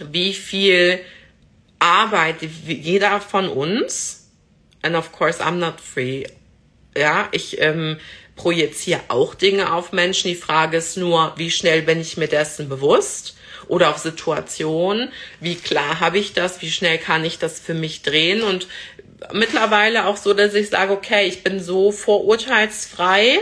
wie 0.00 0.34
viel 0.34 0.98
Arbeit 1.78 2.38
jeder 2.66 3.20
von 3.20 3.48
uns, 3.48 4.32
and 4.82 4.96
of 4.96 5.12
course 5.12 5.40
I'm 5.40 5.58
not 5.58 5.80
free, 5.80 6.24
ja, 6.96 7.28
ich 7.30 7.60
ähm, 7.60 7.98
projiziere 8.34 9.02
auch 9.06 9.36
Dinge 9.36 9.72
auf 9.72 9.92
Menschen. 9.92 10.26
Die 10.26 10.34
Frage 10.34 10.78
ist 10.78 10.96
nur, 10.96 11.34
wie 11.36 11.52
schnell 11.52 11.82
bin 11.82 12.00
ich 12.00 12.16
mir 12.16 12.26
dessen 12.26 12.68
bewusst? 12.68 13.36
Oder 13.68 13.90
auf 13.90 13.98
Situationen, 13.98 15.12
wie 15.38 15.54
klar 15.54 16.00
habe 16.00 16.18
ich 16.18 16.32
das, 16.32 16.62
wie 16.62 16.70
schnell 16.72 16.98
kann 16.98 17.24
ich 17.24 17.38
das 17.38 17.60
für 17.60 17.74
mich 17.74 18.02
drehen 18.02 18.42
und 18.42 18.66
mittlerweile 19.32 20.06
auch 20.06 20.16
so, 20.16 20.34
dass 20.34 20.52
ich 20.54 20.70
sage, 20.70 20.94
okay, 20.94 21.28
ich 21.28 21.44
bin 21.44 21.62
so 21.62 21.92
vorurteilsfrei, 21.92 23.38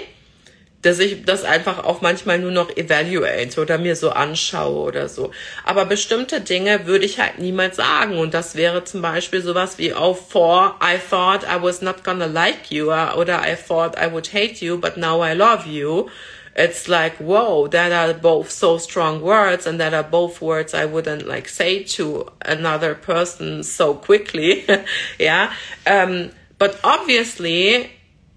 dass 0.87 1.01
ich 1.01 1.25
das 1.25 1.43
einfach 1.43 1.83
auch 1.83 2.01
manchmal 2.01 2.39
nur 2.39 2.53
noch 2.53 2.71
evaluate 2.77 3.61
oder 3.61 3.77
mir 3.77 3.97
so 3.97 4.11
anschaue 4.11 4.77
oder 4.77 5.09
so. 5.09 5.33
Aber 5.65 5.85
bestimmte 5.85 6.41
Dinge 6.41 6.87
würde 6.87 7.05
ich 7.05 7.19
halt 7.19 7.41
niemals 7.41 7.77
sagen. 7.77 8.19
Und 8.19 8.35
das 8.35 8.55
wäre 8.55 8.85
zum 8.85 9.03
Beispiel 9.03 9.43
sowas 9.43 9.79
wie, 9.79 9.93
oh, 9.93 10.15
for 10.15 10.77
I 10.81 10.97
thought 10.99 11.43
I 11.43 11.61
was 11.61 11.83
not 11.83 12.05
gonna 12.05 12.27
like 12.27 12.71
you 12.71 12.93
oder 12.93 13.43
I 13.43 13.57
thought 13.57 13.97
I 14.01 14.13
would 14.13 14.33
hate 14.33 14.65
you, 14.65 14.79
but 14.79 14.97
now 14.97 15.25
I 15.25 15.33
love 15.33 15.67
you. 15.67 16.09
It's 16.55 16.87
like, 16.87 17.19
whoa, 17.19 17.67
that 17.69 17.91
are 17.91 18.15
both 18.15 18.51
so 18.51 18.79
strong 18.79 19.21
words 19.21 19.67
and 19.67 19.81
that 19.81 19.93
are 19.93 20.05
both 20.05 20.41
words 20.41 20.73
I 20.73 20.87
wouldn't 20.87 21.27
like 21.27 21.49
say 21.49 21.83
to 21.97 22.29
another 22.43 22.95
person 22.95 23.65
so 23.65 23.93
quickly. 23.93 24.65
yeah. 25.19 25.53
Um, 25.85 26.31
but 26.59 26.79
obviously 26.85 27.91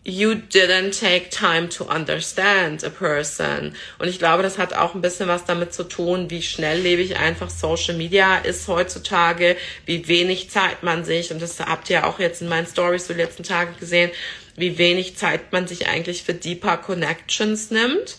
you 0.03 0.33
didn't 0.33 0.97
take 0.97 1.29
time 1.29 1.69
to 1.69 1.83
understand 1.83 2.83
a 2.83 2.89
person. 2.89 3.73
Und 3.97 4.07
ich 4.07 4.17
glaube, 4.17 4.43
das 4.43 4.57
hat 4.57 4.73
auch 4.73 4.95
ein 4.95 5.01
bisschen 5.01 5.27
was 5.27 5.45
damit 5.45 5.73
zu 5.73 5.83
tun, 5.83 6.29
wie 6.29 6.41
schnell 6.41 6.79
lebe 6.79 7.01
ich 7.01 7.17
einfach 7.17 7.49
Social 7.49 7.95
Media 7.95 8.37
ist 8.37 8.67
heutzutage, 8.67 9.57
wie 9.85 10.07
wenig 10.07 10.49
Zeit 10.49 10.83
man 10.83 11.03
sich, 11.03 11.31
und 11.31 11.41
das 11.41 11.59
habt 11.59 11.89
ihr 11.89 12.07
auch 12.07 12.19
jetzt 12.19 12.41
in 12.41 12.47
meinen 12.47 12.67
Stories 12.67 13.07
so 13.07 13.13
letzten 13.13 13.43
Tage 13.43 13.73
gesehen, 13.79 14.11
wie 14.55 14.77
wenig 14.77 15.17
Zeit 15.17 15.51
man 15.51 15.67
sich 15.67 15.87
eigentlich 15.87 16.23
für 16.23 16.33
deeper 16.33 16.77
Connections 16.77 17.71
nimmt. 17.71 18.17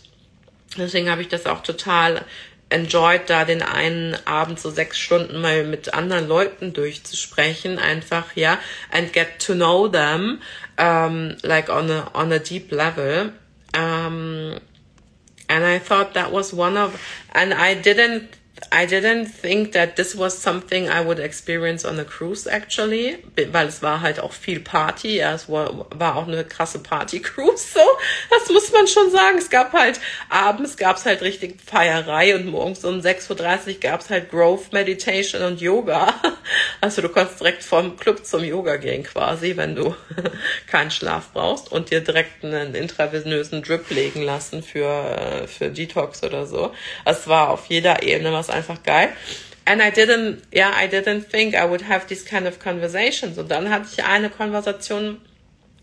Deswegen 0.77 1.11
habe 1.11 1.23
ich 1.23 1.29
das 1.29 1.47
auch 1.47 1.63
total 1.63 2.25
enjoyed, 2.71 3.29
da 3.29 3.45
den 3.45 3.63
einen 3.63 4.17
Abend 4.27 4.59
so 4.59 4.71
sechs 4.71 4.99
Stunden 4.99 5.41
mal 5.41 5.65
mit 5.65 5.93
anderen 5.93 6.27
Leuten 6.29 6.73
durchzusprechen, 6.73 7.79
einfach, 7.79 8.35
ja, 8.37 8.59
and 8.91 9.13
get 9.13 9.41
to 9.41 9.55
know 9.55 9.89
them, 9.89 10.41
um, 10.79 11.37
like 11.43 11.69
on 11.69 11.91
a, 11.91 12.11
on 12.15 12.33
a 12.33 12.39
deep 12.39 12.73
level. 12.73 13.33
Um, 13.77 14.59
and 15.49 15.65
I 15.65 15.79
thought 15.79 16.15
that 16.15 16.33
was 16.33 16.53
one 16.53 16.77
of, 16.77 16.99
and 17.35 17.53
I 17.53 17.75
didn't 17.75 18.40
I 18.73 18.87
didn't 18.87 19.27
think 19.27 19.73
that 19.73 19.97
this 19.97 20.17
was 20.17 20.41
something 20.41 20.89
I 20.89 21.05
would 21.05 21.19
experience 21.19 21.85
on 21.85 21.99
a 21.99 22.05
cruise 22.05 22.47
actually, 22.47 23.19
weil 23.51 23.67
es 23.67 23.83
war 23.83 24.01
halt 24.01 24.21
auch 24.21 24.33
viel 24.33 24.61
Party. 24.61 25.17
Ja, 25.17 25.35
es 25.35 25.49
war, 25.49 25.87
war 25.91 26.17
auch 26.17 26.29
eine 26.29 26.45
krasse 26.45 26.79
Party-Cruise, 26.79 27.65
so. 27.75 27.81
Das 28.31 28.49
muss 28.51 28.71
man 28.73 28.87
schon 28.87 29.11
sagen. 29.11 29.39
Es 29.39 29.51
gab 29.51 29.73
halt, 29.73 30.01
abends 30.29 30.77
gab 30.77 30.97
es 30.97 31.07
halt 31.07 31.23
richtig 31.23 31.61
Feierei 31.65 32.35
und 32.35 32.47
morgens 32.47 32.85
um 32.85 33.01
6.30 33.01 33.69
Uhr 33.75 33.81
gab 33.81 34.01
es 34.01 34.11
halt 34.11 34.31
Growth 34.31 34.73
Meditation 34.73 35.43
und 35.43 35.61
Yoga. 35.61 36.15
Also 36.83 37.03
du 37.03 37.11
kannst 37.11 37.39
direkt 37.41 37.63
vom 37.63 37.97
Club 37.99 38.25
zum 38.25 38.43
Yoga 38.43 38.77
gehen 38.77 39.05
quasi, 39.05 39.57
wenn 39.57 39.77
du 39.77 39.95
keinen 40.67 40.91
Schlaf 40.91 41.31
brauchst 41.33 41.71
und 41.71 41.91
dir 41.91 42.01
direkt 42.01 42.43
einen 42.43 42.75
intravenösen 42.75 43.63
Drip 43.63 43.91
legen 43.91 44.23
lassen 44.23 44.63
für, 44.63 45.47
für 45.47 45.69
Detox 45.69 46.23
oder 46.23 46.47
so. 46.47 46.73
Es 47.05 47.29
war 47.29 47.51
auf 47.51 47.67
jeder 47.67 48.03
Ebene 48.03 48.33
was 48.33 48.50
einfach 48.51 48.83
geil. 48.83 49.11
And 49.65 49.81
I 49.81 49.91
didn't, 49.91 50.43
yeah, 50.53 50.73
I 50.75 50.89
didn't 50.89 51.31
think 51.31 51.55
I 51.55 51.69
would 51.69 51.89
have 51.89 52.07
these 52.07 52.25
kind 52.25 52.47
of 52.47 52.59
conversations. 52.59 53.39
Und 53.39 53.51
dann 53.51 53.71
hatte 53.71 53.87
ich 53.93 54.05
eine 54.05 54.31
Konversation 54.31 55.21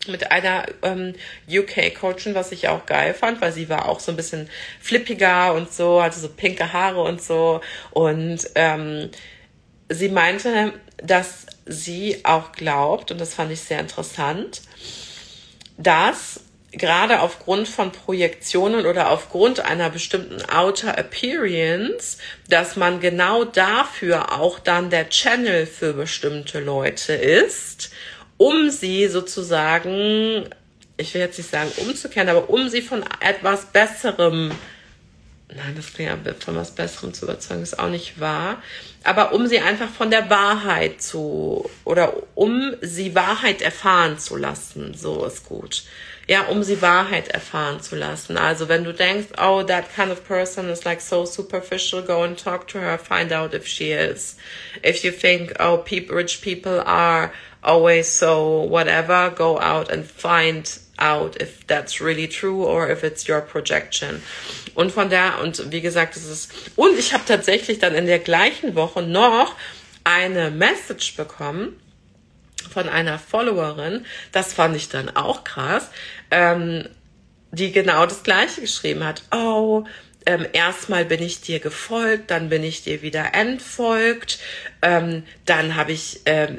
mit 0.08 0.32
einer 0.32 0.66
ähm, 0.84 1.14
UK-Coachin, 1.50 2.36
was 2.36 2.52
ich 2.52 2.68
auch 2.68 2.86
geil 2.86 3.14
fand, 3.14 3.42
weil 3.42 3.52
sie 3.52 3.70
war 3.70 3.88
auch 3.88 4.00
so 4.00 4.12
ein 4.12 4.16
bisschen 4.16 4.50
flippiger 4.80 5.54
und 5.54 5.72
so, 5.72 6.02
hatte 6.02 6.20
so 6.20 6.30
pinke 6.30 6.72
Haare 6.74 7.02
und 7.02 7.22
so. 7.22 7.62
Und 7.92 8.40
ähm, 8.56 9.10
sie 9.90 10.10
meinte, 10.10 10.74
dass 10.98 11.46
sie 11.66 12.22
auch 12.24 12.52
glaubt, 12.52 13.12
und 13.12 13.20
das 13.20 13.34
fand 13.34 13.52
ich 13.52 13.62
sehr 13.62 13.80
interessant, 13.80 14.62
dass 15.78 16.42
gerade 16.78 17.22
aufgrund 17.22 17.68
von 17.68 17.92
Projektionen 17.92 18.86
oder 18.86 19.12
aufgrund 19.12 19.60
einer 19.60 19.90
bestimmten 19.90 20.42
Outer 20.50 20.98
Appearance, 20.98 22.18
dass 22.50 22.76
man 22.76 23.00
genau 23.00 23.44
dafür 23.44 24.40
auch 24.40 24.60
dann 24.60 24.90
der 24.90 25.10
Channel 25.10 25.66
für 25.66 25.94
bestimmte 25.94 26.60
Leute 26.60 27.14
ist, 27.14 27.92
um 28.38 28.70
sie 28.70 29.08
sozusagen, 29.08 30.50
ich 30.98 31.14
will 31.14 31.22
jetzt 31.22 31.38
nicht 31.38 31.50
sagen 31.50 31.72
umzukehren, 31.78 32.30
aber 32.30 32.50
um 32.50 32.70
sie 32.70 32.82
von 32.82 33.04
etwas 33.22 33.66
Besserem 33.66 34.52
nein, 35.56 35.76
das 35.76 35.94
klingt 35.94 36.44
von 36.44 36.56
was 36.56 36.72
Besserem 36.72 37.14
zu 37.14 37.26
überzeugen, 37.26 37.64
ist 37.64 37.80
auch 37.80 37.90
nicht 37.90 38.20
wahr. 38.20 38.62
Aber 39.04 39.34
um 39.34 39.48
sie 39.48 39.60
einfach 39.60 39.90
von 39.90 40.12
der 40.12 40.30
Wahrheit 40.30 41.02
zu, 41.02 41.70
oder 41.86 42.14
um 42.36 42.76
sie 42.82 43.16
Wahrheit 43.16 43.62
erfahren 43.62 44.20
zu 44.20 44.36
lassen, 44.36 44.94
so 44.94 45.26
ist 45.26 45.46
gut. 45.46 45.84
Ja, 46.28 46.48
um 46.48 46.62
sie 46.62 46.82
Wahrheit 46.82 47.30
erfahren 47.30 47.80
zu 47.80 47.96
lassen. 47.96 48.38
Also 48.38 48.68
wenn 48.68 48.84
du 48.84 48.94
denkst, 48.94 49.28
oh, 49.42 49.64
that 49.64 49.86
kind 49.96 50.12
of 50.12 50.28
person 50.28 50.70
is 50.70 50.84
like 50.84 51.00
so 51.00 51.26
superficial, 51.26 52.02
go 52.02 52.24
and 52.24 52.38
talk 52.38 52.68
to 52.68 52.80
her, 52.80 52.98
find 52.98 53.32
out 53.32 53.54
if 53.54 53.66
she 53.66 53.92
is. 53.92 54.36
If 54.84 55.06
you 55.06 55.12
think, 55.12 55.54
oh, 55.60 55.78
people, 55.78 56.18
rich 56.18 56.42
people 56.42 56.82
are 56.86 57.32
always 57.64 58.10
so 58.10 58.62
whatever, 58.70 59.30
go 59.30 59.58
out 59.60 59.90
and 59.90 60.06
find 60.06 60.80
out 61.00 61.42
if 61.42 61.66
that's 61.66 62.02
really 62.02 62.28
true 62.28 62.66
or 62.66 62.90
if 62.90 63.06
it's 63.06 63.28
your 63.30 63.42
projection. 63.42 64.22
Und 64.76 64.92
von 64.92 65.10
da, 65.10 65.38
und 65.38 65.72
wie 65.72 65.82
gesagt, 65.82 66.18
es 66.18 66.26
ist, 66.26 66.52
und 66.76 67.00
ich 67.00 67.14
habe 67.14 67.24
tatsächlich 67.26 67.80
dann 67.80 67.96
in 67.96 68.06
der 68.06 68.20
gleichen 68.20 68.76
Woche 68.76 69.02
noch 69.02 69.56
eine 70.04 70.52
Message 70.52 71.16
bekommen 71.16 71.80
von 72.68 72.90
einer 72.90 73.20
Followerin, 73.20 74.06
das 74.32 74.54
fand 74.54 74.76
ich 74.76 74.90
dann 74.90 75.16
auch 75.16 75.44
krass, 75.44 75.90
ähm, 76.32 76.88
die 77.52 77.72
genau 77.72 78.06
das 78.06 78.24
gleiche 78.24 78.62
geschrieben 78.62 79.04
hat. 79.04 79.24
Oh, 79.32 79.86
ähm, 80.26 80.46
erstmal 80.52 81.06
bin 81.06 81.24
ich 81.24 81.42
dir 81.42 81.60
gefolgt, 81.60 82.32
dann 82.32 82.50
bin 82.50 82.64
ich 82.64 82.84
dir 82.84 83.02
wieder 83.02 83.34
entfolgt, 83.34 84.40
ähm, 84.82 85.24
dann 85.46 85.76
habe 85.76 85.94
ich 85.94 86.22
ähm, 86.26 86.58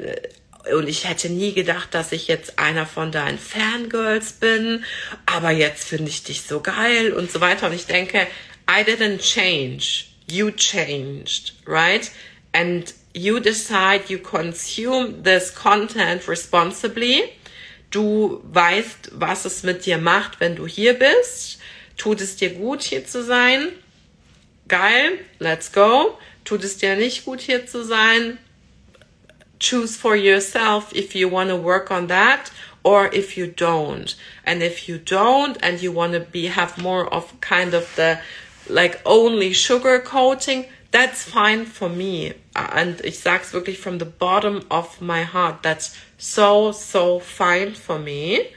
und 0.73 0.87
ich 0.87 1.07
hätte 1.07 1.29
nie 1.29 1.53
gedacht, 1.53 1.93
dass 1.93 2.11
ich 2.11 2.27
jetzt 2.27 2.59
einer 2.59 2.85
von 2.85 3.11
deinen 3.11 3.39
Fangirls 3.39 4.33
bin, 4.33 4.83
aber 5.25 5.51
jetzt 5.51 5.87
finde 5.87 6.09
ich 6.09 6.23
dich 6.23 6.43
so 6.43 6.59
geil 6.61 7.13
und 7.13 7.31
so 7.31 7.41
weiter. 7.41 7.67
Und 7.67 7.73
ich 7.73 7.85
denke, 7.85 8.27
I 8.69 8.83
didn't 8.83 9.19
change, 9.19 10.05
you 10.29 10.51
changed, 10.51 11.53
right? 11.65 12.11
And 12.51 12.93
you 13.13 13.39
decide 13.39 14.09
you 14.09 14.19
consume 14.19 15.23
this 15.23 15.51
content 15.51 16.27
responsibly. 16.27 17.33
Du 17.91 18.41
weißt, 18.51 19.11
was 19.13 19.45
es 19.45 19.63
mit 19.63 19.85
dir 19.85 19.97
macht, 19.97 20.39
wenn 20.39 20.55
du 20.55 20.67
hier 20.67 20.93
bist. 20.93 21.59
Tut 21.97 22.21
es 22.21 22.35
dir 22.35 22.51
gut, 22.51 22.83
hier 22.83 23.05
zu 23.05 23.23
sein? 23.23 23.71
Geil, 24.67 25.19
let's 25.39 25.71
go. 25.71 26.17
Tut 26.45 26.63
es 26.63 26.77
dir 26.77 26.95
nicht 26.95 27.25
gut, 27.25 27.41
hier 27.41 27.65
zu 27.65 27.83
sein? 27.83 28.37
choose 29.59 29.97
for 29.97 30.15
yourself 30.15 30.95
if 30.95 31.13
you 31.13 31.27
want 31.27 31.49
to 31.49 31.55
work 31.55 31.91
on 31.91 32.07
that 32.07 32.51
or 32.83 33.07
if 33.13 33.37
you 33.37 33.45
don't. 33.45 34.15
And 34.45 34.63
if 34.63 34.87
you 34.87 34.97
don't 34.97 35.57
and 35.61 35.81
you 35.81 35.91
want 35.91 36.13
to 36.13 36.21
be 36.21 36.47
have 36.47 36.77
more 36.77 37.13
of 37.13 37.39
kind 37.41 37.73
of 37.73 37.93
the 37.95 38.19
like 38.69 39.01
only 39.05 39.53
sugar 39.53 39.99
coating, 39.99 40.65
that's 40.91 41.23
fine 41.23 41.65
for 41.65 41.89
me. 41.89 42.33
Uh, 42.55 42.69
and 42.73 43.01
ich 43.01 43.19
sag's 43.19 43.53
wirklich 43.53 43.77
from 43.77 43.99
the 43.99 44.05
bottom 44.05 44.63
of 44.69 45.01
my 45.01 45.23
heart. 45.23 45.63
That's 45.63 45.95
so, 46.17 46.71
so 46.71 47.19
fine 47.19 47.75
for 47.75 47.99
me. 47.99 48.47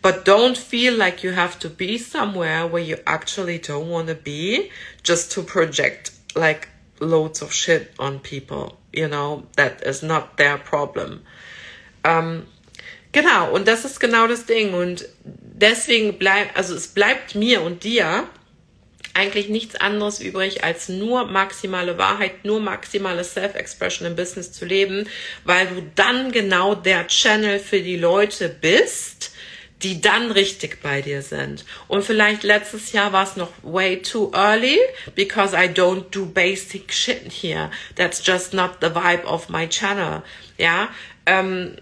But 0.00 0.24
don't 0.24 0.56
feel 0.56 0.94
like 0.94 1.24
you 1.24 1.32
have 1.32 1.58
to 1.60 1.68
be 1.68 1.98
somewhere 1.98 2.66
where 2.66 2.82
you 2.82 2.98
actually 3.06 3.58
don't 3.58 3.88
want 3.88 4.08
to 4.08 4.14
be 4.14 4.70
just 5.02 5.32
to 5.32 5.42
project 5.42 6.12
like 6.36 6.68
loads 7.00 7.42
of 7.42 7.52
shit 7.52 7.92
on 7.98 8.20
people 8.20 8.78
you 8.92 9.08
know, 9.08 9.44
that 9.56 9.82
is 9.82 10.02
not 10.02 10.36
their 10.36 10.58
problem. 10.58 11.20
Ähm, 12.04 12.46
genau, 13.12 13.52
und 13.52 13.66
das 13.66 13.84
ist 13.84 14.00
genau 14.00 14.26
das 14.26 14.46
Ding. 14.46 14.74
Und 14.74 15.08
deswegen 15.24 16.18
bleibt, 16.18 16.56
also 16.56 16.74
es 16.74 16.88
bleibt 16.88 17.34
mir 17.34 17.62
und 17.62 17.84
dir 17.84 18.26
eigentlich 19.18 19.48
nichts 19.48 19.74
anderes 19.74 20.20
übrig, 20.20 20.62
als 20.62 20.88
nur 20.88 21.26
maximale 21.26 21.98
Wahrheit, 21.98 22.44
nur 22.44 22.60
maximale 22.60 23.24
Self-Expression 23.24 24.06
im 24.06 24.16
Business 24.16 24.52
zu 24.52 24.64
leben, 24.64 25.08
weil 25.44 25.66
du 25.66 25.82
dann 25.96 26.30
genau 26.30 26.76
der 26.76 27.08
Channel 27.08 27.58
für 27.58 27.80
die 27.80 27.96
Leute 27.96 28.48
bist, 28.48 29.32
die 29.82 30.00
dann 30.00 30.30
richtig 30.30 30.80
bei 30.82 31.02
dir 31.02 31.22
sind. 31.22 31.64
Und 31.88 32.04
vielleicht 32.04 32.42
letztes 32.44 32.92
Jahr 32.92 33.12
war 33.12 33.24
es 33.24 33.36
noch 33.36 33.50
way 33.62 34.00
too 34.00 34.30
early 34.34 34.78
because 35.14 35.54
I 35.54 35.68
don't 35.68 36.10
do 36.10 36.24
basic 36.24 36.92
shit 36.92 37.30
here. 37.30 37.70
That's 37.96 38.24
just 38.24 38.54
not 38.54 38.78
the 38.80 38.88
vibe 38.88 39.24
of 39.24 39.48
my 39.48 39.68
channel. 39.68 40.22
Ja, 40.58 40.88
ähm, 41.26 41.76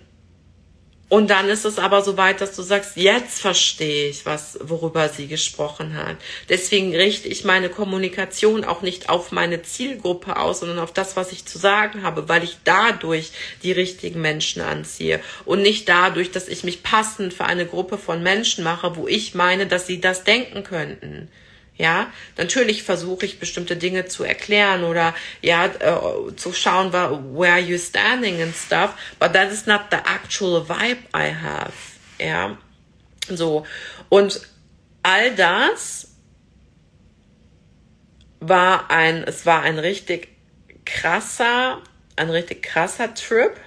und 1.09 1.31
dann 1.31 1.49
ist 1.49 1.65
es 1.65 1.79
aber 1.79 2.03
so 2.03 2.17
weit, 2.17 2.41
dass 2.41 2.57
du 2.57 2.63
sagst, 2.63 2.97
jetzt 2.97 3.41
verstehe 3.41 4.09
ich, 4.09 4.27
was, 4.27 4.59
worüber 4.61 5.09
sie 5.09 5.29
gesprochen 5.29 5.95
hat. 5.95 6.17
Deswegen 6.49 6.95
richte 6.97 7.29
ich 7.29 7.45
meine 7.45 7.69
Kommunikation 7.69 8.65
auch 8.65 8.83
nicht 8.83 9.09
auf 9.09 9.31
meine 9.31 9.63
Zielgruppe 9.63 10.37
aus, 10.37 10.61
sondern 10.61 10.81
auf 10.81 10.93
das, 10.93 11.15
was 11.15 11.31
ich 11.31 11.47
zu 11.47 11.59
sagen 11.59 12.03
habe, 12.03 12.29
weil 12.29 12.43
ich 12.43 12.57
dadurch 12.65 13.31
die 13.63 13.71
richtigen 13.71 14.21
Menschen 14.21 14.63
anziehe 14.63 15.21
und 15.45 15.63
nicht 15.63 15.89
dadurch, 15.89 16.33
dass 16.33 16.49
ich 16.49 16.65
mich 16.65 16.83
passend 16.83 17.33
für 17.33 17.45
eine 17.45 17.67
Gruppe 17.67 17.99
von 17.99 18.25
Menschen 18.25 18.65
mache, 18.65 18.97
wo 18.97 19.07
ich 19.07 19.35
meine, 19.37 19.69
dass 19.69 19.87
sie 19.87 20.01
das 20.01 20.25
denken 20.25 20.65
könnten. 20.65 21.29
Ja, 21.79 22.11
natürlich 22.39 22.83
versuche 22.85 23.27
ich 23.27 23.39
bestimmte 23.39 23.77
Dinge 23.77 24.07
zu 24.07 24.25
erklären 24.25 24.85
oder 24.85 25.15
ja 25.43 25.67
äh, 25.67 26.35
zu 26.35 26.55
schauen, 26.55 26.93
where 26.93 27.53
are 27.53 27.61
you 27.61 27.77
standing 27.77 28.41
and 28.41 28.55
stuff, 28.57 28.95
but 29.21 29.35
that 29.35 29.53
is 29.53 29.67
not 29.67 29.83
the 29.91 29.99
actual 29.99 30.67
vibe 30.67 31.03
I 31.15 31.35
have. 31.35 31.73
Ja, 32.19 32.57
so 33.29 33.67
und 34.09 34.41
all 35.03 35.35
das 35.35 36.17
war 38.41 38.91
ein, 38.91 39.25
es 39.25 39.45
war 39.45 39.63
ein 39.63 39.79
richtig 39.79 40.29
krasser, 40.87 41.83
ein 42.17 42.31
richtig 42.31 42.63
krasser 42.63 43.13
Trip 43.15 43.61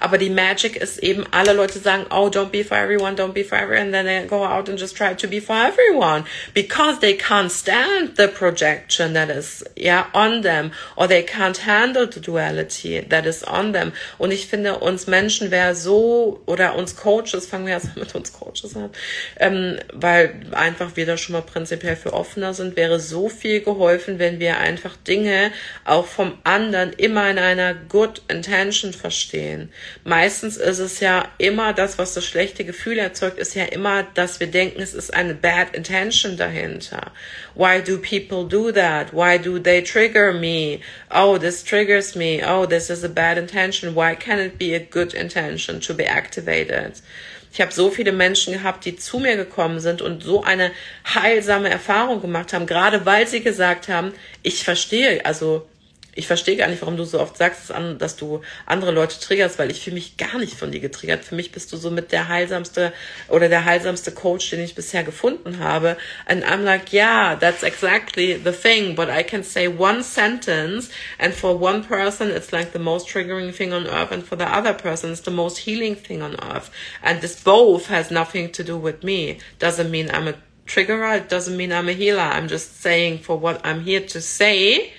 Aber 0.00 0.18
die 0.18 0.30
Magic 0.30 0.76
ist 0.76 0.98
eben, 0.98 1.26
alle 1.32 1.52
Leute 1.52 1.78
sagen, 1.78 2.06
oh, 2.10 2.28
don't 2.28 2.50
be 2.50 2.64
for 2.64 2.76
everyone, 2.76 3.16
don't 3.16 3.32
be 3.32 3.44
for 3.44 3.58
everyone, 3.58 3.86
and 3.86 3.92
then 3.92 4.06
they 4.06 4.26
go 4.26 4.44
out 4.44 4.68
and 4.68 4.78
just 4.78 4.96
try 4.96 5.14
to 5.14 5.26
be 5.26 5.40
for 5.40 5.56
everyone 5.56 6.24
because 6.54 7.00
they 7.00 7.14
can't 7.14 7.50
stand 7.50 8.16
the 8.16 8.28
projection 8.28 9.14
that 9.14 9.30
is, 9.30 9.64
yeah, 9.76 10.06
on 10.12 10.42
them 10.42 10.70
or 10.96 11.08
they 11.08 11.22
can't 11.22 11.58
handle 11.58 12.06
the 12.06 12.20
duality 12.20 13.00
that 13.00 13.26
is 13.26 13.42
on 13.44 13.72
them. 13.72 13.92
Und 14.18 14.30
ich 14.30 14.46
finde, 14.46 14.78
uns 14.78 15.06
Menschen 15.06 15.50
wäre 15.50 15.74
so, 15.74 16.40
oder 16.46 16.76
uns 16.76 16.96
Coaches, 16.96 17.46
fangen 17.46 17.66
wir 17.66 17.74
erstmal 17.74 17.98
mit 18.04 18.14
uns 18.14 18.32
Coaches 18.32 18.76
an, 18.76 18.90
ähm, 19.38 19.78
weil 19.92 20.40
einfach 20.52 20.96
wir 20.96 21.06
da 21.06 21.16
schon 21.16 21.32
mal 21.32 21.42
prinzipiell 21.42 21.96
für 21.96 22.12
offener 22.12 22.54
sind, 22.54 22.76
wäre 22.76 23.00
so 23.00 23.28
viel 23.28 23.60
geholfen, 23.60 24.18
wenn 24.18 24.38
wir 24.38 24.58
einfach 24.58 24.96
Dinge 24.96 25.50
auch 25.84 26.06
vom 26.06 26.38
anderen 26.44 26.92
immer 26.92 27.28
in 27.30 27.38
einer 27.38 27.74
good 27.74 28.22
intention 28.28 28.92
verstehen 28.92 29.47
sehen. 29.48 29.72
Meistens 30.04 30.56
ist 30.56 30.78
es 30.78 31.00
ja 31.00 31.28
immer 31.38 31.72
das, 31.72 31.98
was 31.98 32.14
das 32.14 32.24
schlechte 32.24 32.64
Gefühl 32.64 32.98
erzeugt, 32.98 33.38
ist 33.38 33.54
ja 33.54 33.64
immer, 33.64 34.04
dass 34.14 34.40
wir 34.40 34.46
denken, 34.46 34.80
es 34.80 34.94
ist 34.94 35.12
eine 35.14 35.34
bad 35.34 35.74
intention 35.74 36.36
dahinter. 36.36 37.12
Why 37.54 37.82
do 37.82 37.98
people 37.98 38.48
do 38.48 38.72
that? 38.72 39.12
Why 39.12 39.38
do 39.38 39.58
they 39.58 39.82
trigger 39.82 40.32
me? 40.32 40.80
Oh, 41.10 41.38
this 41.38 41.64
triggers 41.64 42.14
me. 42.14 42.42
Oh, 42.46 42.66
this 42.66 42.90
is 42.90 43.04
a 43.04 43.08
bad 43.08 43.38
intention. 43.38 43.94
Why 43.94 44.14
can 44.14 44.38
it 44.38 44.58
be 44.58 44.74
a 44.74 44.80
good 44.80 45.14
intention 45.14 45.80
to 45.80 45.94
be 45.94 46.06
activated? 46.06 47.02
Ich 47.50 47.62
habe 47.62 47.72
so 47.72 47.90
viele 47.90 48.12
Menschen 48.12 48.52
gehabt, 48.52 48.84
die 48.84 48.96
zu 48.96 49.18
mir 49.18 49.36
gekommen 49.36 49.80
sind 49.80 50.02
und 50.02 50.22
so 50.22 50.44
eine 50.44 50.70
heilsame 51.14 51.70
Erfahrung 51.70 52.20
gemacht 52.20 52.52
haben, 52.52 52.66
gerade 52.66 53.06
weil 53.06 53.26
sie 53.26 53.40
gesagt 53.40 53.88
haben, 53.88 54.12
ich 54.42 54.64
verstehe, 54.64 55.24
also 55.24 55.66
ich 56.14 56.26
verstehe 56.26 56.56
gar 56.56 56.66
nicht, 56.66 56.82
warum 56.82 56.96
du 56.96 57.04
so 57.04 57.20
oft 57.20 57.36
sagst, 57.36 57.72
dass 57.98 58.16
du 58.16 58.40
andere 58.66 58.90
Leute 58.90 59.20
triggerst, 59.20 59.58
weil 59.58 59.70
ich 59.70 59.82
fühle 59.82 59.94
mich 59.94 60.16
gar 60.16 60.38
nicht 60.38 60.54
von 60.54 60.72
dir 60.72 60.80
getriggert. 60.80 61.24
Für 61.24 61.36
mich 61.36 61.52
bist 61.52 61.72
du 61.72 61.76
so 61.76 61.90
mit 61.90 62.10
der 62.10 62.26
heilsamste 62.26 62.92
oder 63.28 63.48
der 63.48 63.64
heilsamste 63.64 64.10
Coach, 64.10 64.50
den 64.50 64.60
ich 64.60 64.74
bisher 64.74 65.04
gefunden 65.04 65.60
habe. 65.60 65.96
And 66.26 66.44
I'm 66.44 66.64
like, 66.64 66.92
yeah, 66.92 67.36
that's 67.36 67.62
exactly 67.62 68.34
the 68.42 68.50
thing. 68.52 68.96
But 68.96 69.08
I 69.08 69.22
can 69.22 69.44
say 69.44 69.68
one 69.68 70.02
sentence 70.02 70.90
and 71.18 71.32
for 71.32 71.56
one 71.56 71.84
person 71.84 72.30
it's 72.30 72.50
like 72.50 72.72
the 72.72 72.80
most 72.80 73.08
triggering 73.08 73.52
thing 73.52 73.72
on 73.72 73.86
earth 73.86 74.10
and 74.10 74.24
for 74.24 74.36
the 74.36 74.52
other 74.52 74.74
person 74.74 75.12
it's 75.12 75.22
the 75.22 75.30
most 75.30 75.58
healing 75.58 75.94
thing 75.94 76.20
on 76.20 76.34
earth. 76.42 76.70
And 77.00 77.20
this 77.20 77.40
both 77.40 77.86
has 77.86 78.10
nothing 78.10 78.50
to 78.52 78.64
do 78.64 78.76
with 78.76 79.04
me. 79.04 79.38
Doesn't 79.60 79.90
mean 79.90 80.10
I'm 80.10 80.26
a 80.26 80.34
triggerer. 80.66 81.16
It 81.16 81.28
doesn't 81.28 81.56
mean 81.56 81.72
I'm 81.72 81.88
a 81.88 81.92
healer. 81.92 82.22
I'm 82.22 82.48
just 82.48 82.80
saying 82.80 83.20
for 83.20 83.36
what 83.36 83.64
I'm 83.64 83.82
here 83.82 84.00
to 84.00 84.20
say 84.20 84.92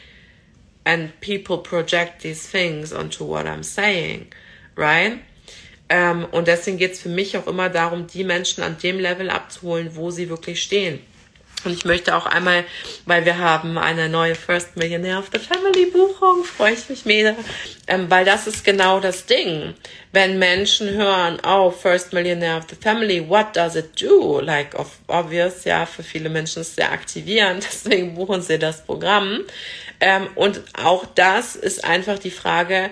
and 0.85 1.11
people 1.21 1.57
project 1.57 2.21
these 2.21 2.47
things 2.47 2.93
onto 2.93 3.23
what 3.25 3.45
I'm 3.45 3.63
saying, 3.63 4.27
right? 4.75 5.19
Ähm, 5.89 6.25
und 6.31 6.47
deswegen 6.47 6.77
geht 6.77 6.93
es 6.93 7.01
für 7.01 7.09
mich 7.09 7.35
auch 7.37 7.47
immer 7.47 7.69
darum, 7.69 8.07
die 8.07 8.23
Menschen 8.23 8.63
an 8.63 8.77
dem 8.81 8.99
Level 8.99 9.29
abzuholen, 9.29 9.95
wo 9.95 10.11
sie 10.11 10.29
wirklich 10.29 10.61
stehen. 10.61 10.99
Und 11.65 11.73
ich 11.73 11.85
möchte 11.85 12.15
auch 12.15 12.25
einmal, 12.25 12.63
weil 13.05 13.25
wir 13.25 13.37
haben 13.37 13.77
eine 13.77 14.09
neue 14.09 14.35
First 14.35 14.77
Millionaire 14.77 15.19
of 15.19 15.29
the 15.31 15.39
Family 15.39 15.85
Buchung, 15.85 16.43
freue 16.43 16.73
ich 16.73 16.89
mich 16.89 17.05
mega, 17.05 17.35
ähm, 17.87 18.09
weil 18.09 18.25
das 18.25 18.47
ist 18.47 18.63
genau 18.63 18.99
das 18.99 19.25
Ding. 19.25 19.73
Wenn 20.11 20.39
Menschen 20.39 20.89
hören, 20.89 21.39
oh, 21.45 21.71
First 21.71 22.13
Millionaire 22.13 22.57
of 22.57 22.65
the 22.69 22.75
Family, 22.75 23.27
what 23.27 23.55
does 23.55 23.75
it 23.75 24.01
do? 24.01 24.39
Like, 24.39 24.75
obvious, 25.07 25.65
ja, 25.65 25.85
für 25.85 26.03
viele 26.03 26.29
Menschen 26.29 26.61
ist 26.61 26.69
es 26.69 26.75
sehr 26.75 26.91
aktivierend, 26.91 27.63
deswegen 27.71 28.15
buchen 28.15 28.41
sie 28.41 28.59
das 28.59 28.85
Programm. 28.85 29.41
Ähm, 29.99 30.27
und 30.35 30.61
auch 30.81 31.05
das 31.15 31.55
ist 31.55 31.83
einfach 31.83 32.19
die 32.19 32.31
Frage, 32.31 32.89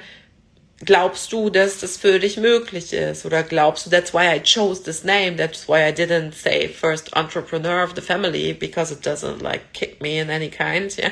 glaubst 0.86 1.34
du, 1.34 1.50
dass 1.50 1.80
das 1.80 1.98
für 1.98 2.20
dich 2.20 2.38
möglich 2.38 2.94
ist? 2.94 3.26
Oder 3.26 3.42
glaubst 3.42 3.86
du, 3.86 3.90
that's 3.90 4.14
why 4.14 4.36
I 4.36 4.40
chose 4.40 4.84
this 4.84 5.04
name, 5.04 5.36
that's 5.36 5.68
why 5.68 5.88
I 5.88 5.92
didn't 5.92 6.34
say 6.34 6.68
first 6.68 7.16
entrepreneur 7.16 7.84
of 7.84 7.94
the 7.96 8.02
family, 8.02 8.54
because 8.54 8.94
it 8.94 9.06
doesn't 9.06 9.42
like 9.42 9.74
kick 9.74 10.02
me 10.02 10.20
in 10.20 10.30
any 10.30 10.50
kind, 10.50 10.96
ja. 10.98 11.10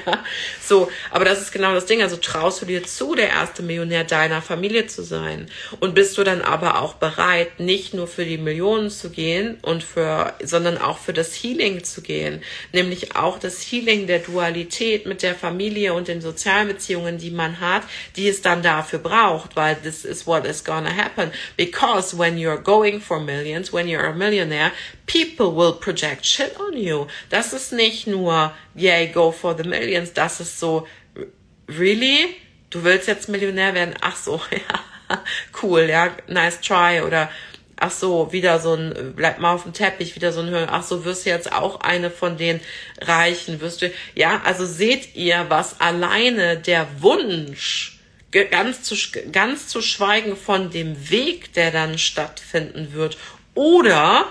So, 0.62 0.90
aber 1.10 1.26
das 1.26 1.42
ist 1.42 1.52
genau 1.52 1.74
das 1.74 1.86
Ding. 1.86 2.04
Also 2.04 2.18
traust 2.18 2.62
du 2.62 2.66
dir 2.66 2.84
zu, 2.84 3.16
der 3.16 3.30
erste 3.30 3.64
Millionär 3.64 4.04
deiner 4.04 4.42
Familie 4.42 4.86
zu 4.86 5.04
sein? 5.04 5.48
Und 5.80 5.96
bist 5.96 6.18
du 6.18 6.24
dann 6.24 6.42
aber 6.42 6.82
auch 6.82 6.96
bereit, 6.96 7.60
nicht 7.60 7.94
nur 7.94 8.08
für 8.08 8.26
die 8.26 8.38
Millionen 8.38 8.92
zu 8.92 9.10
gehen 9.10 9.58
und 9.64 9.84
für, 9.84 10.34
sondern 10.44 10.78
auch 10.78 11.00
für 11.00 11.14
das 11.14 11.34
Healing 11.34 11.84
zu 11.84 12.02
gehen? 12.02 12.44
Nämlich 12.72 13.16
auch 13.16 13.40
das 13.40 13.62
Healing 13.62 14.06
der 14.06 14.20
Dualität 14.20 15.08
mit 15.08 15.24
der 15.24 15.34
Familie 15.34 15.94
und 15.96 16.08
den 16.08 16.22
sozialen 16.22 16.68
Beziehungen, 16.68 17.18
die 17.18 17.32
man 17.32 17.60
hat, 17.60 17.84
die 18.16 18.28
es 18.30 18.44
dann 18.44 18.62
dafür 18.62 19.00
braucht 19.00 19.55
but 19.56 19.84
this 19.84 20.06
is 20.06 20.28
what 20.28 20.46
is 20.46 20.62
gonna 20.62 20.92
happen. 20.92 21.32
Because 21.58 22.14
when 22.14 22.38
you're 22.38 22.58
going 22.58 23.00
for 23.00 23.20
millions, 23.20 23.72
when 23.72 23.88
you're 23.88 24.06
a 24.06 24.16
millionaire, 24.16 24.74
people 25.06 25.54
will 25.54 25.74
project 25.74 26.26
shit 26.26 26.60
on 26.60 26.78
you. 26.78 27.08
Das 27.30 27.54
ist 27.54 27.72
nicht 27.72 28.06
nur, 28.06 28.52
yay, 28.76 29.08
go 29.08 29.32
for 29.32 29.56
the 29.56 29.64
millions. 29.64 30.12
Das 30.12 30.40
ist 30.40 30.60
so, 30.60 30.88
really? 31.68 32.36
Du 32.70 32.84
willst 32.84 33.08
jetzt 33.08 33.30
Millionär 33.30 33.74
werden? 33.74 33.96
Ach 34.02 34.16
so, 34.16 34.42
ja, 34.52 35.24
cool, 35.62 35.84
ja, 35.90 36.12
nice 36.28 36.60
try. 36.60 37.02
Oder, 37.02 37.30
ach 37.78 37.92
so, 37.92 38.32
wieder 38.32 38.60
so 38.60 38.74
ein, 38.74 39.14
bleib 39.16 39.40
mal 39.40 39.54
auf 39.54 39.64
dem 39.64 39.74
Teppich, 39.74 40.16
wieder 40.16 40.32
so 40.32 40.42
ein 40.42 40.50
Hören, 40.50 40.70
ach 40.70 40.84
so, 40.84 41.06
wirst 41.06 41.26
du 41.26 41.30
jetzt 41.30 41.52
auch 41.52 41.82
eine 41.82 42.10
von 42.10 42.38
den 42.38 42.60
Reichen, 43.02 43.62
wirst 43.62 43.82
du, 43.82 43.92
ja, 44.14 44.42
also 44.44 44.66
seht 44.66 45.16
ihr, 45.16 45.46
was 45.50 45.80
alleine 45.80 46.58
der 46.58 46.88
Wunsch, 47.00 47.95
ganz 48.44 48.84
zu, 48.84 48.96
ganz 49.32 49.68
zu 49.70 49.82
schweigen 49.82 50.36
von 50.36 50.70
dem 50.70 51.10
Weg, 51.10 51.54
der 51.54 51.72
dann 51.72 51.98
stattfinden 51.98 52.92
wird 52.92 53.18
oder 53.54 54.28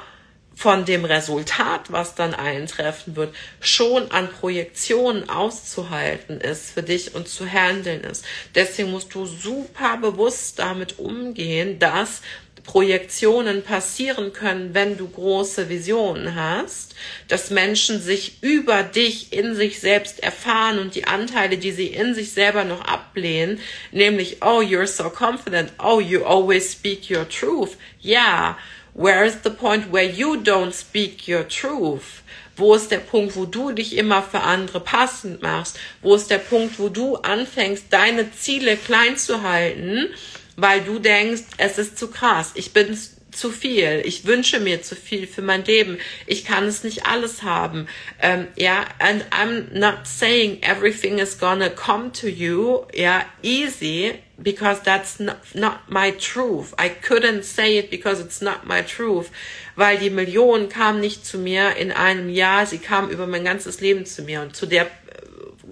von 0.57 0.84
dem 0.84 1.05
Resultat, 1.05 1.90
was 1.90 2.14
dann 2.14 2.32
eintreffen 2.32 3.16
wird, 3.16 3.34
schon 3.61 4.11
an 4.11 4.30
Projektionen 4.30 5.28
auszuhalten 5.28 6.40
ist 6.40 6.70
für 6.70 6.82
dich 6.82 7.14
und 7.14 7.28
zu 7.28 7.46
handeln 7.46 8.02
ist. 8.02 8.24
Deswegen 8.55 8.90
musst 8.90 9.14
du 9.14 9.26
super 9.26 9.96
bewusst 9.96 10.59
damit 10.59 10.98
umgehen, 10.98 11.78
dass 11.78 12.22
Projektionen 12.64 13.62
passieren 13.62 14.32
können, 14.32 14.74
wenn 14.74 14.96
du 14.96 15.06
große 15.06 15.68
Visionen 15.68 16.34
hast, 16.34 16.94
dass 17.28 17.50
Menschen 17.50 18.00
sich 18.00 18.42
über 18.42 18.82
dich 18.82 19.32
in 19.32 19.54
sich 19.54 19.80
selbst 19.80 20.22
erfahren 20.22 20.78
und 20.78 20.94
die 20.94 21.06
Anteile, 21.06 21.58
die 21.58 21.72
sie 21.72 21.88
in 21.88 22.14
sich 22.14 22.32
selber 22.32 22.64
noch 22.64 22.80
ablehnen, 22.80 23.60
nämlich, 23.92 24.38
oh, 24.42 24.60
you're 24.60 24.86
so 24.86 25.10
confident, 25.10 25.72
oh, 25.78 26.00
you 26.00 26.24
always 26.24 26.72
speak 26.72 27.10
your 27.10 27.28
truth. 27.28 27.76
Ja, 28.00 28.58
where 28.94 29.24
is 29.24 29.36
the 29.44 29.50
point 29.50 29.92
where 29.92 30.08
you 30.08 30.34
don't 30.36 30.72
speak 30.72 31.28
your 31.28 31.46
truth? 31.46 32.22
Wo 32.56 32.74
ist 32.74 32.90
der 32.90 32.98
Punkt, 32.98 33.34
wo 33.36 33.46
du 33.46 33.72
dich 33.72 33.96
immer 33.96 34.22
für 34.22 34.40
andere 34.40 34.80
passend 34.80 35.42
machst? 35.42 35.78
Wo 36.02 36.14
ist 36.14 36.30
der 36.30 36.38
Punkt, 36.38 36.78
wo 36.78 36.88
du 36.88 37.16
anfängst, 37.16 37.86
deine 37.90 38.32
Ziele 38.32 38.76
klein 38.76 39.16
zu 39.16 39.42
halten 39.42 40.08
weil 40.57 40.82
du 40.82 40.98
denkst, 40.98 41.42
es 41.59 41.78
ist 41.78 41.98
zu 41.98 42.09
krass, 42.09 42.52
ich 42.55 42.72
bin 42.72 42.96
zu 43.34 43.50
viel, 43.50 44.02
ich 44.05 44.26
wünsche 44.26 44.61
mir 44.61 44.82
zu 44.82 44.94
viel 44.94 45.26
für 45.26 45.42
mein 45.42 45.64
Leben, 45.64 45.98
ich 46.26 46.44
kann 46.44 46.64
es 46.64 46.84
nicht 46.84 47.07
alles 47.07 47.42
haben. 47.42 47.88
Um, 48.22 48.46
yeah, 48.57 48.84
and 48.98 49.24
I'm 49.30 49.76
not 49.76 50.07
saying 50.07 50.62
everything 50.62 51.18
is 51.18 51.38
gonna 51.38 51.70
come 51.70 52.12
to 52.12 52.28
you, 52.28 52.86
yeah, 52.94 53.24
easy, 53.42 54.20
because 54.42 54.80
that's 54.82 55.20
not, 55.20 55.38
not 55.55 55.90
my 55.90 56.12
truth. 56.12 56.74
I 56.78 56.88
couldn't 56.88 57.44
say 57.44 57.78
it 57.78 57.90
because 57.90 58.20
it's 58.20 58.40
not 58.40 58.66
my 58.66 58.82
truth. 58.82 59.30
Weil 59.76 59.98
die 59.98 60.11
Million 60.11 60.68
kam 60.68 61.00
nicht 61.00 61.26
zu 61.26 61.38
mir 61.38 61.76
in 61.76 61.92
einem 61.92 62.28
Jahr, 62.28 62.66
sie 62.66 62.78
kam 62.78 63.11
über 63.11 63.26
mein 63.26 63.44
ganzes 63.44 63.80
Leben 63.80 64.07
zu 64.07 64.22
mir 64.22 64.42
und 64.42 64.55
zu 64.55 64.66
der 64.66 64.86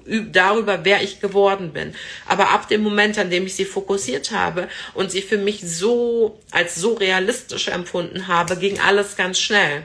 darüber, 0.07 0.84
wer 0.84 1.03
ich 1.03 1.20
geworden 1.20 1.72
bin. 1.72 1.94
Aber 2.26 2.50
ab 2.50 2.68
dem 2.68 2.82
Moment, 2.82 3.18
an 3.18 3.30
dem 3.30 3.46
ich 3.46 3.55
sie 3.55 3.64
fokussiert 3.64 4.30
habe 4.32 4.68
und 4.94 5.11
sie 5.11 5.22
für 5.22 5.38
mich 5.38 5.61
so 5.62 6.40
als 6.50 6.74
so 6.76 6.94
realistisch 6.94 7.68
empfunden 7.68 8.28
habe, 8.28 8.57
ging 8.57 8.80
alles 8.80 9.16
ganz 9.16 9.38
schnell. 9.38 9.84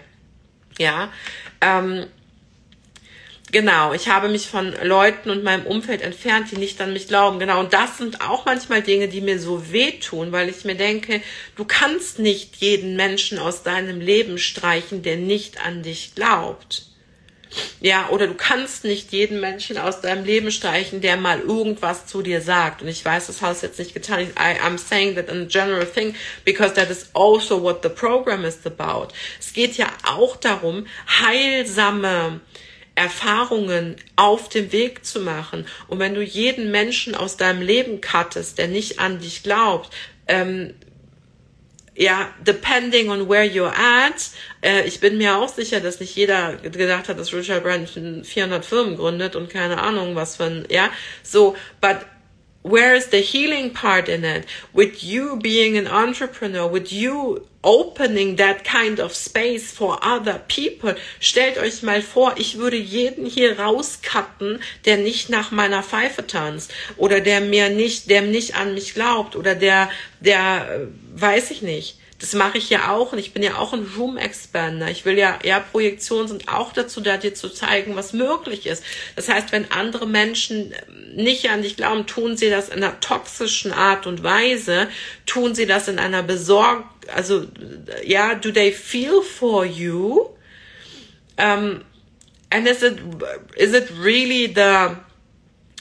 Ja, 0.77 1.11
ähm, 1.61 2.05
genau. 3.51 3.93
Ich 3.93 4.09
habe 4.09 4.29
mich 4.29 4.47
von 4.47 4.73
Leuten 4.83 5.29
und 5.29 5.43
meinem 5.43 5.65
Umfeld 5.65 6.01
entfernt, 6.01 6.51
die 6.51 6.57
nicht 6.57 6.79
an 6.81 6.93
mich 6.93 7.07
glauben. 7.07 7.39
Genau. 7.39 7.59
Und 7.59 7.73
das 7.73 7.97
sind 7.97 8.21
auch 8.21 8.45
manchmal 8.45 8.81
Dinge, 8.81 9.07
die 9.07 9.21
mir 9.21 9.39
so 9.39 9.71
wehtun, 9.71 10.31
weil 10.31 10.49
ich 10.49 10.65
mir 10.65 10.75
denke, 10.75 11.21
du 11.55 11.65
kannst 11.65 12.19
nicht 12.19 12.57
jeden 12.57 12.95
Menschen 12.95 13.39
aus 13.39 13.63
deinem 13.63 13.99
Leben 13.99 14.37
streichen, 14.37 15.01
der 15.01 15.17
nicht 15.17 15.65
an 15.65 15.83
dich 15.83 16.13
glaubt. 16.15 16.87
Ja, 17.79 18.09
oder 18.09 18.27
du 18.27 18.33
kannst 18.33 18.83
nicht 18.83 19.11
jeden 19.11 19.39
Menschen 19.39 19.77
aus 19.77 20.01
deinem 20.01 20.25
Leben 20.25 20.51
streichen, 20.51 21.01
der 21.01 21.17
mal 21.17 21.39
irgendwas 21.39 22.05
zu 22.05 22.21
dir 22.21 22.41
sagt. 22.41 22.81
Und 22.81 22.87
ich 22.87 23.03
weiß, 23.03 23.27
das 23.27 23.41
hast 23.41 23.61
du 23.61 23.67
jetzt 23.67 23.79
nicht 23.79 23.93
getan. 23.93 24.21
I, 24.21 24.59
I'm 24.65 24.77
saying 24.77 25.15
that 25.15 25.29
in 25.29 25.43
a 25.43 25.45
general 25.45 25.85
thing, 25.85 26.15
because 26.43 26.73
that 26.73 26.89
is 26.89 27.09
also 27.13 27.61
what 27.61 27.83
the 27.83 27.89
program 27.89 28.45
is 28.45 28.59
about. 28.65 29.13
Es 29.39 29.53
geht 29.53 29.77
ja 29.77 29.87
auch 30.03 30.35
darum, 30.37 30.87
heilsame 31.21 32.41
Erfahrungen 32.95 33.95
auf 34.15 34.49
dem 34.49 34.71
Weg 34.71 35.05
zu 35.05 35.19
machen. 35.19 35.67
Und 35.87 35.99
wenn 35.99 36.15
du 36.15 36.23
jeden 36.23 36.71
Menschen 36.71 37.13
aus 37.13 37.37
deinem 37.37 37.61
Leben 37.61 38.01
cuttest, 38.01 38.57
der 38.57 38.67
nicht 38.67 38.99
an 38.99 39.19
dich 39.19 39.43
glaubt, 39.43 39.93
ähm, 40.27 40.73
ja, 41.97 42.29
depending 42.45 43.09
on 43.09 43.27
where 43.27 43.43
you're 43.43 43.73
at, 43.73 44.29
äh, 44.61 44.83
ich 44.83 44.99
bin 44.99 45.17
mir 45.17 45.35
auch 45.37 45.49
sicher, 45.49 45.79
dass 45.79 45.99
nicht 45.99 46.15
jeder 46.15 46.53
gedacht 46.57 47.09
hat, 47.09 47.17
dass 47.17 47.33
Richard 47.33 47.63
Branson 47.63 48.23
400 48.23 48.63
Firmen 48.63 48.95
gründet 48.95 49.35
und 49.35 49.49
keine 49.49 49.81
Ahnung 49.81 50.15
was 50.15 50.39
ein, 50.39 50.65
ja, 50.69 50.91
so, 51.23 51.55
but 51.81 51.97
where 52.69 52.95
is 52.95 53.07
the 53.07 53.21
healing 53.21 53.71
part 53.71 54.09
in 54.09 54.23
it? 54.23 54.45
With 54.73 55.03
you 55.03 55.37
being 55.37 55.77
an 55.77 55.87
entrepreneur, 55.87 56.67
with 56.67 56.91
you 56.91 57.47
opening 57.63 58.37
that 58.37 58.63
kind 58.63 58.99
of 58.99 59.13
space 59.13 59.71
for 59.71 59.97
other 60.01 60.41
people. 60.47 60.95
Stellt 61.19 61.57
euch 61.57 61.83
mal 61.83 62.01
vor, 62.01 62.33
ich 62.37 62.57
würde 62.57 62.77
jeden 62.77 63.25
hier 63.25 63.59
rauscutten, 63.59 64.61
der 64.85 64.97
nicht 64.97 65.29
nach 65.29 65.51
meiner 65.51 65.83
Pfeife 65.83 66.25
tanzt 66.25 66.71
oder 66.97 67.19
der 67.19 67.41
mir 67.41 67.69
nicht, 67.69 68.09
der 68.09 68.21
nicht 68.21 68.55
an 68.55 68.73
mich 68.73 68.93
glaubt 68.93 69.35
oder 69.35 69.55
der, 69.55 69.89
der, 70.21 70.69
äh, 70.69 71.21
weiß 71.21 71.51
ich 71.51 71.61
nicht 71.61 71.97
das 72.19 72.33
mache 72.33 72.57
ich 72.57 72.69
ja 72.69 72.91
auch 72.91 73.13
und 73.13 73.19
ich 73.19 73.31
bin 73.31 73.43
ja 73.43 73.57
auch 73.57 73.73
ein 73.73 73.87
Room 73.95 74.17
Expander. 74.17 74.89
Ich 74.89 75.05
will 75.05 75.17
ja, 75.17 75.37
ja, 75.43 75.59
Projektionen 75.59 76.27
sind 76.27 76.47
auch 76.47 76.73
dazu 76.73 76.99
da, 76.99 77.17
dir 77.17 77.35
zu 77.35 77.49
zeigen, 77.49 77.95
was 77.95 78.11
möglich 78.11 78.65
ist. 78.65 78.83
Das 79.15 79.29
heißt, 79.29 79.51
wenn 79.51 79.71
andere 79.71 80.07
Menschen 80.07 80.73
nicht 81.13 81.49
an 81.49 81.61
dich 81.61 81.77
glauben, 81.77 82.07
tun 82.07 82.35
sie 82.35 82.49
das 82.49 82.69
in 82.69 82.83
einer 82.83 82.99
toxischen 82.99 83.71
Art 83.71 84.07
und 84.07 84.23
Weise, 84.23 84.87
tun 85.27 85.53
sie 85.53 85.67
das 85.67 85.87
in 85.87 85.99
einer 85.99 86.23
besorgt, 86.23 86.85
also, 87.13 87.45
ja, 88.03 88.33
do 88.35 88.51
they 88.51 88.71
feel 88.71 89.21
for 89.21 89.63
you? 89.63 90.29
Um, 91.37 91.81
and 92.49 92.67
is 92.67 92.81
it, 92.81 92.99
is 93.55 93.73
it 93.73 93.89
really 94.01 94.47
the, 94.53 94.97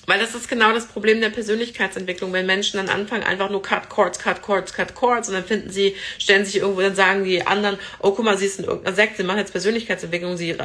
weil 0.06 0.18
das 0.18 0.34
ist 0.34 0.48
genau 0.48 0.72
das 0.72 0.86
Problem 0.86 1.20
der 1.20 1.30
Persönlichkeitsentwicklung, 1.30 2.32
wenn 2.32 2.46
Menschen 2.46 2.78
dann 2.78 2.88
anfangen, 2.88 3.24
einfach 3.24 3.50
nur 3.50 3.62
Cut 3.62 3.88
Chords, 3.88 4.18
Cut 4.18 4.42
Chords, 4.42 4.72
Cut 4.72 4.94
Chords 4.94 5.28
und 5.28 5.34
dann 5.34 5.44
finden 5.44 5.70
sie, 5.70 5.96
stellen 6.18 6.44
sich 6.44 6.56
irgendwo, 6.56 6.80
dann 6.80 6.94
sagen 6.94 7.24
die 7.24 7.46
anderen, 7.46 7.78
oh 8.00 8.12
guck 8.12 8.24
mal, 8.24 8.38
sie 8.38 8.46
ist 8.46 8.58
in 8.58 8.64
irgendeiner 8.64 8.94
Sekte, 8.94 9.18
sie 9.18 9.24
macht 9.24 9.38
jetzt 9.38 9.52
Persönlichkeitsentwicklung, 9.52 10.36
sie, 10.36 10.56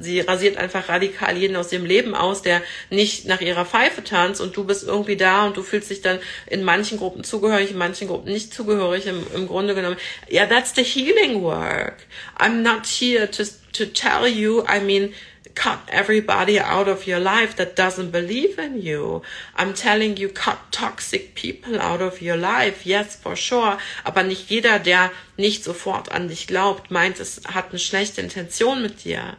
sie 0.00 0.20
rasiert 0.20 0.56
einfach 0.56 0.88
radikal 0.88 1.36
jeden 1.36 1.56
aus 1.56 1.72
ihrem 1.72 1.84
Leben 1.84 2.14
aus, 2.14 2.42
der 2.42 2.62
nicht 2.90 3.26
nach 3.26 3.40
ihrer 3.40 3.64
Pfeife 3.64 4.04
tanzt 4.04 4.40
und 4.40 4.56
du 4.56 4.64
bist 4.64 4.84
irgendwie 4.84 5.16
da 5.16 5.46
und 5.46 5.56
du 5.56 5.62
fühlst 5.62 5.90
dich 5.90 6.00
dann 6.00 6.18
in 6.46 6.62
manchen 6.62 6.98
Gruppen 6.98 7.24
zugehörig, 7.24 7.72
in 7.72 7.78
manchen 7.78 8.08
Gruppen 8.08 8.32
nicht 8.32 8.54
zugehörig, 8.54 9.06
im, 9.06 9.26
im 9.34 9.48
Grunde 9.48 9.74
genommen. 9.74 9.96
Ja, 10.28 10.42
yeah, 10.42 10.46
that's 10.46 10.74
the 10.74 10.84
healing 10.84 11.42
work. 11.42 12.06
I'm 12.38 12.62
not 12.62 12.86
here 12.86 13.30
to, 13.30 13.44
to 13.72 13.86
tell 13.86 14.26
you, 14.26 14.64
I 14.68 14.80
mean, 14.80 15.12
cut 15.54 15.78
everybody 15.88 16.58
out 16.60 16.88
of 16.88 17.06
your 17.06 17.20
life 17.20 17.56
that 17.56 17.76
doesn't 17.76 18.10
believe 18.10 18.58
in 18.58 18.80
you. 18.80 19.22
I'm 19.56 19.74
telling 19.74 20.16
you, 20.16 20.28
cut 20.28 20.58
toxic 20.70 21.34
people 21.34 21.80
out 21.80 22.00
of 22.00 22.20
your 22.20 22.36
life. 22.36 22.84
Yes, 22.84 23.16
for 23.16 23.36
sure. 23.36 23.78
Aber 24.04 24.22
nicht 24.22 24.50
jeder, 24.50 24.78
der 24.78 25.10
nicht 25.36 25.64
sofort 25.64 26.10
an 26.10 26.28
dich 26.28 26.46
glaubt, 26.46 26.90
meint, 26.90 27.20
es 27.20 27.42
hat 27.46 27.70
eine 27.70 27.78
schlechte 27.78 28.20
Intention 28.20 28.82
mit 28.82 29.04
dir. 29.04 29.36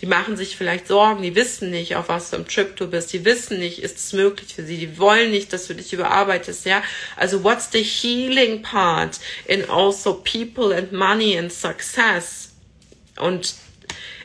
Die 0.00 0.06
machen 0.06 0.36
sich 0.36 0.56
vielleicht 0.56 0.86
Sorgen, 0.86 1.22
die 1.22 1.34
wissen 1.34 1.70
nicht, 1.70 1.96
auf 1.96 2.08
was 2.08 2.30
für 2.30 2.36
einem 2.36 2.46
Trip 2.46 2.76
du 2.76 2.86
bist, 2.86 3.12
die 3.12 3.24
wissen 3.24 3.58
nicht, 3.58 3.80
ist 3.80 3.98
es 3.98 4.12
möglich 4.12 4.54
für 4.54 4.64
sie, 4.64 4.76
die 4.76 4.96
wollen 4.96 5.32
nicht, 5.32 5.52
dass 5.52 5.66
du 5.66 5.74
dich 5.74 5.92
überarbeitest, 5.92 6.66
ja. 6.66 6.84
Also 7.16 7.42
what's 7.42 7.70
the 7.72 7.82
healing 7.82 8.62
part 8.62 9.18
in 9.46 9.68
also 9.68 10.14
people 10.14 10.72
and 10.76 10.92
money 10.92 11.36
and 11.36 11.52
success? 11.52 12.50
Und 13.16 13.54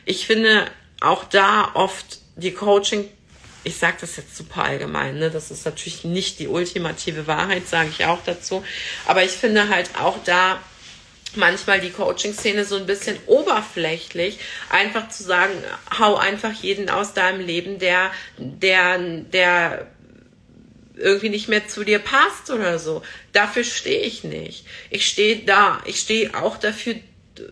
ich 0.04 0.26
finde 0.26 0.70
auch 1.04 1.24
da 1.24 1.70
oft 1.74 2.18
die 2.36 2.52
Coaching 2.52 3.08
ich 3.64 3.78
sage 3.78 3.96
das 4.02 4.16
jetzt 4.16 4.36
super 4.36 4.64
allgemein, 4.64 5.18
ne? 5.18 5.30
das 5.30 5.50
ist 5.50 5.64
natürlich 5.64 6.04
nicht 6.04 6.38
die 6.38 6.48
ultimative 6.48 7.26
Wahrheit, 7.26 7.66
sage 7.66 7.88
ich 7.88 8.04
auch 8.04 8.20
dazu. 8.24 8.62
Aber 9.06 9.24
ich 9.24 9.30
finde 9.30 9.70
halt 9.70 9.88
auch 9.98 10.18
da 10.22 10.60
manchmal 11.34 11.80
die 11.80 11.90
Coaching-Szene 11.90 12.64
so 12.64 12.76
ein 12.76 12.86
bisschen 12.86 13.16
oberflächlich, 13.26 14.38
einfach 14.68 15.08
zu 15.08 15.22
sagen, 15.22 15.54
hau 15.98 16.16
einfach 16.16 16.52
jeden 16.52 16.90
aus 16.90 17.14
deinem 17.14 17.44
Leben, 17.44 17.78
der, 17.78 18.10
der, 18.36 18.98
der 18.98 19.86
irgendwie 20.96 21.30
nicht 21.30 21.48
mehr 21.48 21.66
zu 21.66 21.82
dir 21.84 21.98
passt 21.98 22.50
oder 22.50 22.78
so. 22.78 23.02
Dafür 23.32 23.64
stehe 23.64 24.02
ich 24.02 24.22
nicht. 24.22 24.64
Ich 24.90 25.08
stehe 25.08 25.38
da. 25.38 25.80
Ich 25.86 25.98
stehe 25.98 26.40
auch 26.40 26.56
dafür, 26.56 26.94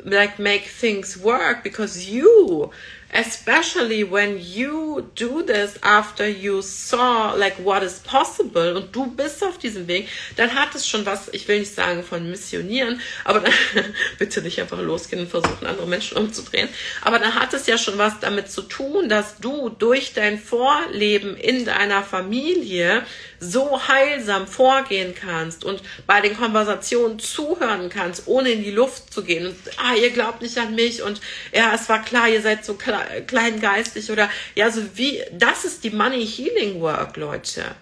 like 0.04 0.38
make 0.38 0.62
things 0.80 1.22
work 1.22 1.64
because 1.64 1.98
you 2.08 2.70
especially 3.12 4.02
when 4.02 4.38
you 4.38 5.10
do 5.14 5.42
this 5.42 5.78
after 5.82 6.26
you 6.26 6.62
saw 6.62 7.34
like 7.34 7.58
what 7.58 7.82
is 7.82 8.00
possible 8.00 8.76
und 8.76 8.94
du 8.94 9.06
bist 9.06 9.44
auf 9.44 9.58
diesem 9.58 9.86
Weg, 9.86 10.08
dann 10.36 10.54
hat 10.54 10.74
es 10.74 10.88
schon 10.88 11.04
was, 11.04 11.28
ich 11.32 11.46
will 11.46 11.60
nicht 11.60 11.74
sagen 11.74 12.02
von 12.02 12.30
missionieren, 12.30 13.00
aber 13.24 13.40
dann, 13.40 13.52
bitte 14.18 14.40
nicht 14.40 14.58
einfach 14.60 14.80
losgehen 14.80 15.22
und 15.22 15.28
versuchen, 15.28 15.66
andere 15.66 15.86
Menschen 15.86 16.16
umzudrehen, 16.16 16.68
aber 17.02 17.18
dann 17.18 17.34
hat 17.34 17.52
es 17.52 17.66
ja 17.66 17.76
schon 17.76 17.98
was 17.98 18.18
damit 18.20 18.50
zu 18.50 18.62
tun, 18.62 19.10
dass 19.10 19.36
du 19.38 19.68
durch 19.68 20.14
dein 20.14 20.38
Vorleben 20.38 21.36
in 21.36 21.66
deiner 21.66 22.02
Familie 22.02 23.04
so 23.42 23.88
heilsam 23.88 24.46
vorgehen 24.46 25.14
kannst 25.14 25.64
und 25.64 25.82
bei 26.06 26.20
den 26.20 26.36
Konversationen 26.36 27.18
zuhören 27.18 27.90
kannst, 27.90 28.26
ohne 28.26 28.50
in 28.50 28.62
die 28.62 28.70
Luft 28.70 29.12
zu 29.12 29.24
gehen 29.24 29.48
und, 29.48 29.56
ah, 29.78 29.94
ihr 29.94 30.10
glaubt 30.10 30.40
nicht 30.40 30.56
an 30.58 30.74
mich 30.74 31.02
und 31.02 31.20
ja, 31.52 31.74
es 31.74 31.88
war 31.88 32.02
klar, 32.02 32.28
ihr 32.28 32.40
seid 32.40 32.64
so 32.64 32.74
klar, 32.74 33.01
kleingeistig 33.26 34.10
oder 34.10 34.28
ja, 34.54 34.70
so 34.70 34.82
wie, 34.96 35.22
das 35.32 35.64
ist 35.64 35.84
die 35.84 35.90
Money 35.90 36.26
Healing 36.26 36.80
Work, 36.80 37.16
Leute. 37.16 37.74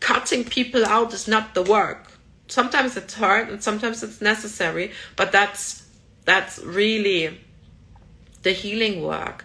Cutting 0.00 0.44
people 0.44 0.84
out 0.84 1.12
is 1.12 1.26
not 1.26 1.44
the 1.54 1.66
work. 1.66 2.12
Sometimes 2.48 2.96
it's 2.96 3.14
hard 3.18 3.48
and 3.48 3.62
sometimes 3.62 4.02
it's 4.02 4.20
necessary, 4.20 4.92
but 5.16 5.32
that's, 5.32 5.84
that's 6.24 6.60
really 6.64 7.38
the 8.42 8.52
healing 8.52 9.02
work. 9.02 9.44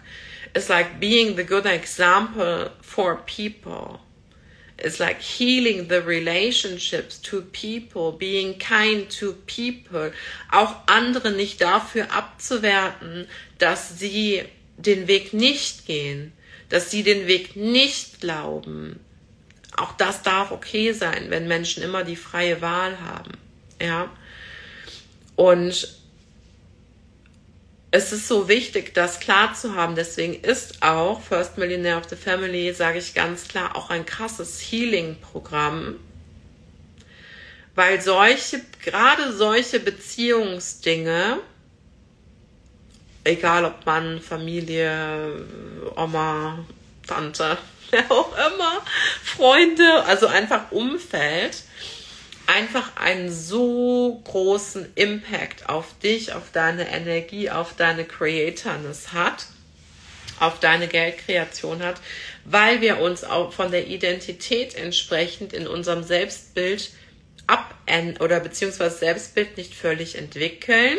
It's 0.54 0.68
like 0.68 1.00
being 1.00 1.36
the 1.36 1.44
good 1.44 1.66
example 1.66 2.70
for 2.80 3.16
people. 3.26 4.00
It's 4.78 4.98
like 4.98 5.20
healing 5.20 5.88
the 5.88 6.02
relationships 6.02 7.18
to 7.18 7.42
people, 7.42 8.12
being 8.12 8.58
kind 8.58 9.08
to 9.10 9.34
people, 9.46 10.12
auch 10.50 10.74
andere 10.86 11.30
nicht 11.30 11.60
dafür 11.60 12.10
abzuwerten, 12.10 13.28
dass 13.58 13.98
sie 13.98 14.42
den 14.76 15.06
Weg 15.08 15.32
nicht 15.32 15.86
gehen, 15.86 16.32
dass 16.68 16.90
sie 16.90 17.02
den 17.02 17.26
Weg 17.26 17.56
nicht 17.56 18.20
glauben. 18.20 18.98
Auch 19.76 19.92
das 19.92 20.22
darf 20.22 20.50
okay 20.50 20.92
sein, 20.92 21.26
wenn 21.28 21.48
Menschen 21.48 21.82
immer 21.82 22.04
die 22.04 22.16
freie 22.16 22.60
Wahl 22.60 22.98
haben. 23.00 23.32
Ja. 23.80 24.10
Und 25.36 25.96
es 27.90 28.10
ist 28.10 28.26
so 28.26 28.48
wichtig, 28.48 28.94
das 28.94 29.20
klar 29.20 29.54
zu 29.54 29.74
haben. 29.74 29.94
Deswegen 29.94 30.34
ist 30.42 30.82
auch 30.82 31.20
First 31.20 31.58
Millionaire 31.58 31.98
of 31.98 32.08
the 32.08 32.16
Family, 32.16 32.72
sage 32.72 32.98
ich 32.98 33.12
ganz 33.12 33.48
klar, 33.48 33.76
auch 33.76 33.90
ein 33.90 34.06
krasses 34.06 34.60
Healing-Programm. 34.60 35.96
Weil 37.74 38.00
solche, 38.00 38.62
gerade 38.82 39.32
solche 39.34 39.78
Beziehungsdinge, 39.78 41.38
egal 43.24 43.64
ob 43.64 43.86
Mann, 43.86 44.20
Familie, 44.20 45.46
Oma, 45.96 46.64
Tante, 47.06 47.58
wer 47.90 48.10
auch 48.10 48.32
immer, 48.32 48.82
Freunde, 49.22 50.04
also 50.04 50.26
einfach 50.26 50.72
Umfeld, 50.72 51.62
einfach 52.46 52.96
einen 52.96 53.30
so 53.30 54.20
großen 54.24 54.92
Impact 54.94 55.68
auf 55.68 55.98
dich, 56.02 56.32
auf 56.32 56.50
deine 56.52 56.88
Energie, 56.88 57.50
auf 57.50 57.76
deine 57.76 58.04
Creatorness 58.04 59.12
hat, 59.12 59.46
auf 60.40 60.58
deine 60.58 60.88
Geldkreation 60.88 61.82
hat, 61.82 62.00
weil 62.44 62.80
wir 62.80 62.98
uns 62.98 63.22
auch 63.22 63.52
von 63.52 63.70
der 63.70 63.86
Identität 63.86 64.74
entsprechend 64.74 65.52
in 65.52 65.68
unserem 65.68 66.02
Selbstbild 66.02 66.90
ab 67.46 67.74
oder 68.20 68.40
beziehungsweise 68.40 68.98
Selbstbild 68.98 69.56
nicht 69.56 69.74
völlig 69.74 70.16
entwickeln 70.16 70.98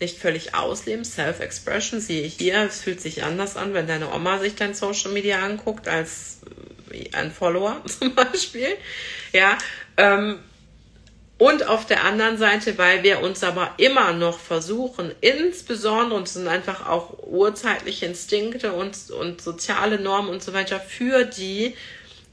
nicht 0.00 0.18
völlig 0.18 0.54
ausleben. 0.54 1.04
Self-Expression 1.04 2.00
sehe 2.00 2.22
ich 2.22 2.34
hier. 2.34 2.62
Es 2.62 2.82
fühlt 2.82 3.00
sich 3.00 3.22
anders 3.22 3.56
an, 3.56 3.74
wenn 3.74 3.86
deine 3.86 4.12
Oma 4.12 4.38
sich 4.38 4.54
dein 4.54 4.74
Social 4.74 5.12
Media 5.12 5.40
anguckt 5.40 5.88
als 5.88 6.40
äh, 6.90 7.14
ein 7.14 7.30
Follower 7.30 7.82
zum 7.86 8.14
Beispiel. 8.14 8.76
Ja. 9.32 9.58
Ähm, 9.96 10.38
und 11.36 11.66
auf 11.66 11.84
der 11.84 12.04
anderen 12.04 12.38
Seite, 12.38 12.78
weil 12.78 13.02
wir 13.02 13.20
uns 13.20 13.42
aber 13.42 13.74
immer 13.78 14.12
noch 14.12 14.38
versuchen, 14.38 15.12
insbesondere, 15.20 16.16
und 16.16 16.28
es 16.28 16.34
sind 16.34 16.46
einfach 16.46 16.88
auch 16.88 17.18
urzeitliche 17.24 18.06
Instinkte 18.06 18.72
und, 18.72 19.10
und 19.10 19.40
soziale 19.40 19.98
Normen 20.00 20.30
und 20.30 20.42
so 20.44 20.52
weiter, 20.52 20.78
für 20.78 21.24
die, 21.24 21.74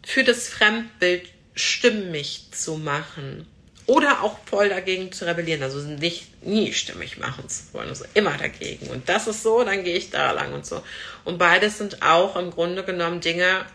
für 0.05 0.24
das 0.24 0.47
Fremdbild 0.47 1.28
stimmig 1.55 2.45
zu 2.51 2.78
machen 2.78 3.47
oder 3.88 4.24
auch 4.24 4.38
voll 4.46 4.70
dagegen 4.70 5.12
zu 5.12 5.26
rebellieren, 5.26 5.64
also 5.64 5.80
nicht 5.80 6.46
nie 6.46 6.72
stimmig 6.74 7.18
machen 7.18 7.48
zu 7.50 7.74
wollen, 7.74 7.90
also 7.90 8.06
immer 8.14 8.38
dagegen. 8.38 8.88
Und 8.88 9.10
das 9.10 9.28
ist 9.28 9.44
so, 9.44 9.64
dann 9.64 9.84
gehe 9.84 9.98
ich 9.98 10.10
da 10.10 10.32
lang 10.32 10.54
und 10.54 10.66
so. 10.66 10.82
Und 11.26 11.38
beides 11.38 11.78
sind 11.78 12.02
auch 12.02 12.36
im 12.36 12.52
Grunde 12.52 12.84
genommen 12.84 13.22
Dinge, 13.22 13.66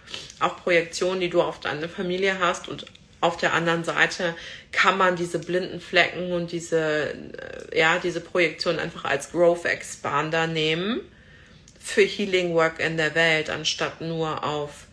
auch 0.41 0.57
Projektionen, 0.57 1.21
die 1.21 1.31
du 1.31 1.43
auf 1.43 1.61
deine 1.61 1.89
Familie 1.89 2.39
hast 2.39 2.69
und 2.69 2.87
auf 3.21 3.37
der 3.37 3.55
anderen 3.55 3.83
Seite 3.83 4.35
kann 4.73 4.99
man 4.99 5.17
diese 5.17 5.39
blinden 5.39 5.81
Flecken 5.81 6.33
und 6.33 6.53
diese, 6.53 7.13
äh, 7.13 7.79
ja, 7.79 7.99
diese 7.99 8.21
Projektion 8.21 8.79
einfach 8.79 9.05
als 9.05 9.33
Growth 9.33 9.65
Expander 9.65 10.47
nehmen 10.47 11.01
für 11.81 12.03
Healing 12.03 12.55
Work 12.55 12.79
in 12.79 12.97
der 12.97 13.15
Welt, 13.15 13.49
anstatt 13.49 14.01
nur 14.01 14.45
auf 14.45 14.87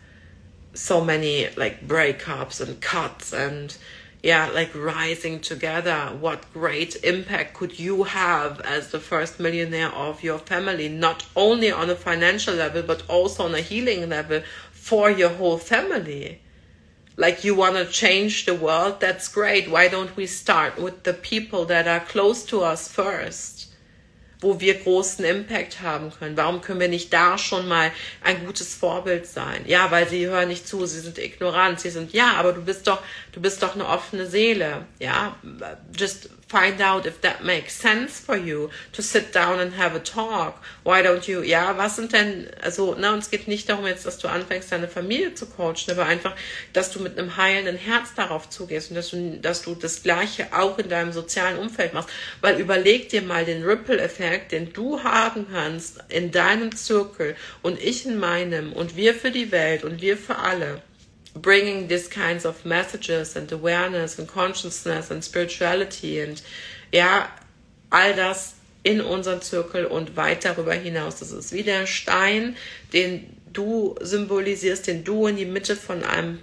so 0.72 1.00
many 1.00 1.48
like 1.56 1.86
breakups 1.86 2.60
and 2.60 2.80
cuts 2.80 3.32
and 3.32 3.76
yeah, 4.24 4.48
like 4.48 4.74
rising 4.74 5.38
together. 5.40 6.16
What 6.18 6.50
great 6.54 6.96
impact 7.04 7.52
could 7.52 7.78
you 7.78 8.04
have 8.04 8.58
as 8.62 8.90
the 8.90 8.98
first 8.98 9.38
millionaire 9.38 9.90
of 9.90 10.22
your 10.22 10.38
family, 10.38 10.88
not 10.88 11.26
only 11.36 11.70
on 11.70 11.90
a 11.90 11.94
financial 11.94 12.54
level, 12.54 12.82
but 12.82 13.02
also 13.06 13.44
on 13.44 13.54
a 13.54 13.60
healing 13.60 14.08
level 14.08 14.40
for 14.72 15.10
your 15.10 15.28
whole 15.28 15.58
family? 15.58 16.40
Like 17.18 17.44
you 17.44 17.54
want 17.54 17.76
to 17.76 17.84
change 17.84 18.46
the 18.46 18.54
world? 18.54 18.98
That's 18.98 19.28
great. 19.28 19.70
Why 19.70 19.88
don't 19.88 20.16
we 20.16 20.24
start 20.26 20.78
with 20.78 21.02
the 21.02 21.12
people 21.12 21.66
that 21.66 21.86
are 21.86 22.00
close 22.00 22.46
to 22.46 22.62
us 22.62 22.88
first? 22.88 23.53
Wo 24.44 24.60
wir 24.60 24.74
großen 24.74 25.24
Impact 25.24 25.80
haben 25.80 26.12
können? 26.16 26.36
Warum 26.36 26.60
können 26.60 26.78
wir 26.78 26.88
nicht 26.88 27.12
da 27.12 27.38
schon 27.38 27.66
mal 27.66 27.90
ein 28.22 28.44
gutes 28.46 28.74
Vorbild 28.74 29.26
sein? 29.26 29.64
Ja, 29.66 29.90
weil 29.90 30.08
sie 30.08 30.28
hören 30.28 30.48
nicht 30.48 30.68
zu, 30.68 30.86
sie 30.86 31.00
sind 31.00 31.18
ignorant, 31.18 31.80
sie 31.80 31.90
sind, 31.90 32.12
ja, 32.12 32.34
aber 32.34 32.52
du 32.52 32.62
bist 32.62 32.86
doch, 32.86 33.02
du 33.32 33.40
bist 33.40 33.62
doch 33.62 33.74
eine 33.74 33.88
offene 33.88 34.26
Seele. 34.26 34.86
Ja, 35.00 35.36
just 35.98 36.28
find 36.54 36.80
out 36.80 37.04
if 37.04 37.20
that 37.20 37.42
makes 37.42 37.74
sense 37.74 38.20
for 38.20 38.36
you 38.36 38.70
to 38.92 39.02
sit 39.02 39.32
down 39.32 39.58
and 39.58 39.72
have 39.74 39.96
a 39.96 39.98
talk. 39.98 40.62
Why 40.84 41.02
don't 41.02 41.26
you, 41.26 41.42
ja, 41.42 41.76
was 41.76 41.96
sind 41.96 42.12
denn, 42.12 42.48
also, 42.62 42.94
ne, 42.94 43.12
uns 43.12 43.28
geht 43.28 43.48
nicht 43.48 43.68
darum 43.68 43.86
jetzt, 43.86 44.06
dass 44.06 44.18
du 44.18 44.28
anfängst, 44.28 44.70
deine 44.70 44.86
Familie 44.86 45.34
zu 45.34 45.46
coachen, 45.46 45.90
aber 45.90 46.06
einfach, 46.06 46.36
dass 46.72 46.92
du 46.92 47.00
mit 47.00 47.18
einem 47.18 47.36
heilenden 47.36 47.76
Herz 47.76 48.14
darauf 48.14 48.48
zugehst 48.50 48.90
und 48.90 48.96
dass 48.96 49.10
du, 49.10 49.38
dass 49.42 49.62
du 49.62 49.74
das 49.74 50.04
Gleiche 50.04 50.52
auch 50.52 50.78
in 50.78 50.88
deinem 50.88 51.12
sozialen 51.12 51.58
Umfeld 51.58 51.92
machst. 51.92 52.10
Weil 52.40 52.60
überleg 52.60 53.08
dir 53.08 53.22
mal 53.22 53.44
den 53.44 53.64
Ripple-Effekt, 53.64 54.52
den 54.52 54.72
du 54.72 55.02
haben 55.02 55.46
kannst 55.52 56.04
in 56.08 56.30
deinem 56.30 56.76
Zirkel 56.76 57.34
und 57.62 57.82
ich 57.82 58.06
in 58.06 58.18
meinem 58.18 58.72
und 58.72 58.96
wir 58.96 59.14
für 59.14 59.32
die 59.32 59.50
Welt 59.50 59.82
und 59.82 60.00
wir 60.00 60.16
für 60.16 60.36
alle 60.36 60.82
bringing 61.34 61.88
these 61.88 62.08
kinds 62.08 62.44
of 62.44 62.64
messages 62.64 63.36
and 63.36 63.50
awareness 63.52 64.18
and 64.18 64.28
consciousness 64.28 65.10
and 65.10 65.22
spirituality 65.22 66.20
and 66.20 66.42
ja, 66.92 67.28
all 67.90 68.14
das 68.14 68.54
in 68.82 69.00
unseren 69.00 69.40
Zirkel 69.40 69.86
und 69.86 70.16
weit 70.16 70.44
darüber 70.44 70.74
hinaus. 70.74 71.18
Das 71.18 71.32
ist 71.32 71.52
wie 71.52 71.62
der 71.62 71.86
Stein, 71.86 72.56
den 72.92 73.34
du 73.52 73.94
symbolisierst, 74.00 74.86
den 74.86 75.04
du 75.04 75.26
in 75.26 75.36
die 75.36 75.46
Mitte 75.46 75.76
von 75.76 76.04
einem, 76.04 76.40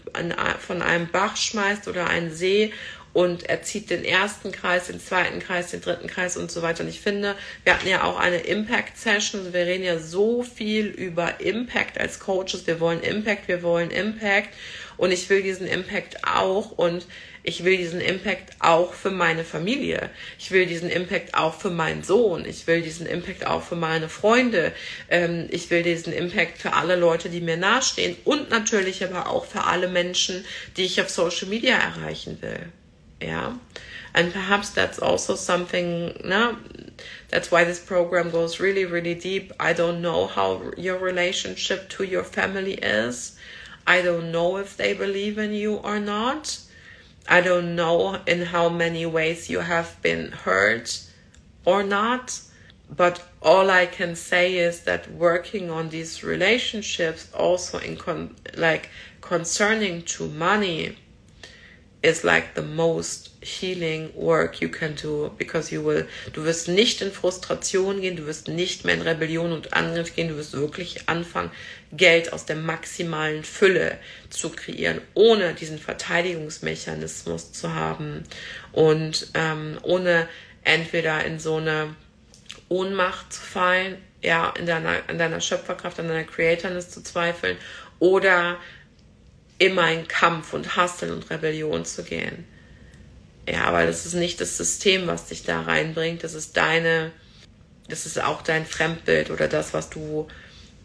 von 0.59 0.81
einem 0.81 1.07
Bach 1.11 1.37
schmeißt 1.37 1.87
oder 1.87 2.07
einen 2.07 2.33
See 2.33 2.73
und 3.13 3.49
er 3.49 3.61
zieht 3.61 3.89
den 3.89 4.05
ersten 4.05 4.51
Kreis, 4.51 4.87
den 4.87 4.99
zweiten 4.99 5.39
Kreis, 5.39 5.71
den 5.71 5.81
dritten 5.81 6.07
Kreis 6.07 6.37
und 6.37 6.49
so 6.49 6.61
weiter. 6.61 6.83
Und 6.83 6.89
ich 6.89 7.01
finde, 7.01 7.35
wir 7.63 7.73
hatten 7.73 7.87
ja 7.87 8.03
auch 8.03 8.17
eine 8.17 8.37
Impact 8.37 8.97
Session. 8.97 9.41
Also 9.41 9.53
wir 9.53 9.65
reden 9.65 9.83
ja 9.83 9.99
so 9.99 10.43
viel 10.43 10.85
über 10.85 11.41
Impact 11.41 11.99
als 11.99 12.19
Coaches. 12.19 12.67
Wir 12.67 12.79
wollen 12.79 13.01
Impact, 13.01 13.47
wir 13.49 13.63
wollen 13.63 13.91
Impact. 13.91 14.49
Und 14.95 15.11
ich 15.11 15.29
will 15.29 15.41
diesen 15.41 15.67
Impact 15.67 16.25
auch. 16.25 16.71
Und 16.71 17.05
ich 17.43 17.65
will 17.65 17.75
diesen 17.75 17.99
Impact 17.99 18.53
auch 18.59 18.93
für 18.93 19.11
meine 19.11 19.43
Familie. 19.43 20.09
Ich 20.39 20.51
will 20.51 20.65
diesen 20.65 20.89
Impact 20.89 21.33
auch 21.33 21.55
für 21.55 21.71
meinen 21.71 22.03
Sohn. 22.03 22.45
Ich 22.45 22.65
will 22.67 22.81
diesen 22.81 23.07
Impact 23.07 23.45
auch 23.45 23.63
für 23.63 23.75
meine 23.75 24.07
Freunde. 24.07 24.71
Ähm, 25.09 25.47
ich 25.51 25.69
will 25.69 25.83
diesen 25.83 26.13
Impact 26.13 26.59
für 26.59 26.73
alle 26.73 26.95
Leute, 26.95 27.29
die 27.29 27.41
mir 27.41 27.57
nahestehen. 27.57 28.15
Und 28.23 28.51
natürlich 28.51 29.03
aber 29.03 29.27
auch 29.27 29.45
für 29.45 29.65
alle 29.65 29.89
Menschen, 29.89 30.45
die 30.77 30.83
ich 30.83 31.01
auf 31.01 31.09
Social 31.09 31.49
Media 31.49 31.75
erreichen 31.75 32.37
will. 32.41 32.71
Yeah. 33.21 33.57
And 34.13 34.33
perhaps 34.33 34.71
that's 34.71 34.99
also 34.99 35.35
something, 35.35 36.19
no, 36.25 36.57
that's 37.29 37.49
why 37.49 37.63
this 37.63 37.79
program 37.79 38.29
goes 38.29 38.59
really, 38.59 38.83
really 38.83 39.15
deep. 39.15 39.53
I 39.59 39.73
don't 39.73 40.01
know 40.01 40.27
how 40.27 40.71
your 40.77 40.97
relationship 40.97 41.89
to 41.91 42.03
your 42.03 42.23
family 42.23 42.73
is. 42.73 43.37
I 43.87 44.01
don't 44.01 44.31
know 44.31 44.57
if 44.57 44.75
they 44.75 44.93
believe 44.93 45.37
in 45.37 45.53
you 45.53 45.75
or 45.75 45.99
not. 45.99 46.59
I 47.27 47.41
don't 47.41 47.75
know 47.75 48.19
in 48.27 48.41
how 48.41 48.67
many 48.67 49.05
ways 49.05 49.49
you 49.49 49.59
have 49.59 50.01
been 50.01 50.31
hurt 50.31 51.01
or 51.63 51.83
not. 51.83 52.41
But 52.93 53.23
all 53.41 53.71
I 53.71 53.85
can 53.85 54.15
say 54.15 54.57
is 54.57 54.81
that 54.81 55.09
working 55.11 55.69
on 55.69 55.89
these 55.89 56.23
relationships 56.23 57.31
also 57.33 57.77
in 57.79 57.95
con- 57.95 58.35
like 58.57 58.89
concerning 59.21 60.01
to 60.01 60.27
money 60.27 60.97
is 62.01 62.23
like 62.23 62.55
the 62.55 62.61
most 62.61 63.29
healing 63.41 64.11
work 64.15 64.61
you 64.61 64.69
can 64.69 64.95
do 64.95 65.31
because 65.37 65.71
you 65.71 65.83
will 65.83 66.07
du 66.33 66.43
wirst 66.43 66.67
nicht 66.67 67.01
in 67.01 67.11
Frustration 67.11 68.01
gehen, 68.01 68.15
du 68.15 68.25
wirst 68.25 68.47
nicht 68.47 68.85
mehr 68.85 68.95
in 68.95 69.01
Rebellion 69.01 69.51
und 69.51 69.73
Angriff 69.73 70.15
gehen, 70.15 70.29
du 70.29 70.37
wirst 70.37 70.53
wirklich 70.53 71.07
anfangen 71.09 71.51
Geld 71.91 72.33
aus 72.33 72.45
der 72.45 72.55
maximalen 72.55 73.43
Fülle 73.43 73.97
zu 74.29 74.49
kreieren, 74.49 75.01
ohne 75.13 75.53
diesen 75.53 75.77
Verteidigungsmechanismus 75.77 77.51
zu 77.51 77.73
haben 77.75 78.23
und 78.71 79.27
ähm, 79.33 79.77
ohne 79.83 80.27
entweder 80.63 81.23
in 81.25 81.39
so 81.39 81.57
eine 81.57 81.95
Ohnmacht 82.69 83.33
zu 83.33 83.41
fallen, 83.41 83.97
ja, 84.21 84.53
in 84.57 84.65
deiner, 84.65 85.09
in 85.09 85.17
deiner 85.17 85.41
Schöpferkraft, 85.41 85.99
an 85.99 86.07
deiner 86.07 86.23
Creatorness 86.23 86.89
zu 86.89 87.03
zweifeln 87.03 87.57
oder 87.99 88.57
immer 89.61 89.91
in 89.91 90.07
Kampf 90.07 90.53
und 90.53 90.75
Hustle 90.75 91.13
und 91.13 91.29
Rebellion 91.29 91.85
zu 91.85 92.03
gehen. 92.03 92.45
Ja, 93.47 93.71
weil 93.71 93.85
das 93.85 94.07
ist 94.07 94.15
nicht 94.15 94.41
das 94.41 94.57
System, 94.57 95.05
was 95.05 95.27
dich 95.27 95.43
da 95.43 95.61
reinbringt. 95.61 96.23
Das 96.23 96.33
ist 96.33 96.57
deine, 96.57 97.11
das 97.87 98.07
ist 98.07 98.19
auch 98.19 98.41
dein 98.41 98.65
Fremdbild 98.65 99.29
oder 99.29 99.47
das, 99.47 99.73
was 99.75 99.91
du 99.91 100.27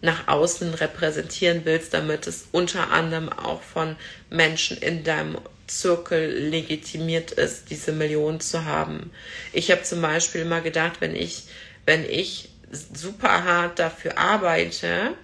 nach 0.02 0.28
außen 0.28 0.74
repräsentieren 0.74 1.62
willst, 1.64 1.94
damit 1.94 2.26
es 2.26 2.48
unter 2.52 2.92
anderem 2.92 3.30
auch 3.30 3.62
von 3.62 3.96
Menschen 4.28 4.76
in 4.76 5.04
deinem 5.04 5.38
Zirkel 5.66 6.48
legitimiert 6.48 7.32
ist, 7.32 7.70
diese 7.70 7.92
Millionen 7.92 8.40
zu 8.40 8.66
haben. 8.66 9.10
Ich 9.54 9.70
habe 9.70 9.84
zum 9.84 10.02
Beispiel 10.02 10.42
immer 10.42 10.60
gedacht, 10.60 11.00
wenn 11.00 11.16
ich, 11.16 11.44
wenn 11.86 12.04
ich 12.04 12.50
super 12.70 13.44
hart 13.44 13.78
dafür 13.78 14.18
arbeite, 14.18 15.14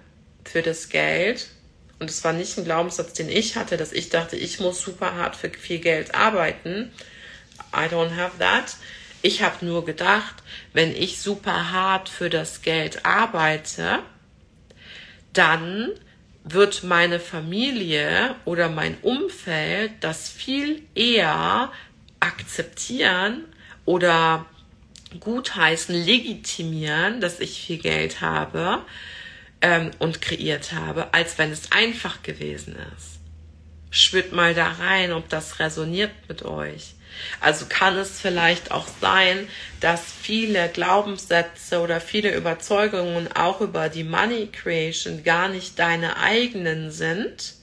für 0.43 0.63
das 0.63 0.89
Geld, 0.89 1.47
und 1.99 2.09
es 2.09 2.23
war 2.23 2.33
nicht 2.33 2.57
ein 2.57 2.65
Glaubenssatz, 2.65 3.13
den 3.13 3.29
ich 3.29 3.55
hatte, 3.55 3.77
dass 3.77 3.93
ich 3.93 4.09
dachte, 4.09 4.35
ich 4.35 4.59
muss 4.59 4.81
super 4.81 5.15
hart 5.15 5.35
für 5.35 5.49
viel 5.49 5.79
Geld 5.79 6.15
arbeiten. 6.15 6.91
I 7.73 7.85
don't 7.85 8.15
have 8.15 8.37
that. 8.39 8.75
Ich 9.21 9.41
habe 9.41 9.65
nur 9.65 9.85
gedacht, 9.85 10.35
wenn 10.73 10.95
ich 10.95 11.19
super 11.21 11.71
hart 11.71 12.09
für 12.09 12.29
das 12.29 12.61
Geld 12.61 13.05
arbeite, 13.05 13.99
dann 15.31 15.89
wird 16.43 16.83
meine 16.83 17.19
Familie 17.19 18.35
oder 18.43 18.67
mein 18.67 18.97
Umfeld 19.01 19.91
das 20.01 20.27
viel 20.27 20.81
eher 20.93 21.71
akzeptieren 22.19 23.45
oder 23.85 24.45
gutheißen, 25.19 25.95
legitimieren, 25.95 27.21
dass 27.21 27.39
ich 27.39 27.61
viel 27.65 27.77
Geld 27.77 28.21
habe, 28.21 28.81
ähm, 29.63 29.91
und 29.97 30.21
kreiert 30.21 30.73
habe, 30.73 31.13
als 31.13 31.39
wenn 31.39 31.51
es 31.51 31.71
einfach 31.71 32.21
gewesen 32.21 32.75
ist. 32.95 33.19
Spürt 33.89 34.33
mal 34.33 34.53
da 34.53 34.67
rein, 34.67 35.13
ob 35.13 35.29
das 35.29 35.59
resoniert 35.59 36.11
mit 36.27 36.43
euch. 36.43 36.95
Also 37.39 37.67
kann 37.69 37.95
es 37.97 38.19
vielleicht 38.19 38.71
auch 38.71 38.87
sein, 38.99 39.47
dass 39.79 40.01
viele 40.21 40.67
Glaubenssätze 40.69 41.79
oder 41.79 42.01
viele 42.01 42.35
Überzeugungen 42.35 43.31
auch 43.31 43.61
über 43.61 43.89
die 43.89 44.03
Money 44.03 44.49
Creation 44.51 45.23
gar 45.23 45.47
nicht 45.47 45.79
deine 45.79 46.17
eigenen 46.17 46.91
sind 46.91 47.53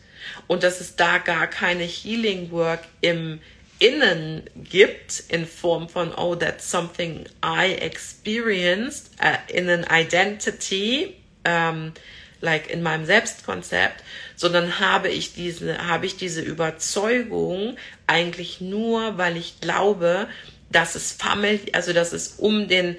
und 0.47 0.63
dass 0.63 0.81
es 0.81 0.97
da 0.97 1.19
gar 1.19 1.49
keine 1.49 1.83
Healing 1.83 2.51
Work 2.53 2.85
im 3.01 3.41
Innen 3.81 4.43
gibt 4.57 5.25
in 5.29 5.47
Form 5.47 5.89
von, 5.89 6.15
oh, 6.15 6.37
that's 6.37 6.71
something 6.71 7.25
I 7.43 7.73
experienced 7.73 9.11
uh, 9.21 9.39
in 9.53 9.69
an 9.69 9.85
identity 9.91 11.20
ähm, 11.45 11.93
like 12.41 12.71
in 12.71 12.83
meinem 12.83 13.05
Selbstkonzept, 13.05 14.03
sondern 14.37 14.81
habe 14.81 15.09
ich 15.09 15.35
diese, 15.35 15.87
habe 15.87 16.07
ich 16.07 16.17
diese 16.17 16.41
Überzeugung 16.41 17.77
eigentlich 18.07 18.61
nur, 18.61 19.19
weil 19.19 19.37
ich 19.37 19.61
glaube, 19.61 20.29
dass 20.71 20.95
es 20.95 21.13
Family, 21.13 21.61
also 21.73 21.93
dass 21.93 22.13
es 22.13 22.35
um 22.39 22.69
den, 22.69 22.97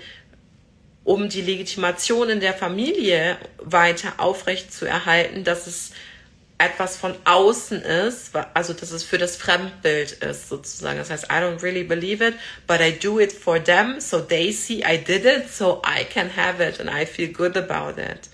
um 1.04 1.30
die 1.30 1.42
Legitimation 1.42 2.30
in 2.30 2.40
der 2.40 2.54
Familie 2.54 3.38
weiter 3.58 4.14
aufrecht 4.20 4.72
zu 4.74 4.86
erhalten, 4.86 5.44
dass 5.44 5.68
es 5.68 5.92
etwas 6.64 6.98
von 6.98 7.16
außen 7.26 7.82
ist, 7.82 8.32
also 8.54 8.74
dass 8.74 8.92
es 8.92 9.04
für 9.04 9.18
das 9.18 9.36
Fremdbild 9.36 10.12
ist 10.12 10.50
sozusagen. 10.50 10.98
Das 10.98 11.10
heißt, 11.10 11.26
I 11.26 11.36
don't 11.36 11.64
really 11.64 11.84
believe 11.84 12.26
it, 12.26 12.36
but 12.68 12.80
I 12.80 12.92
do 12.92 13.20
it 13.20 13.32
for 13.32 13.64
them, 13.64 14.00
so 14.00 14.20
they 14.20 14.52
see 14.52 14.84
I 14.86 14.98
did 14.98 15.26
it, 15.26 15.50
so 15.52 15.82
I 15.86 16.04
can 16.04 16.30
have 16.36 16.64
it 16.64 16.80
and 16.80 16.90
I 16.90 17.06
feel 17.06 17.32
good 17.32 17.58
about 17.58 18.00
it. 18.00 18.30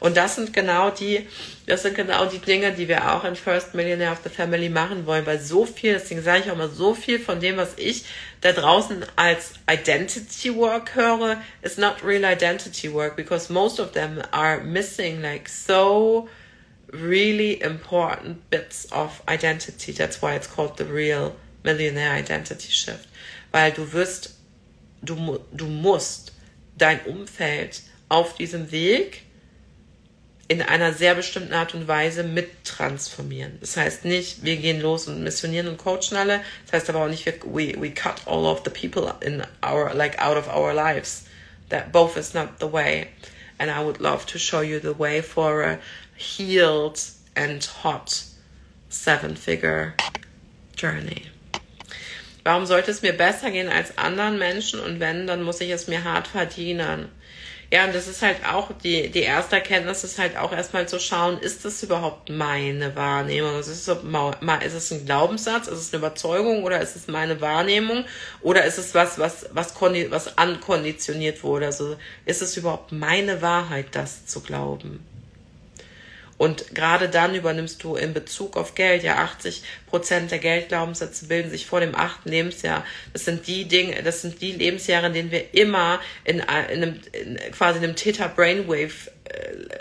Und 0.00 0.16
das 0.16 0.36
sind 0.36 0.52
genau 0.52 0.90
die, 0.90 1.26
das 1.66 1.82
sind 1.82 1.96
genau 1.96 2.26
die 2.26 2.38
Dinge, 2.38 2.72
die 2.72 2.86
wir 2.86 3.12
auch 3.12 3.24
in 3.24 3.34
First 3.34 3.74
Millionaire 3.74 4.12
of 4.12 4.20
the 4.22 4.30
Family 4.30 4.68
machen 4.68 5.06
wollen, 5.06 5.26
weil 5.26 5.40
so 5.40 5.66
viel, 5.66 5.94
deswegen 5.94 6.22
sage 6.22 6.44
ich 6.44 6.50
auch 6.50 6.56
mal, 6.56 6.70
so 6.70 6.94
viel 6.94 7.18
von 7.18 7.40
dem, 7.40 7.56
was 7.56 7.70
ich 7.76 8.04
da 8.40 8.52
draußen 8.52 9.04
als 9.16 9.54
Identity 9.68 10.54
Work 10.54 10.94
höre, 10.94 11.42
is 11.62 11.78
not 11.78 11.96
real 12.04 12.24
identity 12.24 12.92
work, 12.92 13.16
because 13.16 13.52
most 13.52 13.80
of 13.80 13.90
them 13.92 14.22
are 14.30 14.60
missing 14.60 15.20
like 15.20 15.48
so 15.48 16.28
really 16.92 17.60
important 17.62 18.50
bits 18.50 18.90
of 18.92 19.22
identity. 19.28 19.92
That's 19.92 20.22
why 20.22 20.34
it's 20.34 20.46
called 20.46 20.76
the 20.76 20.84
real 20.84 21.36
millionaire 21.64 22.12
identity 22.12 22.70
shift. 22.70 23.08
Weil 23.52 23.72
du 23.72 23.92
wirst, 23.92 24.34
du, 25.02 25.40
du 25.52 25.66
musst 25.66 26.32
dein 26.76 27.00
Umfeld 27.06 27.82
auf 28.08 28.36
diesem 28.36 28.70
Weg 28.70 29.22
in 30.48 30.62
einer 30.62 30.94
sehr 30.94 31.14
bestimmten 31.14 31.52
Art 31.52 31.74
und 31.74 31.88
Weise 31.88 32.22
mittransformieren. 32.22 33.58
Das 33.60 33.76
heißt 33.76 34.06
nicht, 34.06 34.42
wir 34.44 34.56
gehen 34.56 34.80
los 34.80 35.06
und 35.06 35.22
missionieren 35.22 35.68
und 35.68 35.76
coachen 35.76 36.16
alle. 36.16 36.40
Das 36.64 36.72
heißt 36.72 36.88
aber 36.88 37.04
auch 37.04 37.08
nicht, 37.08 37.26
we, 37.44 37.74
we 37.78 37.90
cut 37.90 38.22
all 38.26 38.46
of 38.46 38.62
the 38.64 38.70
people 38.70 39.14
in 39.20 39.42
our, 39.62 39.92
like 39.92 40.18
out 40.18 40.38
of 40.38 40.48
our 40.48 40.72
lives. 40.72 41.24
That 41.68 41.92
both 41.92 42.16
is 42.16 42.32
not 42.32 42.60
the 42.60 42.72
way. 42.72 43.08
And 43.58 43.70
I 43.70 43.84
would 43.84 44.00
love 44.00 44.24
to 44.26 44.38
show 44.38 44.62
you 44.62 44.80
the 44.80 44.98
way 44.98 45.20
for 45.20 45.62
a 45.62 45.78
healed 46.18 47.00
and 47.34 47.64
hot 47.82 48.24
seven 48.88 49.36
figure 49.36 49.94
journey. 50.76 51.22
Warum 52.44 52.66
sollte 52.66 52.90
es 52.90 53.02
mir 53.02 53.12
besser 53.12 53.50
gehen 53.50 53.68
als 53.68 53.96
anderen 53.98 54.38
Menschen? 54.38 54.80
Und 54.80 55.00
wenn, 55.00 55.26
dann 55.26 55.42
muss 55.42 55.60
ich 55.60 55.70
es 55.70 55.86
mir 55.86 56.04
hart 56.04 56.26
verdienen. 56.26 57.08
Ja, 57.70 57.84
und 57.84 57.94
das 57.94 58.08
ist 58.08 58.22
halt 58.22 58.38
auch 58.46 58.70
die, 58.82 59.10
die 59.10 59.20
erste 59.20 59.56
Erkenntnis 59.56 60.02
ist 60.02 60.18
halt 60.18 60.38
auch 60.38 60.52
erstmal 60.52 60.88
zu 60.88 60.98
schauen, 60.98 61.38
ist 61.38 61.66
das 61.66 61.82
überhaupt 61.82 62.30
meine 62.30 62.96
Wahrnehmung? 62.96 63.60
Ist 63.60 63.66
es, 63.66 63.86
ist 63.86 64.74
es 64.74 64.90
ein 64.90 65.04
Glaubenssatz? 65.04 65.68
Ist 65.68 65.78
es 65.78 65.92
eine 65.92 65.98
Überzeugung 65.98 66.64
oder 66.64 66.80
ist 66.80 66.96
es 66.96 67.08
meine 67.08 67.42
Wahrnehmung? 67.42 68.06
Oder 68.40 68.64
ist 68.64 68.78
es 68.78 68.94
was, 68.94 69.18
was, 69.18 69.50
was, 69.52 69.74
was 70.08 70.38
ankonditioniert 70.38 71.42
wurde? 71.42 71.66
Also 71.66 71.96
ist 72.24 72.40
es 72.40 72.56
überhaupt 72.56 72.92
meine 72.92 73.42
Wahrheit, 73.42 73.88
das 73.92 74.24
zu 74.24 74.40
glauben? 74.40 75.04
Und 76.38 76.74
gerade 76.74 77.08
dann 77.08 77.34
übernimmst 77.34 77.82
du 77.82 77.96
in 77.96 78.14
Bezug 78.14 78.56
auf 78.56 78.76
Geld 78.76 79.02
ja 79.02 79.16
80 79.16 79.64
Prozent 79.86 80.30
der 80.30 80.38
Geldglaubenssätze 80.38 81.26
bilden 81.26 81.50
sich 81.50 81.66
vor 81.66 81.80
dem 81.80 81.96
achten 81.96 82.28
Lebensjahr. 82.28 82.84
Das 83.12 83.24
sind 83.24 83.46
die 83.48 83.66
Dinge, 83.66 84.02
das 84.04 84.22
sind 84.22 84.40
die 84.40 84.52
Lebensjahre, 84.52 85.08
in 85.08 85.14
denen 85.14 85.30
wir 85.32 85.52
immer 85.52 86.00
in, 86.24 86.36
in 86.36 86.42
einem, 86.42 87.00
in 87.12 87.38
quasi 87.50 87.78
einem 87.78 87.96
Theta 87.96 88.28
Brainwave 88.28 89.10
äh, 89.17 89.17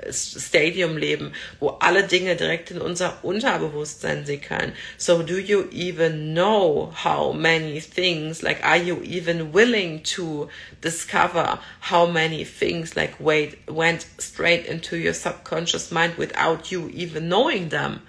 Stadium 0.10 0.98
leben, 0.98 1.34
wo 1.60 1.78
alle 1.80 2.04
Dinge 2.04 2.36
direkt 2.36 2.72
in 2.72 2.82
unser 2.82 3.24
Unterbewusstsein 3.24 4.26
sickern. 4.26 4.74
So 4.98 5.24
do 5.24 5.38
you 5.38 5.68
even 5.72 6.34
know 6.34 6.92
how 6.94 7.34
many 7.34 7.80
things, 7.82 8.42
like 8.42 8.64
are 8.64 8.78
you 8.78 9.02
even 9.04 9.54
willing 9.54 10.04
to 10.16 10.50
discover 10.82 11.60
how 11.82 12.06
many 12.06 12.46
things 12.46 12.96
like 12.96 13.20
wait, 13.20 13.58
went 13.68 14.06
straight 14.18 14.66
into 14.66 14.96
your 14.96 15.14
subconscious 15.14 15.92
mind 15.92 16.18
without 16.18 16.72
you 16.72 16.90
even 16.90 17.28
knowing 17.28 17.70
them? 17.70 18.02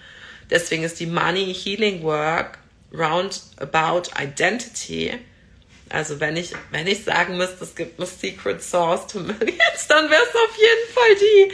Deswegen 0.51 0.85
ist 0.85 1.01
die 1.01 1.07
Money 1.07 1.53
Healing 1.53 2.03
Work 2.03 2.59
round 2.91 3.41
about 3.59 4.09
identity 4.19 5.19
Also 5.91 6.21
wenn 6.21 6.37
ich, 6.37 6.53
wenn 6.71 6.87
ich 6.87 7.05
sagen 7.05 7.37
müsste, 7.37 7.65
es 7.65 7.75
gibt 7.75 7.99
eine 7.99 8.07
Secret 8.07 8.63
Source 8.63 9.07
to 9.07 9.21
Millions, 9.21 9.87
dann 9.89 10.11
wäre 10.11 10.23
es 10.23 10.35
auf 10.35 10.57
jeden 10.57 10.93
Fall 10.93 11.15
die. 11.15 11.53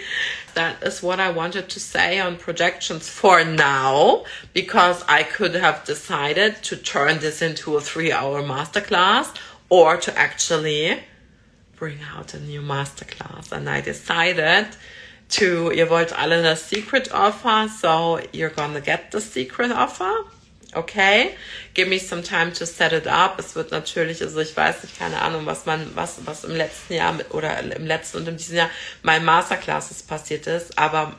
That 0.55 0.83
is 0.83 1.03
what 1.03 1.19
I 1.19 1.35
wanted 1.35 1.69
to 1.69 1.81
say 1.81 2.21
on 2.21 2.37
projections 2.37 3.09
for 3.09 3.45
now, 3.45 4.25
because 4.53 5.05
I 5.09 5.25
could 5.25 5.55
have 5.55 5.85
decided 5.85 6.63
to 6.63 6.77
turn 6.77 7.19
this 7.19 7.43
into 7.43 7.77
a 7.77 7.81
three 7.81 8.13
hour 8.13 8.43
masterclass 8.43 9.27
or 9.69 9.97
to 9.97 10.17
actually 10.17 10.99
bring 11.77 11.99
out 12.17 12.35
a 12.35 12.39
new 12.39 12.63
masterclass. 12.63 13.53
And 13.53 13.69
I 13.69 13.81
decided 13.81 14.69
to, 15.31 15.73
ihr 15.73 15.91
wollt 15.91 16.13
alle 16.13 16.43
das 16.43 16.69
Secret 16.69 17.13
Offer, 17.13 17.69
so 17.69 18.21
you're 18.33 18.51
gonna 18.51 18.81
get 18.81 19.11
the 19.11 19.21
Secret 19.21 19.73
Offer 19.73 20.25
okay, 20.77 21.35
give 21.75 21.89
me 21.89 21.99
some 21.99 22.23
time 22.23 22.53
to 22.53 22.67
set 22.67 22.93
it 22.93 23.07
up. 23.07 23.39
Es 23.39 23.55
wird 23.55 23.71
natürlich, 23.71 24.23
also 24.23 24.39
ich 24.41 24.57
weiß 24.57 24.83
nicht, 24.83 24.99
keine 24.99 25.23
Ahnung, 25.23 25.47
was 25.47 25.67
man, 25.67 25.91
was, 25.95 26.19
was 26.25 26.45
im 26.45 26.55
letzten 26.55 26.95
Jahr 26.95 27.13
mit, 27.13 27.33
oder 27.33 27.59
im 27.59 27.87
letzten 27.87 28.19
und 28.19 28.29
in 28.29 28.37
diesem 28.37 28.57
Jahr 28.57 28.71
meinen 29.03 29.25
Masterclasses 29.25 30.03
passiert 30.03 30.47
ist, 30.47 30.79
aber 30.79 31.15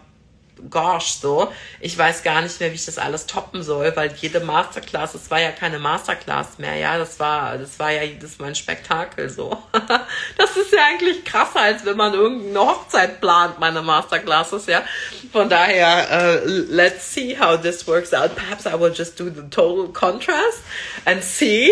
gosh, 0.69 1.13
so. 1.19 1.51
Ich 1.79 1.97
weiß 1.97 2.23
gar 2.23 2.41
nicht 2.41 2.59
mehr, 2.59 2.71
wie 2.71 2.75
ich 2.75 2.85
das 2.85 2.97
alles 2.97 3.25
toppen 3.25 3.63
soll, 3.63 3.95
weil 3.95 4.13
jede 4.13 4.39
Masterclass, 4.39 5.15
es 5.15 5.29
war 5.31 5.39
ja 5.39 5.51
keine 5.51 5.79
Masterclass 5.79 6.57
mehr, 6.57 6.75
ja, 6.75 6.97
das 6.97 7.19
war, 7.19 7.57
das 7.57 7.79
war 7.79 7.91
ja 7.91 8.03
jedes 8.03 8.39
Mal 8.39 8.47
ein 8.47 8.55
Spektakel, 8.55 9.29
so. 9.29 9.57
das 10.37 10.57
ist 10.57 10.71
ja 10.71 10.85
eigentlich 10.89 11.25
krasser, 11.25 11.61
als 11.61 11.85
wenn 11.85 11.97
man 11.97 12.13
irgendeine 12.13 12.59
Hochzeit 12.59 13.21
plant, 13.21 13.59
meine 13.59 13.81
Masterclasses, 13.81 14.65
ja. 14.67 14.83
Von 15.31 15.49
daher, 15.49 16.41
uh, 16.43 16.49
let's 16.69 17.13
see 17.13 17.37
how 17.37 17.59
this 17.59 17.87
works 17.87 18.13
out. 18.13 18.35
Perhaps 18.35 18.65
I 18.65 18.79
will 18.79 18.93
just 18.93 19.19
do 19.19 19.29
the 19.29 19.43
total 19.49 19.89
contrast 19.89 20.61
and 21.05 21.23
see 21.23 21.71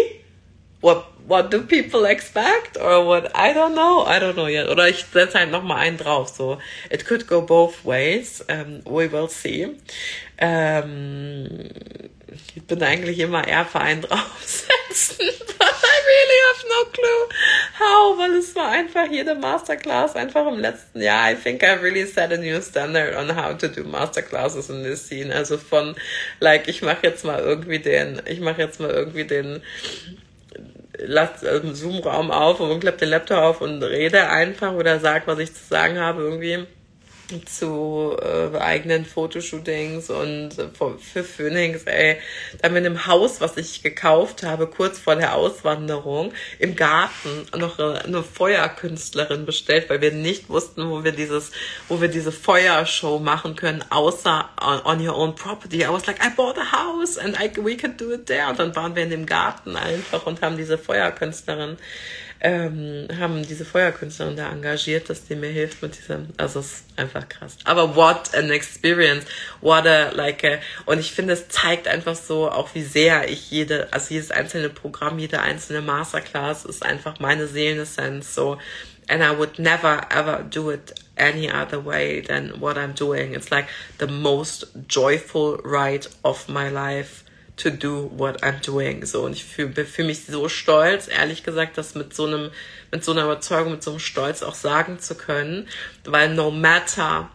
what 0.81 1.05
what 1.27 1.49
do 1.51 1.61
people 1.61 2.05
expect 2.05 2.77
or 2.77 3.05
what 3.05 3.31
I 3.35 3.53
don't 3.53 3.75
know 3.75 4.05
I 4.05 4.19
don't 4.19 4.35
know 4.35 4.47
yet. 4.47 4.69
Oder 4.69 4.89
ich 4.89 5.05
setze 5.05 5.39
halt 5.39 5.51
noch 5.51 5.63
mal 5.63 5.77
einen 5.77 5.97
drauf 5.97 6.29
so. 6.29 6.57
It 6.89 7.05
could 7.05 7.27
go 7.27 7.41
both 7.41 7.85
ways 7.85 8.43
um, 8.49 8.81
we 8.85 9.11
will 9.11 9.29
see. 9.29 9.75
Um, 10.41 11.69
ich 12.55 12.63
bin 12.65 12.81
eigentlich 12.81 13.19
immer 13.19 13.47
eher 13.47 13.65
für 13.65 13.79
einen 13.79 14.01
draufsetzen 14.09 15.27
but 15.59 15.67
I 15.71 15.97
really 16.07 16.39
have 16.47 16.65
no 16.67 16.91
clue 16.91 17.29
how 17.79 18.17
weil 18.17 18.33
es 18.37 18.55
war 18.55 18.71
einfach 18.71 19.09
jede 19.09 19.35
Masterclass 19.35 20.15
einfach 20.15 20.45
im 20.47 20.59
letzten 20.59 21.01
Jahr. 21.01 21.31
I 21.31 21.35
think 21.35 21.63
I 21.63 21.73
really 21.81 22.05
set 22.05 22.31
a 22.33 22.37
new 22.37 22.61
standard 22.61 23.15
on 23.15 23.35
how 23.35 23.57
to 23.57 23.67
do 23.67 23.83
Masterclasses 23.83 24.69
in 24.69 24.83
this 24.83 25.07
scene. 25.07 25.33
Also 25.33 25.57
von 25.57 25.95
like 26.39 26.67
ich 26.67 26.81
mache 26.81 27.03
jetzt 27.03 27.23
mal 27.23 27.39
irgendwie 27.39 27.79
den 27.79 28.21
ich 28.25 28.39
mache 28.39 28.61
jetzt 28.61 28.79
mal 28.79 28.89
irgendwie 28.89 29.25
den 29.25 29.61
lasse 30.97 31.47
äh, 31.47 31.73
Zoom-Raum 31.73 32.31
auf 32.31 32.59
und 32.59 32.79
klappe 32.79 32.99
den 32.99 33.09
Laptop 33.09 33.37
auf 33.37 33.61
und 33.61 33.83
rede 33.83 34.29
einfach 34.29 34.73
oder 34.73 34.99
sag, 34.99 35.27
was 35.27 35.39
ich 35.39 35.53
zu 35.53 35.63
sagen 35.63 35.99
habe 35.99 36.21
irgendwie 36.21 36.65
zu 37.45 38.15
äh, 38.21 38.57
eigenen 38.57 39.05
Fotoshootings 39.05 40.09
und 40.09 40.59
äh, 40.59 40.67
für 40.99 41.23
Phoenix, 41.23 41.83
ey, 41.83 42.17
da 42.57 42.67
haben 42.67 42.75
wir 42.75 42.81
in 42.81 42.87
einem 42.87 43.07
Haus, 43.07 43.41
was 43.41 43.57
ich 43.57 43.81
gekauft 43.81 44.43
habe, 44.43 44.67
kurz 44.67 44.99
vor 44.99 45.15
der 45.15 45.35
Auswanderung, 45.35 46.33
im 46.59 46.75
Garten 46.75 47.47
noch 47.57 47.79
eine 47.79 48.23
Feuerkünstlerin 48.23 49.45
bestellt, 49.45 49.89
weil 49.89 50.01
wir 50.01 50.11
nicht 50.11 50.49
wussten, 50.49 50.89
wo 50.89 51.03
wir 51.03 51.11
dieses, 51.11 51.51
wo 51.87 52.01
wir 52.01 52.07
diese 52.09 52.31
Feuershow 52.31 53.19
machen 53.19 53.55
können, 53.55 53.83
außer 53.89 54.49
on, 54.61 54.81
on 54.85 55.07
your 55.07 55.15
own 55.15 55.35
property. 55.35 55.83
I 55.83 55.89
was 55.89 56.05
like, 56.05 56.23
I 56.23 56.29
bought 56.29 56.57
a 56.57 56.71
house 56.71 57.17
and 57.17 57.37
I, 57.39 57.51
we 57.61 57.75
can 57.75 57.97
do 57.97 58.11
it 58.11 58.27
there. 58.27 58.49
Und 58.49 58.59
dann 58.59 58.75
waren 58.75 58.95
wir 58.95 59.03
in 59.03 59.09
dem 59.09 59.25
Garten 59.25 59.75
einfach 59.75 60.25
und 60.25 60.41
haben 60.41 60.57
diese 60.57 60.77
Feuerkünstlerin 60.77 61.77
ähm, 62.43 63.07
haben 63.17 63.47
diese 63.47 63.63
Feuerkünstlerin 63.63 64.35
da 64.35 64.51
engagiert, 64.51 65.09
dass 65.09 65.25
die 65.25 65.35
mir 65.35 65.49
hilft 65.49 65.81
mit 65.81 65.97
diesem, 65.97 66.27
also 66.37 66.59
es 66.59 66.65
ist 66.65 66.85
einfach 66.97 67.27
krass. 67.29 67.57
Aber 67.63 67.95
what 67.95 68.35
an 68.35 68.51
experience, 68.51 69.25
what 69.61 69.87
a, 69.87 70.09
like 70.11 70.43
a, 70.43 70.59
und 70.85 70.99
ich 70.99 71.13
finde, 71.13 71.33
es 71.33 71.47
zeigt 71.47 71.87
einfach 71.87 72.15
so 72.15 72.51
auch, 72.51 72.75
wie 72.75 72.83
sehr 72.83 73.29
ich 73.29 73.49
jede, 73.49 73.87
also 73.91 74.13
jedes 74.13 74.31
einzelne 74.31 74.69
Programm, 74.69 75.19
jede 75.19 75.39
einzelne 75.39 75.81
Masterclass 75.81 76.65
ist 76.65 76.85
einfach 76.85 77.19
meine 77.21 77.47
Seelenessenz, 77.47 78.35
so, 78.35 78.57
and 79.07 79.23
I 79.23 79.37
would 79.37 79.57
never 79.57 80.01
ever 80.09 80.43
do 80.43 80.69
it 80.69 80.93
any 81.15 81.49
other 81.49 81.83
way 81.83 82.21
than 82.21 82.59
what 82.59 82.77
I'm 82.77 82.93
doing. 82.93 83.33
It's 83.33 83.51
like 83.51 83.67
the 83.99 84.07
most 84.07 84.67
joyful 84.87 85.57
ride 85.63 86.07
of 86.23 86.49
my 86.49 86.69
life 86.69 87.22
to 87.57 87.69
do 87.69 88.09
what 88.15 88.43
I'm 88.43 88.59
doing. 88.65 89.05
So, 89.05 89.23
und 89.23 89.33
ich 89.33 89.43
fühle 89.43 89.85
fühl 89.85 90.05
mich 90.05 90.25
so 90.25 90.49
stolz, 90.49 91.07
ehrlich 91.07 91.43
gesagt, 91.43 91.77
das 91.77 91.95
mit 91.95 92.13
so 92.13 92.25
einem, 92.25 92.51
mit 92.91 93.03
so 93.03 93.11
einer 93.11 93.23
Überzeugung, 93.25 93.73
mit 93.73 93.83
so 93.83 93.91
einem 93.91 93.99
Stolz 93.99 94.41
auch 94.41 94.55
sagen 94.55 94.99
zu 94.99 95.15
können, 95.15 95.67
weil 96.05 96.33
no 96.33 96.51
matter 96.51 97.29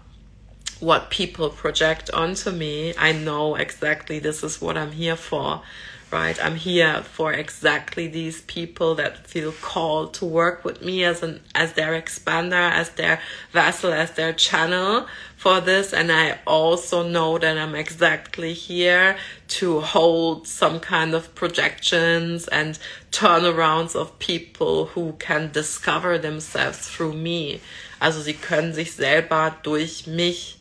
what 0.81 1.11
people 1.11 1.51
project 1.51 2.13
onto 2.13 2.51
me, 2.51 2.95
I 3.01 3.13
know 3.13 3.57
exactly 3.57 4.21
this 4.21 4.43
is 4.43 4.61
what 4.61 4.77
I'm 4.77 4.93
here 4.93 5.17
for. 5.17 5.63
Right? 6.11 6.43
I'm 6.43 6.57
here 6.57 7.03
for 7.03 7.33
exactly 7.33 8.09
these 8.09 8.41
people 8.43 8.95
that 8.97 9.27
feel 9.27 9.53
called 9.53 10.15
to 10.15 10.25
work 10.25 10.65
with 10.65 10.83
me 10.83 11.05
as 11.05 11.23
an 11.23 11.41
as 11.55 11.75
their 11.75 12.01
expander, 12.01 12.71
as 12.71 12.91
their 12.91 13.21
vessel, 13.53 13.93
as 13.93 14.13
their 14.13 14.33
channel 14.33 15.07
for 15.37 15.61
this. 15.61 15.93
And 15.93 16.11
I 16.11 16.39
also 16.47 17.07
know 17.07 17.39
that 17.39 17.59
I'm 17.59 17.75
exactly 17.75 18.55
here 18.55 19.17
to 19.49 19.81
hold 19.81 20.47
some 20.47 20.81
kind 20.81 21.15
of 21.15 21.35
projections 21.35 22.49
and 22.49 22.79
turnarounds 23.13 23.95
of 23.95 24.19
people 24.19 24.87
who 24.87 25.13
can 25.19 25.51
discover 25.53 26.19
themselves 26.19 26.89
through 26.89 27.15
me. 27.15 27.61
Also 28.01 28.21
sie 28.21 28.35
können 28.35 28.73
sich 28.73 28.93
selber 28.93 29.57
durch 29.63 30.07
mich 30.07 30.59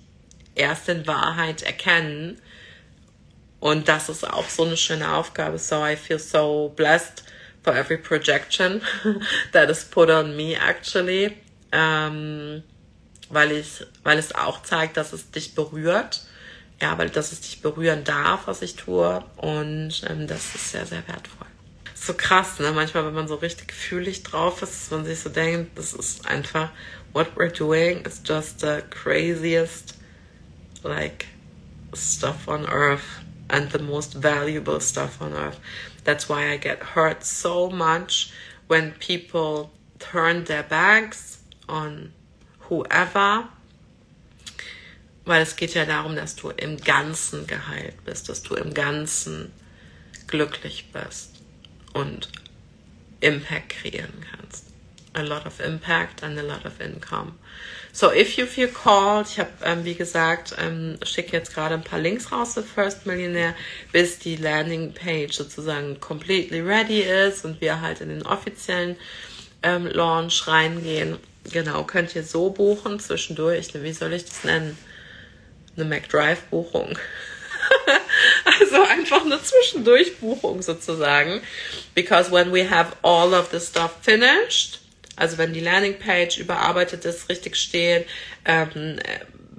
erst 0.56 0.90
in 0.90 1.06
Wahrheit 1.06 1.62
erkennen 1.62 2.42
Und 3.60 3.88
das 3.88 4.10
ist 4.10 4.28
auch 4.28 4.48
so 4.50 4.66
eine 4.66 4.78
schöne 4.78 5.14
Aufgabe. 5.14 5.58
So 5.58 5.84
I 5.86 5.96
feel 5.96 6.20
so 6.20 6.72
blessed 6.76 7.24
for 7.64 7.76
every 7.76 7.98
projection 7.98 8.82
that 9.52 9.70
is 9.70 9.84
put 9.84 10.10
on 10.10 10.36
me 10.36 10.56
actually. 10.56 11.36
Ähm, 11.72 12.64
weil 13.30 13.52
ich, 13.52 13.86
weil 14.04 14.18
es 14.20 14.34
auch 14.34 14.64
zeigt, 14.64 14.98
dass 14.98 15.12
es 15.12 15.32
dich 15.32 15.56
berührt. 15.56 16.22
Ja, 16.82 16.98
weil 16.98 17.10
dass 17.10 17.32
es 17.32 17.42
dich 17.42 17.62
berühren 17.62 18.04
darf, 18.04 18.46
was 18.46 18.62
ich 18.62 18.76
tue. 18.76 19.24
Und 19.38 20.04
ähm, 20.08 20.28
das 20.28 20.54
ist 20.54 20.72
sehr, 20.72 20.86
sehr 20.86 21.06
wertvoll. 21.08 21.48
So 21.96 22.14
krass, 22.14 22.60
ne? 22.60 22.72
Manchmal, 22.72 23.06
wenn 23.08 23.16
man 23.16 23.28
so 23.28 23.36
richtig 23.36 23.74
fühlig 23.74 24.22
drauf 24.22 24.62
ist, 24.62 24.84
dass 24.84 24.92
man 24.92 25.04
sich 25.04 25.20
so 25.20 25.30
denkt, 25.30 25.76
das 25.78 25.94
ist 25.94 26.28
einfach, 26.28 26.70
what 27.14 27.28
we're 27.36 27.52
doing 27.52 28.06
is 28.06 28.22
just 28.24 28.60
the 28.60 28.82
craziest, 28.92 29.96
like, 30.84 31.26
stuff 31.96 32.48
on 32.48 32.66
earth 32.68 33.02
and 33.50 33.70
the 33.72 33.80
most 33.80 34.14
valuable 34.14 34.80
stuff 34.80 35.22
on 35.22 35.34
earth. 35.34 35.60
That's 36.04 36.30
why 36.30 36.52
I 36.52 36.58
get 36.58 36.80
hurt 36.80 37.24
so 37.24 37.70
much 37.70 38.32
when 38.68 38.94
people 38.94 39.72
turn 40.00 40.44
their 40.46 40.64
backs 40.64 41.44
on 41.68 42.14
whoever. 42.70 43.50
Weil 45.26 45.42
es 45.42 45.56
geht 45.56 45.74
ja 45.74 45.86
darum, 45.86 46.16
dass 46.16 46.36
du 46.36 46.50
im 46.50 46.78
Ganzen 46.78 47.48
geheilt 47.48 48.04
bist, 48.06 48.30
dass 48.30 48.44
du 48.44 48.56
im 48.56 48.74
Ganzen 48.74 49.52
glücklich 50.28 50.86
bist 50.94 51.42
und 51.94 52.30
Impact 53.20 53.70
kreieren 53.70 54.26
kannst. 54.32 54.66
A 55.14 55.22
lot 55.22 55.46
of 55.46 55.60
impact 55.60 56.24
and 56.24 56.38
a 56.38 56.44
lot 56.44 56.66
of 56.66 56.80
income. 56.80 57.34
So, 58.00 58.12
if 58.12 58.38
you 58.38 58.46
feel 58.46 58.68
called, 58.68 59.26
ich 59.28 59.40
habe, 59.40 59.50
ähm, 59.64 59.84
wie 59.84 59.96
gesagt, 59.96 60.54
ähm, 60.60 61.00
schicke 61.02 61.36
jetzt 61.36 61.56
gerade 61.56 61.74
ein 61.74 61.84
paar 61.84 61.98
Links 61.98 62.32
raus 62.32 62.54
für 62.54 62.62
First 62.62 63.08
Millionaire, 63.08 63.56
bis 63.92 64.20
die 64.20 64.36
Landing 64.36 64.94
Page 64.94 65.34
sozusagen 65.34 66.00
completely 66.00 66.60
ready 66.60 67.02
ist 67.02 67.44
und 67.44 67.60
wir 67.60 67.82
halt 67.82 68.02
in 68.02 68.10
den 68.10 68.22
offiziellen 68.22 68.98
ähm, 69.64 69.88
Launch 69.88 70.48
reingehen. 70.48 71.18
Genau, 71.52 71.86
könnt 71.86 72.16
ihr 72.16 72.22
so 72.22 72.52
buchen 72.52 73.00
zwischendurch. 73.00 73.70
Wie 73.74 73.94
soll 73.94 74.14
ich 74.14 74.26
das 74.26 74.44
nennen? 74.44 74.78
Eine 75.76 75.86
McDrive-Buchung. 75.86 77.00
Also 78.60 78.82
einfach 78.82 79.26
eine 79.26 79.42
Zwischendurchbuchung 79.42 80.62
sozusagen. 80.62 81.42
Because 81.96 82.32
when 82.32 82.54
we 82.54 82.70
have 82.70 82.96
all 83.02 83.34
of 83.34 83.50
the 83.52 83.60
stuff 83.60 83.96
finished, 84.02 84.80
also 85.18 85.38
wenn 85.38 85.52
die 85.52 85.60
Landingpage 85.60 86.38
überarbeitet 86.38 87.04
ist, 87.04 87.28
richtig 87.28 87.58
steht, 87.58 88.08
ähm, 88.46 89.00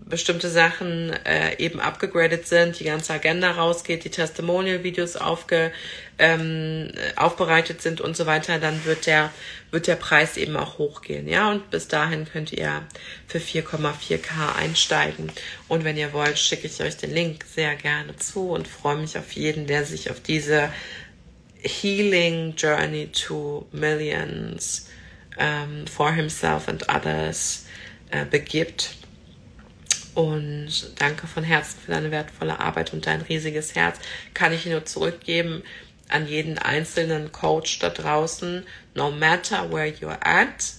bestimmte 0.08 0.48
Sachen 0.48 1.12
äh, 1.24 1.56
eben 1.58 1.80
abgegradet 1.80 2.46
sind, 2.46 2.80
die 2.80 2.84
ganze 2.84 3.12
Agenda 3.12 3.50
rausgeht, 3.50 4.04
die 4.04 4.10
Testimonial-Videos 4.10 5.16
aufge, 5.16 5.70
ähm, 6.18 6.92
aufbereitet 7.16 7.82
sind 7.82 8.00
und 8.00 8.16
so 8.16 8.26
weiter, 8.26 8.58
dann 8.58 8.84
wird 8.84 9.06
der, 9.06 9.30
wird 9.70 9.86
der 9.86 9.96
Preis 9.96 10.36
eben 10.36 10.56
auch 10.56 10.78
hochgehen. 10.78 11.28
Ja, 11.28 11.50
und 11.50 11.70
bis 11.70 11.88
dahin 11.88 12.26
könnt 12.26 12.52
ihr 12.52 12.82
für 13.26 13.38
4,4K 13.38 14.56
einsteigen. 14.56 15.30
Und 15.68 15.84
wenn 15.84 15.96
ihr 15.96 16.12
wollt, 16.12 16.38
schicke 16.38 16.66
ich 16.66 16.80
euch 16.82 16.96
den 16.96 17.12
Link 17.12 17.44
sehr 17.44 17.74
gerne 17.74 18.16
zu 18.16 18.50
und 18.50 18.66
freue 18.66 18.96
mich 18.96 19.18
auf 19.18 19.32
jeden, 19.32 19.66
der 19.66 19.84
sich 19.84 20.10
auf 20.10 20.20
diese 20.20 20.70
Healing 21.60 22.54
Journey 22.56 23.08
to 23.08 23.66
Millions 23.72 24.86
um, 25.38 25.44
ähm, 25.44 25.86
for 25.86 26.12
himself 26.12 26.68
and 26.68 26.88
others 26.88 27.66
äh, 28.10 28.24
begibt 28.24 28.94
und 30.14 30.70
danke 30.98 31.26
von 31.26 31.44
Herzen 31.44 31.78
für 31.84 31.92
deine 31.92 32.10
wertvolle 32.10 32.58
Arbeit 32.58 32.92
und 32.92 33.06
dein 33.06 33.20
riesiges 33.22 33.74
Herz. 33.74 33.98
Kann 34.34 34.52
ich 34.52 34.66
nur 34.66 34.84
zurückgeben 34.84 35.62
an 36.08 36.26
jeden 36.26 36.58
einzelnen 36.58 37.30
Coach 37.30 37.78
da 37.78 37.90
draußen. 37.90 38.66
No 38.94 39.10
matter 39.10 39.70
where 39.70 39.86
you're 39.86 40.18
at, 40.22 40.72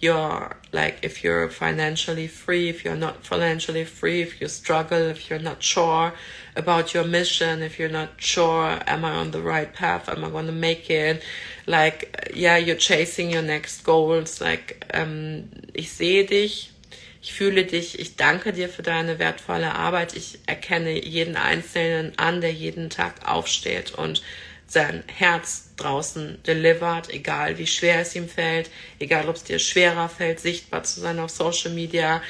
you're 0.00 0.54
like, 0.72 1.04
if 1.04 1.22
you're 1.22 1.50
financially 1.50 2.28
free, 2.28 2.70
if 2.70 2.84
you're 2.84 2.96
not 2.96 3.26
financially 3.26 3.84
free, 3.84 4.22
if 4.22 4.40
you 4.40 4.48
struggle, 4.48 5.10
if 5.10 5.28
you're 5.28 5.38
not 5.38 5.62
sure 5.62 6.12
about 6.56 6.94
your 6.94 7.04
mission, 7.04 7.62
if 7.62 7.78
you're 7.78 7.90
not 7.90 8.10
sure, 8.16 8.78
am 8.86 9.04
I 9.04 9.10
on 9.10 9.32
the 9.32 9.42
right 9.42 9.72
path? 9.74 10.08
Am 10.08 10.24
I 10.24 10.30
going 10.30 10.46
to 10.46 10.52
make 10.52 10.88
it? 10.88 11.22
Like, 11.68 12.32
yeah, 12.34 12.56
you're 12.56 12.76
chasing 12.76 13.30
your 13.30 13.42
next 13.42 13.84
goals. 13.84 14.40
Like, 14.40 14.86
um, 14.94 15.50
ich 15.74 15.92
sehe 15.92 16.24
dich 16.24 16.72
ich 17.20 17.32
fühle 17.32 17.64
dich, 17.64 17.98
ich 17.98 18.16
danke 18.16 18.52
dir 18.52 18.68
für 18.68 18.82
deine 18.82 19.18
wertvolle 19.18 19.74
Arbeit. 19.74 20.16
Ich 20.16 20.38
erkenne 20.46 20.92
jeden 20.92 21.36
Einzelnen 21.36 22.16
an, 22.16 22.40
der 22.40 22.52
jeden 22.52 22.90
Tag 22.90 23.28
aufsteht 23.28 23.92
und 23.92 24.22
sein 24.66 25.02
Herz 25.06 25.70
draußen 25.76 26.42
delivert, 26.46 27.10
egal 27.10 27.58
wie 27.58 27.66
schwer 27.66 28.00
es 28.00 28.14
ihm 28.14 28.28
fällt, 28.28 28.70
egal 28.98 29.28
ob 29.28 29.36
es 29.36 29.44
dir 29.44 29.58
schwerer 29.58 30.08
fällt, 30.08 30.40
sichtbar 30.40 30.84
zu 30.84 31.00
sein 31.00 31.18
auf 31.18 31.30
Social 31.30 31.72
Media 31.72 32.22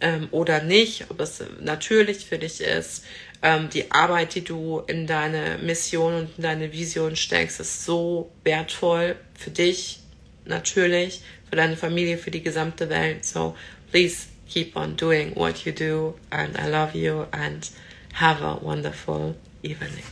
ähm, 0.00 0.28
oder 0.30 0.62
nicht, 0.62 1.06
ob 1.10 1.20
es 1.20 1.42
natürlich 1.60 2.26
für 2.26 2.38
dich 2.38 2.60
ist. 2.60 3.04
Ähm, 3.42 3.68
die 3.70 3.90
Arbeit, 3.90 4.34
die 4.34 4.44
du 4.44 4.80
in 4.86 5.06
deine 5.06 5.58
Mission 5.58 6.14
und 6.14 6.30
in 6.36 6.42
deine 6.42 6.72
Vision 6.72 7.16
steckst, 7.16 7.60
ist 7.60 7.84
so 7.84 8.30
wertvoll 8.44 9.16
für 9.34 9.50
dich, 9.50 10.00
natürlich, 10.44 11.22
für 11.48 11.56
deine 11.56 11.76
Familie, 11.76 12.18
für 12.18 12.30
die 12.30 12.42
gesamte 12.42 12.88
Welt. 12.88 13.24
So, 13.24 13.56
please 13.90 14.26
keep 14.48 14.76
on 14.76 14.96
doing 14.96 15.34
what 15.36 15.64
you 15.64 15.72
do. 15.72 16.14
And 16.30 16.56
I 16.58 16.68
love 16.68 16.96
you 16.96 17.26
and 17.32 17.68
have 18.14 18.42
a 18.42 18.58
wonderful 18.60 19.34
evening. 19.62 20.04